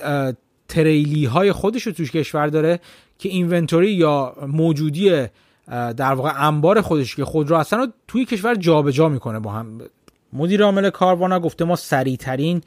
تریلی 0.67 1.25
های 1.25 1.51
خودش 1.51 1.83
رو 1.83 1.91
توش 1.91 2.11
کشور 2.11 2.47
داره 2.47 2.79
که 3.19 3.29
اینونتوری 3.29 3.91
یا 3.91 4.35
موجودی 4.47 5.25
در 5.97 6.13
واقع 6.13 6.47
انبار 6.47 6.81
خودش 6.81 7.15
که 7.15 7.25
خود 7.25 7.49
رو 7.49 7.55
اصلا 7.55 7.79
رو 7.79 7.87
توی 8.07 8.25
کشور 8.25 8.55
جابجا 8.55 8.91
جا 8.91 9.09
می‌کنه 9.09 9.39
با 9.39 9.51
هم. 9.51 9.81
مدیر 10.33 10.63
عامل 10.63 10.89
کاروانا 10.89 11.39
گفته 11.39 11.65
ما 11.65 11.75
سریعترین 11.75 12.61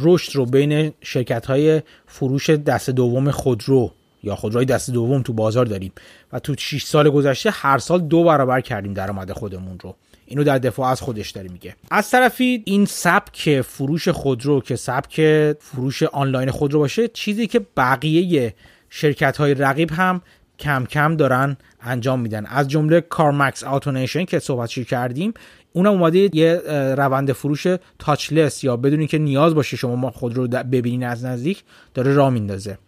رشد 0.00 0.36
رو 0.36 0.46
بین 0.46 0.92
شرکت 1.00 1.46
های 1.46 1.82
فروش 2.06 2.50
دست 2.50 2.90
دوم 2.90 3.30
خودرو 3.30 3.92
یا 4.24 4.36
خودروهای 4.36 4.66
دست 4.66 4.90
دوم 4.90 5.22
تو 5.22 5.32
بازار 5.32 5.66
داریم. 5.66 5.92
و 6.32 6.38
تو 6.38 6.54
6 6.58 6.82
سال 6.82 7.10
گذشته 7.10 7.50
هر 7.50 7.78
سال 7.78 8.00
دو 8.00 8.24
برابر 8.24 8.60
کردیم 8.60 8.94
درآمد 8.94 9.32
خودمون 9.32 9.78
رو. 9.78 9.94
اینو 10.26 10.44
در 10.44 10.58
دفاع 10.58 10.90
از 10.90 11.00
خودش 11.00 11.30
داره 11.30 11.48
میگه. 11.48 11.74
از 11.90 12.10
طرفی 12.10 12.62
این 12.64 12.84
سبک 12.84 13.60
فروش 13.60 14.08
خودرو 14.08 14.60
که 14.60 14.76
سبک 14.76 15.20
فروش 15.60 16.02
آنلاین 16.02 16.50
خودرو 16.50 16.78
باشه 16.78 17.08
چیزی 17.08 17.46
که 17.46 17.60
بقیه 17.76 18.54
شرکت 18.90 19.36
های 19.36 19.54
رقیب 19.54 19.90
هم 19.92 20.22
کم 20.58 20.86
کم 20.86 21.16
دارن 21.16 21.56
انجام 21.82 22.20
میدن. 22.20 22.46
از 22.46 22.68
جمله 22.68 23.00
کارمکس 23.00 23.64
آتونیشن 23.64 24.24
که 24.24 24.38
صحبتش 24.38 24.78
کردیم 24.78 25.34
اونم 25.72 25.90
اومده 25.90 26.36
یه 26.36 26.62
روند 26.96 27.32
فروش 27.32 27.66
تاچلس 27.98 28.64
یا 28.64 28.76
بدونی 28.76 29.06
که 29.06 29.18
نیاز 29.18 29.54
باشه 29.54 29.76
شما 29.76 30.10
خود 30.10 30.34
رو 30.36 30.48
ببینین 30.48 31.04
از 31.04 31.24
نزدیک 31.24 31.64
داره 31.94 32.14
راه 32.14 32.30
میندازه. 32.30 32.78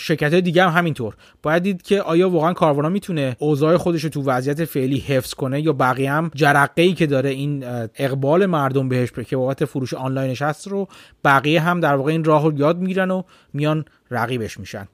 شرکت 0.00 0.34
دیگه 0.34 0.64
هم 0.64 0.78
همینطور. 0.78 1.14
باید 1.42 1.62
دید 1.62 1.82
که 1.82 2.02
آیا 2.02 2.30
واقعا 2.30 2.52
کاروانا 2.52 2.88
می‌تونه 2.88 3.36
اوضاع 3.38 3.76
خودش 3.76 4.04
رو 4.04 4.10
تو 4.10 4.22
وضعیت 4.22 4.64
فعلی 4.64 4.98
حفظ 4.98 5.34
کنه 5.34 5.60
یا 5.60 5.72
بقیه 5.72 6.12
هم 6.12 6.30
جرقه 6.34 6.82
ای 6.82 6.92
که 6.92 7.06
داره 7.06 7.30
این 7.30 7.64
اقبال 7.94 8.46
مردم 8.46 8.88
بهش 8.88 9.12
که 9.12 9.36
بابت 9.36 9.64
فروش 9.64 9.94
آنلاینش 9.94 10.42
هست 10.42 10.68
رو 10.68 10.88
بقیه 11.24 11.60
هم 11.60 11.80
در 11.80 11.94
واقع 11.94 12.10
این 12.12 12.24
راه 12.24 12.42
رو 12.42 12.58
یاد 12.58 12.78
می‌گیرن 12.78 13.10
و 13.10 13.22
میان 13.52 13.84
رقیبش 14.10 14.60
میشن. 14.60 14.88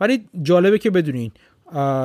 ولی 0.00 0.24
جالبه 0.42 0.78
که 0.78 0.90
بدونین 0.90 1.32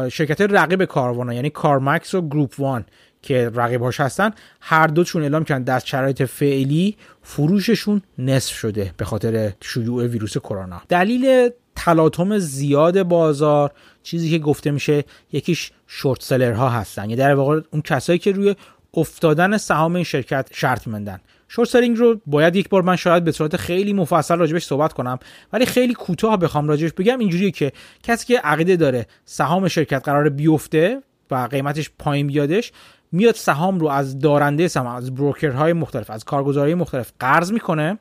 شرکت 0.09 0.41
رقیب 0.41 0.86
کاروانا 0.86 1.34
یعنی 1.34 1.49
کارمکس 1.49 2.13
و 2.13 2.28
گروپ 2.30 2.59
وان 2.59 2.86
که 3.21 3.51
رقیباش 3.55 3.99
هستن 3.99 4.32
هر 4.61 4.88
دوشون 4.88 5.21
اعلام 5.21 5.43
کردن 5.43 5.63
در 5.63 5.80
شرایط 5.80 6.23
فعلی 6.23 6.97
فروششون 7.21 8.01
نصف 8.17 8.53
شده 8.53 8.91
به 8.97 9.05
خاطر 9.05 9.53
شیوع 9.61 10.05
ویروس 10.05 10.38
کرونا. 10.38 10.82
دلیل 10.89 11.49
تلاطم 11.76 12.38
زیاد 12.38 13.03
بازار 13.03 13.71
چیزی 14.03 14.30
که 14.30 14.39
گفته 14.39 14.71
میشه 14.71 15.03
یکیش 15.32 15.71
short 15.88 16.23
seller 16.23 16.63
ها 16.63 16.69
هستن. 16.69 17.01
یعنی 17.01 17.15
در 17.15 17.36
واقع 17.36 17.61
اون 17.71 17.82
کسایی 17.82 18.19
که 18.19 18.32
روی 18.32 18.55
افتادن 18.93 19.57
سهام 19.57 19.95
این 19.95 20.03
شرکت 20.03 20.49
شرط 20.53 20.88
می‌بندن 20.88 21.19
short 21.47 21.69
selling 21.69 21.97
رو 21.97 22.21
باید 22.26 22.55
یک 22.55 22.69
بار 22.69 22.82
من 22.82 22.95
شاید 22.95 23.23
به 23.23 23.32
صورت 23.32 23.57
خیلی 23.57 23.93
مفصل 23.93 24.38
راجبش 24.38 24.65
صحبت 24.65 24.93
کنم 24.93 25.19
ولی 25.53 25.65
خیلی 25.65 25.93
کوتاه 25.93 26.38
بخوام 26.38 26.67
راجبش 26.67 26.93
بگم. 26.93 27.19
اینجوریه 27.19 27.51
که 27.51 27.71
کسی 28.03 28.26
که 28.26 28.39
عقیده 28.39 28.76
داره 28.76 29.05
سهام 29.26 29.67
شرکت 29.67 30.05
قراره 30.05 30.30
بیفته 30.30 31.01
و 31.32 31.47
قیمتش 31.51 31.91
پایین 31.99 32.28
بیادش 32.28 32.71
میاد 33.11 33.36
سهام 33.36 33.80
رو 33.80 33.88
از 33.88 34.19
دارنده 34.19 34.67
سهام 34.67 34.88
از 34.88 35.15
broker 35.15 35.59
های 35.59 35.73
مختلف 35.73 36.09
از 36.09 36.23
کارگزاری 36.23 36.73
مختلف 36.73 37.11
قرض 37.19 37.51
می‌کنه 37.51 37.99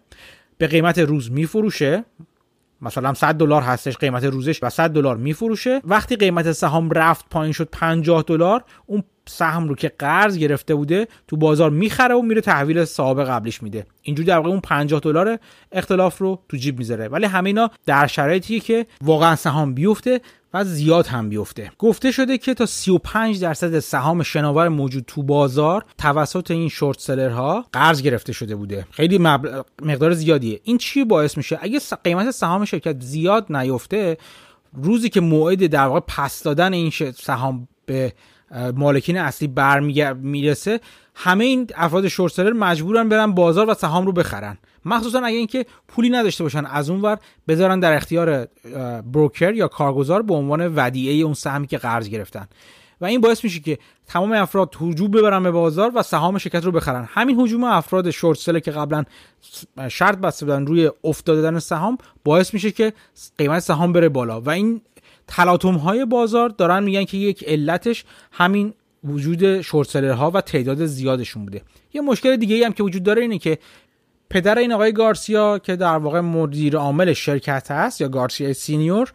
به 0.59 0.67
قیمت 0.67 0.99
روز 0.99 1.33
میفروشه. 1.33 2.05
مثلا 2.85 3.15
100 3.15 3.35
دلار 3.35 3.63
هستش 3.63 3.97
قیمت 3.97 4.25
روزش 4.25 4.63
و 4.63 4.71
100 4.71 4.91
دلار 4.91 5.17
میفروشه. 5.17 5.81
وقتی 5.85 6.17
قیمت 6.17 6.53
سهام 6.53 6.91
رفت 6.91 7.25
پایین 7.31 7.53
شد 7.53 7.69
50 7.73 8.25
دلار 8.27 8.65
اون 8.87 9.05
سهم 9.29 9.69
رو 9.69 9.75
که 9.75 9.93
قرض 9.99 10.39
گرفته 10.39 10.75
بوده 10.75 11.09
تو 11.29 11.37
بازار 11.37 11.71
می‌خره 11.71 12.15
و 12.15 12.23
میره 12.23 12.41
تحویل 12.41 12.85
صاحب 12.85 13.25
قبلیش 13.25 13.63
میده. 13.63 13.87
اینجوری 14.03 14.27
در 14.27 14.37
واقع 14.37 14.49
اون 14.49 14.61
50 14.61 15.01
دلار 15.01 15.39
اختلاف 15.73 16.19
رو 16.19 16.39
تو 16.49 16.57
جیب 16.57 16.79
می‌ذاره. 16.79 17.09
ولی 17.09 17.27
همه 17.27 17.47
اینا 17.47 17.71
در 17.87 18.07
شرایطی 18.07 18.61
که 18.61 18.87
واقعا 19.03 19.37
سهام 19.37 19.75
بیفته 19.75 20.21
و 20.55 20.65
زیاد 20.65 21.07
هم 21.07 21.29
بیفته. 21.29 21.71
گفته 21.79 22.11
شده 22.11 22.39
که 22.39 22.55
تا 22.55 22.67
35 22.67 23.41
درصد 23.41 23.79
سهام 23.79 24.23
شناور 24.23 24.69
موجود 24.69 25.05
تو 25.07 25.23
بازار 25.23 25.85
توسط 25.99 26.51
این 26.51 26.69
شورت 26.69 27.01
سلرها 27.01 27.65
قرض 27.73 28.03
گرفته 28.03 28.33
شده 28.33 28.57
بوده. 28.57 28.87
خیلی 28.91 29.19
مقدار 29.83 30.13
زیادیه. 30.13 30.61
این 30.65 30.79
چی 30.79 31.05
باعث 31.05 31.37
میشه؟ 31.37 31.59
اگه 31.63 31.81
قیمت 32.05 32.31
سهام 32.31 32.65
شرکت 32.65 33.03
زیاد 33.03 33.57
نیفته 33.57 34.17
روزی 34.73 35.09
که 35.09 35.21
موعد 35.21 35.67
در 35.67 35.87
واقع 35.87 36.01
پس 36.01 36.43
دادن 36.43 36.73
این 36.73 36.91
سهام 37.17 37.69
به 37.87 38.13
مالکین 38.77 39.19
اصلی 39.19 39.49
برمیرسه 39.49 40.81
همه 41.15 41.45
این 41.45 41.71
افراد 41.75 42.09
شورسلر 42.09 42.53
مجبورن 42.53 43.09
برن 43.09 43.33
بازار 43.33 43.71
و 43.71 43.75
سهام 43.75 44.07
رو 44.07 44.13
بخرن. 44.13 44.59
مخصوصا 44.85 45.19
اگه 45.19 45.37
اینکه 45.37 45.67
پولی 45.89 46.11
نداشته 46.11 46.45
باشن 46.45 46.67
از 46.67 46.91
اونور 46.91 47.19
بذارن 47.49 47.81
در 47.81 47.97
اختیار 47.97 48.49
بروکر 49.13 49.55
یا 49.55 49.69
کارگزار 49.69 50.23
به 50.23 50.35
عنوان 50.35 50.73
ودیعه 50.77 51.25
اون 51.25 51.35
سهمی 51.35 51.67
که 51.67 51.79
قرض 51.79 52.09
گرفتن. 52.09 52.49
و 53.01 53.05
این 53.05 53.21
باعث 53.21 53.45
میشه 53.45 53.61
که 53.61 53.79
تمام 54.07 54.33
افراد 54.33 54.75
هجوم 54.81 55.11
ببرن 55.11 55.43
به 55.43 55.51
بازار 55.51 55.93
و 55.95 56.03
سهام 56.03 56.39
شرکت 56.39 56.65
رو 56.65 56.73
بخرن. 56.73 57.09
همین 57.11 57.41
هجوم 57.41 57.65
افراد 57.65 58.11
شورت 58.11 58.65
که 58.65 58.71
قبلا 58.71 59.05
شرط 59.89 60.19
بسته 60.19 60.47
بودن 60.47 60.67
روی 60.67 60.91
افتادن 61.05 61.59
سهام 61.59 61.99
باعث 62.25 62.55
میشه 62.55 62.71
که 62.71 62.93
قیمت 63.39 63.59
سهام 63.59 63.93
بره 63.93 64.09
بالا. 64.09 64.41
و 64.41 64.51
این 64.51 64.81
تلاطم 65.27 65.75
های 65.75 66.05
بازار 66.05 66.49
دارن 66.49 66.83
میگن 66.83 67.05
که 67.05 67.17
یک 67.17 67.45
علتش 67.45 68.05
همین 68.33 68.75
وجود 69.05 69.61
شورت 69.61 69.97
ها 69.97 70.31
و 70.31 70.41
تعداد 70.41 70.87
زیادشون 70.87 71.45
بوده. 71.45 71.63
یه 71.93 72.01
مشکل 72.01 72.37
دیگه 72.37 72.55
ای 72.55 72.65
هم 72.65 72.73
که 72.73 72.83
وجود 72.83 73.03
داره 73.03 73.23
اینه 73.23 73.39
که 73.39 73.59
پدر 74.31 74.59
این 74.59 74.73
آقای 74.73 74.93
گارسیا 74.93 75.59
که 75.59 75.77
در 75.77 75.97
واقع 75.97 76.21
مدیر 76.21 76.77
عامل 76.77 77.13
شرکت 77.13 77.71
هست 77.71 78.01
یا 78.01 78.09
گارسیا 78.09 78.53
سینیور 78.53 79.13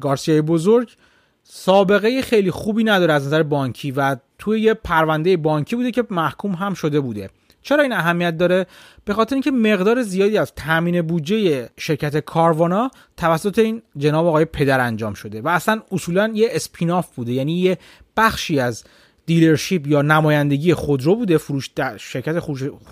گارسیا 0.00 0.42
بزرگ 0.42 0.96
سابقه 1.42 2.22
خیلی 2.22 2.50
خوبی 2.50 2.84
نداره 2.84 3.12
از 3.12 3.26
نظر 3.26 3.42
بانکی 3.42 3.90
و 3.90 4.16
توی 4.38 4.60
یه 4.60 4.74
پرونده 4.74 5.36
بانکی 5.36 5.76
بوده 5.76 5.90
که 5.90 6.04
محکوم 6.10 6.52
هم 6.52 6.74
شده 6.74 7.00
بوده. 7.00 7.30
چرا 7.62 7.82
این 7.82 7.92
اهمیت 7.92 8.36
داره؟ 8.36 8.66
به 9.04 9.14
خاطر 9.14 9.34
اینکه 9.34 9.50
مقدار 9.50 10.02
زیادی 10.02 10.38
از 10.38 10.52
تامین 10.54 11.02
بودجه 11.02 11.68
شرکت 11.76 12.16
کاروانا 12.16 12.90
توسط 13.16 13.58
این 13.58 13.82
جناب 13.96 14.26
آقای 14.26 14.44
پدر 14.44 14.80
انجام 14.80 15.14
شده 15.14 15.40
و 15.40 15.48
اصلا 15.48 15.82
اصولا 15.92 16.30
یه 16.34 16.48
اسپیناف 16.50 17.14
بوده 17.14 17.32
یعنی 17.32 17.60
یه 17.60 17.78
بخشی 18.16 18.60
از 18.60 18.84
دیلرشیپ 19.26 19.86
یا 19.86 20.02
نمایندگی 20.02 20.74
خودرو 20.74 21.16
بوده 21.16 21.38
فروش 21.38 21.70
شرکت 21.96 22.40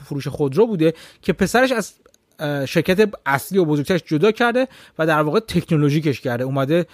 فروش 0.05 0.29
خودرو 0.29 0.67
بوده 0.67 0.95
که 1.23 1.33
پسرش 1.33 1.73
از 1.73 1.95
شرکت 2.69 3.11
اصلی 3.27 3.59
و 3.59 3.65
بزرگترش 3.65 4.03
جدا 4.07 4.33
کرده 4.33 4.69
و 4.99 5.07
در 5.07 5.23
واقع 5.23 5.41
تکنولوژیکش 5.41 6.21
کرده 6.21 6.45
اومده 6.45 6.87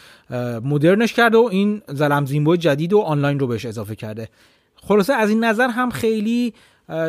مدرنش 0.65 1.13
کرده 1.13 1.39
و 1.39 1.49
این 1.53 1.83
زلم 1.89 2.27
زیمبو 2.27 2.57
جدید 2.57 2.93
و 2.93 3.01
آنلاین 3.01 3.39
رو 3.39 3.47
بهش 3.47 3.67
اضافه 3.67 3.95
کرده. 3.95 4.29
خلاصه 4.75 5.15
از 5.15 5.29
این 5.31 5.45
نظر 5.45 5.69
هم 5.69 5.91
خیلی 5.91 6.55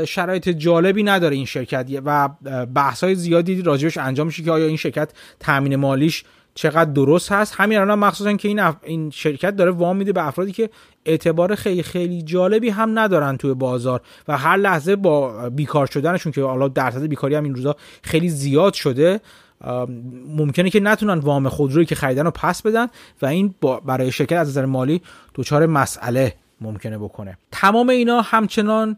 شرایط 0.08 0.50
جالبی 0.50 1.04
نداره 1.04 1.36
این 1.36 1.46
شرکت. 1.46 1.88
و 2.06 2.30
بحث 2.74 3.04
های 3.04 3.16
زیادی 3.16 3.62
راجبش 3.62 3.98
انجام 3.98 4.28
میشه 4.28 4.44
که 4.44 4.52
آیا 4.52 4.68
این 4.68 4.78
شرکت 4.78 5.14
تامین 5.40 5.76
مالیش 5.76 6.24
چقدر 6.56 6.92
درست 6.92 7.32
هست؟ 7.32 7.56
همین 7.58 7.78
الان 7.78 8.00
مخصوصا 8.00 8.34
که 8.34 8.48
این, 8.48 8.62
این 8.84 9.10
شرکت 9.10 9.56
داره 9.56 9.72
وام 9.72 9.98
میده 9.98 10.14
به 10.14 10.28
افرادی 10.28 10.52
که 10.52 10.70
اعتبار 11.06 11.56
خیلی 11.56 11.84
خیلی 11.84 12.22
جالبی 12.22 12.70
هم 12.70 13.00
ندارن 13.00 13.38
توی 13.38 13.54
بازار. 13.54 14.02
و 14.28 14.38
هر 14.38 14.58
لحظه 14.58 14.96
با 14.96 15.50
بیکار 15.50 15.86
شدنشون 15.86 16.32
که 16.32 16.44
حالا 16.44 16.68
درصد 16.68 17.06
بیکاری 17.06 17.36
هم 17.36 17.44
این 17.44 17.56
روزا 17.56 17.76
خیلی 18.04 18.30
زیاد 18.30 18.74
شده 18.74 19.22
ممکنه 20.28 20.70
که 20.70 20.80
نتونن 20.80 21.20
وام 21.20 21.50
خودرویی 21.50 21.86
که 21.86 21.96
خریدن 21.96 22.26
رو 22.26 22.32
پس 22.32 22.62
بدن 22.62 22.88
و 23.22 23.26
این 23.26 23.56
برای 23.86 24.12
شرکت 24.12 24.38
از 24.38 24.50
نظر 24.50 24.66
مالی 24.66 25.02
دچار 25.36 25.66
مسئله 25.66 26.34
ممکنه 26.62 26.98
بکنه. 26.98 27.38
تمام 27.52 27.90
اینا 27.90 28.22
همچنان 28.22 28.98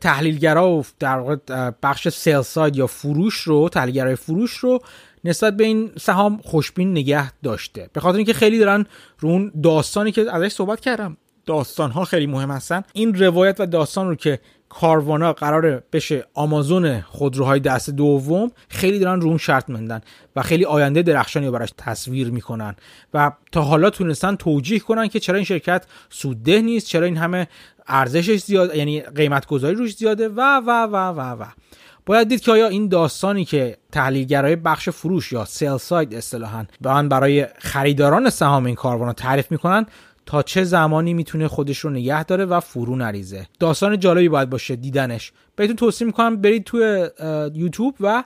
تحلیلگرا 0.00 0.70
و 0.70 0.84
در 0.98 1.18
واقع 1.18 1.36
بخش 1.82 2.08
سیل 2.08 2.42
ساید 2.42 2.76
یا 2.76 2.86
فروش 2.86 3.34
رو 3.34 3.68
تحلیلگرای 3.68 4.14
فروش 4.14 4.52
رو 4.52 4.78
نسبت 5.24 5.56
به 5.56 5.64
این 5.64 5.90
سهام 6.00 6.40
خوشبین 6.44 6.90
نگه 6.90 7.32
داشته. 7.42 7.90
به 7.92 8.00
خاطر 8.00 8.16
اینکه 8.16 8.32
خیلی 8.32 8.58
دارن 8.58 8.86
رو 9.18 9.28
اون 9.28 9.52
داستانی 9.62 10.12
که 10.12 10.32
ازش 10.32 10.52
صحبت 10.52 10.80
کردم 10.80 11.16
داستان 11.46 11.90
ها 11.90 12.04
خیلی 12.04 12.26
مهم 12.26 12.50
هستن. 12.50 12.82
این 12.92 13.14
روایت 13.14 13.56
و 13.60 13.66
داستان 13.66 14.08
رو 14.08 14.14
که 14.14 14.40
کاروانا 14.68 15.32
قراره 15.32 15.82
بشه 15.92 16.24
آمازون 16.34 17.00
خودروهای 17.00 17.60
دست 17.60 17.90
دوم 17.90 18.52
خیلی 18.68 18.98
دارن 18.98 19.20
رو 19.20 19.28
اون 19.28 19.38
شرط 19.38 19.70
مندن 19.70 20.00
و 20.36 20.42
خیلی 20.42 20.64
آینده 20.64 21.02
درخشانی 21.02 21.46
رو 21.46 21.52
براش 21.52 21.72
تصویر 21.76 22.30
می‌کنن. 22.30 22.76
و 23.14 23.32
تا 23.52 23.62
حالا 23.62 23.90
تونستن 23.90 24.36
توجیه 24.36 24.78
کنن 24.78 25.08
که 25.08 25.20
چرا 25.20 25.36
این 25.36 25.44
شرکت 25.44 25.86
سودده 26.10 26.62
نیست 26.62 26.86
چرا 26.86 27.06
این 27.06 27.16
همه 27.16 27.48
ارزشش 27.88 28.36
زیاد 28.36 28.76
یعنی 28.76 29.00
قیمت 29.00 29.46
گذاری 29.46 29.74
روش 29.74 29.96
زیاده 29.96 30.28
و 30.28 30.40
و 30.40 30.70
و 30.70 30.96
و 30.96 31.42
و. 31.42 31.44
باید 32.06 32.28
دید 32.28 32.40
که 32.40 32.52
آیا 32.52 32.68
این 32.68 32.88
داستانی 32.88 33.44
که 33.44 33.76
تحلیلگرای 33.92 34.56
بخش 34.56 34.88
فروش 34.88 35.32
یا 35.32 35.44
سیل 35.44 35.76
ساید 35.76 36.14
اصطلاحا 36.14 36.66
به 36.80 36.90
آن 36.90 37.08
برای 37.08 37.46
خریداران 37.58 38.30
سهام 38.30 38.66
این 38.66 38.74
کاروانا 38.74 39.12
تعریف 39.12 39.50
می‌کنن 39.50 39.86
تا 40.26 40.42
چه 40.42 40.64
زمانی 40.64 41.14
می‌تونه 41.14 41.48
خودش 41.48 41.78
رو 41.78 41.90
نگه 41.90 42.24
داره 42.24 42.44
و 42.44 42.60
فرو 42.60 42.96
نریزه. 42.96 43.46
داستان 43.60 43.98
جالبی 43.98 44.28
باید 44.28 44.50
باشه 44.50 44.76
دیدنش. 44.76 45.32
بهتون 45.56 45.76
توصیه 45.76 46.06
می‌کنم 46.06 46.36
برید 46.36 46.64
توی 46.64 47.08
یوتیوب 47.54 47.94
و 48.00 48.24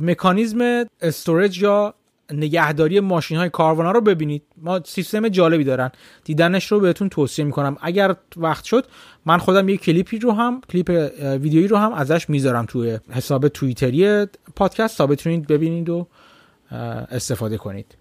مکانیزم 0.00 0.84
استورج 1.00 1.62
یا 1.62 1.94
نگهداری 2.32 3.00
ماشین 3.00 3.36
های 3.36 3.50
کاروانا 3.50 3.90
رو 3.90 4.00
ببینید. 4.00 4.42
ما 4.56 4.80
سیستم 4.84 5.28
جالبی 5.28 5.64
دارن. 5.64 5.90
دیدنش 6.24 6.72
رو 6.72 6.80
بهتون 6.80 7.08
توصیه 7.08 7.44
می‌کنم. 7.44 7.76
اگر 7.80 8.16
وقت 8.36 8.64
شد 8.64 8.86
من 9.26 9.38
خودم 9.38 9.68
یه 9.68 9.76
کلیپی 9.76 10.18
رو 10.18 10.32
هم 10.32 10.60
کلیپ 10.72 11.10
ویدیویی 11.22 11.68
رو 11.68 11.76
هم 11.76 11.92
ازش 11.92 12.30
می‌ذارم 12.30 12.66
توی 12.66 12.98
حساب 13.10 13.48
توییتری 13.48 14.26
پادکست 14.56 14.98
تا 14.98 15.06
بتونید 15.06 15.46
ببینید 15.46 15.88
و 15.88 16.06
استفاده 17.10 17.56
کنید. 17.56 17.96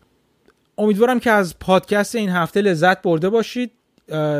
امیدوارم 0.78 1.20
که 1.20 1.32
از 1.32 1.60
پادکست 1.60 2.16
این 2.16 2.30
هفته 2.30 2.62
لذت 2.62 3.02
برده 3.02 3.30
باشید. 3.30 3.72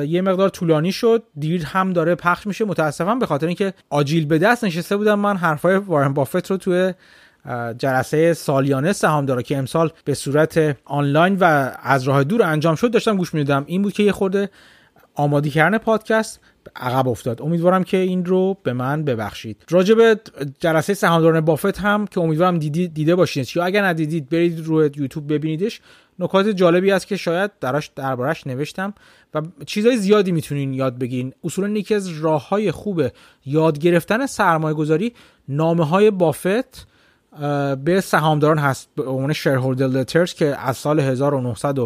یه 0.08 0.22
مقدار 0.22 0.50
طولانی 0.50 0.92
شد. 0.92 1.24
دیر 1.40 1.66
هم 1.66 1.94
داره 1.94 2.16
پخش 2.16 2.48
میشه. 2.48 2.66
متاسفم 2.66 3.20
به 3.20 3.26
خاطر 3.26 3.48
اینکه 3.48 3.74
آجیل 3.90 4.26
به 4.26 4.38
دست 4.38 4.64
نشسته 4.64 4.98
بودم. 4.98 5.20
من 5.20 5.38
حرفای 5.38 5.76
وارن 5.76 6.14
بافت 6.14 6.52
رو 6.52 6.58
توی 6.58 6.94
جلسه 7.78 8.34
سالیانه 8.34 8.94
سهام 8.94 9.26
داره 9.26 9.44
که 9.44 9.58
امسال 9.58 9.92
به 10.06 10.14
صورت 10.14 10.78
آنلاین 10.86 11.38
و 11.40 11.72
از 11.84 12.04
راه 12.04 12.24
دور 12.24 12.44
انجام 12.44 12.76
شد 12.76 12.92
داشتم 12.92 13.18
گوش 13.18 13.34
می‌دادم. 13.34 13.64
این 13.68 13.82
بود 13.82 13.94
که 13.94 14.04
یه 14.04 14.12
خورده 14.12 14.50
آمادی 15.16 15.50
کردن 15.50 15.78
پادکست 15.78 16.40
عقب 16.76 17.08
افتاد. 17.08 17.42
امیدوارم 17.42 17.84
که 17.84 17.98
این 17.98 18.26
رو 18.26 18.58
به 18.64 18.74
من 18.74 19.04
ببخشید. 19.04 19.64
راجع 19.70 19.96
به 19.96 20.20
جلسه 20.60 20.94
سهامداران 20.94 21.42
بافت 21.42 21.78
هم 21.80 22.08
که 22.08 22.20
امیدوارم 22.20 22.60
دیدی 22.60 22.88
دیده 22.88 23.16
باشید 23.16 23.50
یا 23.56 23.64
اگر 23.64 23.86
ندیدید 23.86 24.30
برید 24.30 24.66
روی 24.66 24.92
یوتیوب 24.96 25.34
ببینیدش. 25.34 25.82
نکات 26.20 26.48
جالبی 26.48 26.92
است 26.92 27.08
که 27.08 27.18
شاید 27.18 27.52
دراش 27.62 27.92
دربارش 27.96 28.48
نوشتم 28.48 28.94
و 29.34 29.42
چیزهای 29.66 29.98
زیادی 29.98 30.32
می‌تونین 30.32 30.74
یاد 30.74 30.98
بگیرین. 30.98 31.34
اصولا 31.44 31.70
یکی 31.70 31.96
از 31.96 32.08
راه 32.08 32.50
های 32.50 32.72
خوب 32.72 33.04
یاد 33.46 33.80
گرفتن 33.80 34.26
سرمایه 34.26 34.76
گذاری 34.76 35.14
نامه 35.48 35.86
های 35.86 36.12
بافت 36.12 36.88
به 37.84 38.02
سهامداران 38.02 38.58
هست 38.58 38.90
به 38.96 39.04
عنوان 39.04 39.34
شیرهولدر 39.34 39.88
لترز 39.88 40.34
که 40.34 40.58
از 40.60 40.78
سال 40.78 41.00
1900 41.00 41.78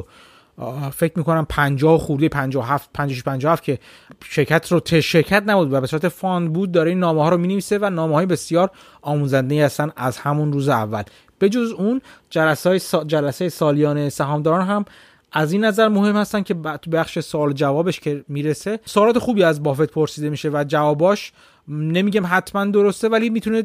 فکر 0.94 1.14
می‌کنم 1.16 1.46
50 1.50 1.98
خورده 1.98 2.30
57 2.30 2.90
56 2.94 3.24
57 3.24 3.64
که 3.64 3.80
شرکت 4.24 4.72
رو 4.72 4.80
ت 4.80 5.00
شرکت 5.00 5.44
نبود 5.46 5.74
و 5.74 5.82
به 5.82 5.88
صورت 5.88 6.08
فاند 6.08 6.54
بود 6.54 6.72
داره 6.72 6.90
این 6.90 7.00
نامه 7.00 7.24
ها 7.24 7.30
رو 7.30 7.38
می‌نویسه 7.38 7.78
و 7.82 7.90
نامه 7.90 8.16
های 8.16 8.26
بسیار 8.26 8.72
آموزنده 9.02 9.66
هستن 9.66 9.92
از 9.96 10.18
همون 10.18 10.54
روز 10.54 10.70
اول. 10.70 11.04
به 11.40 11.50
جز 11.50 11.72
اون 11.72 12.02
جلسه 12.30 12.70
های 12.70 12.80
سا... 12.80 13.04
جلسه 13.04 13.50
سالیانه 13.50 14.10
سهامداران 14.10 14.68
هم 14.68 14.86
از 15.32 15.52
این 15.52 15.66
نظر 15.66 15.88
مهم 15.88 16.16
هستن 16.16 16.44
که 16.44 16.54
بخش 16.92 17.20
سوال 17.20 17.54
جوابش 17.54 18.00
که 18.00 18.26
می‌رسه 18.28 18.80
سوالات 18.86 19.20
خوبی 19.20 19.44
از 19.44 19.64
بافت 19.64 19.92
پرسیده 19.92 20.30
میشه 20.30 20.50
و 20.50 20.64
جواباش 20.68 21.32
نمیگم 21.68 22.24
حتما 22.26 22.66
درسته 22.66 23.10
ولی 23.10 23.30
می‌تونه 23.30 23.64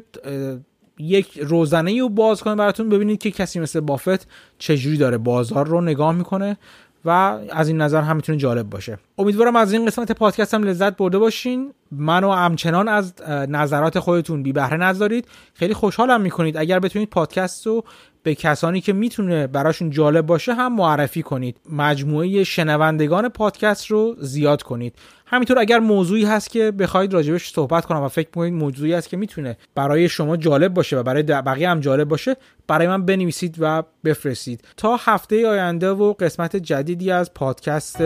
یک 0.99 1.39
روزنه 1.39 2.01
رو 2.01 2.09
باز 2.09 2.43
کنه 2.43 2.55
براتون 2.55 2.89
ببینید 2.89 3.19
که 3.19 3.31
کسی 3.31 3.61
مثل 3.61 3.81
بافت 3.81 4.29
چجوری 4.59 4.97
داره 4.97 5.19
بازار 5.19 5.67
رو 5.67 5.81
نگاه 5.81 6.13
می‌کنه 6.13 6.57
و 7.05 7.11
از 7.51 7.69
این 7.69 7.81
نظر 7.81 8.03
هم 8.03 8.17
می‌تونه 8.17 8.39
جالب 8.39 8.71
باشه. 8.71 8.99
امیدوارم 9.19 9.57
از 9.57 9.73
این 9.73 9.87
قسمت 9.87 10.13
پادکست 10.13 10.55
هم 10.55 10.63
لذت 10.63 10.97
برده 10.97 11.19
باشین. 11.19 11.73
منو 11.91 12.31
همچنان 12.33 12.89
از 12.89 13.15
نظرات 13.29 13.99
خودتون 13.99 14.43
بی 14.43 14.53
بهره 14.53 14.77
نذارید. 14.77 15.29
خیلی 15.55 15.75
خوشحالم 15.75 16.21
می‌کنید. 16.21 16.57
اگر 16.57 16.79
بتونید 16.79 17.11
پادکست 17.11 17.67
رو 17.67 17.85
به 18.27 18.35
کسانی 18.35 18.81
که 18.81 18.93
می‌تونه 18.93 19.47
براشون 19.47 19.91
جالب 19.91 20.27
باشه 20.27 20.55
هم 20.55 20.77
معرفی 20.77 21.23
کنید. 21.23 21.57
مجموعه 21.73 22.45
شنوندگان 22.45 23.29
پادکست 23.29 23.87
رو 23.87 24.17
زیاد 24.21 24.63
کنید. 24.63 24.95
همینطور 25.27 25.59
اگر 25.59 25.79
موضوعی 25.79 26.25
هست 26.25 26.51
که 26.51 26.71
بخواید 26.71 27.15
راجبش 27.15 27.53
صحبت 27.53 27.85
کنم 27.85 28.03
و 28.03 28.09
فکر 28.09 28.31
کنید 28.31 28.55
موضوعی 28.55 28.93
هست 28.93 29.09
که 29.09 29.17
می‌تونه 29.17 29.57
برای 29.75 30.09
شما 30.09 30.37
جالب 30.37 30.75
باشه 30.75 30.97
و 30.97 31.03
برای 31.03 31.23
بقیه 31.23 31.71
هم 31.71 31.81
جالب 31.81 32.09
باشه 32.09 32.37
برای 32.69 32.87
من 32.87 33.05
بنویسید 33.07 33.57
و 33.59 33.83
بفرستید. 34.05 34.65
تا 34.77 34.97
هفته 34.97 35.49
آینده 35.49 35.91
و 35.91 36.13
قسمت 36.13 36.57
جدیدی 36.57 37.11
از 37.11 37.35
پادکست 37.35 38.03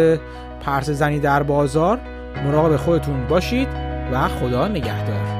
پرس 0.60 0.90
زنی 0.90 1.18
در 1.18 1.42
بازار 1.42 2.00
مراقب 2.44 2.76
خودتون 2.76 3.26
باشید 3.26 3.68
و 4.12 4.28
خدا 4.28 4.68
نگهدار. 4.68 5.39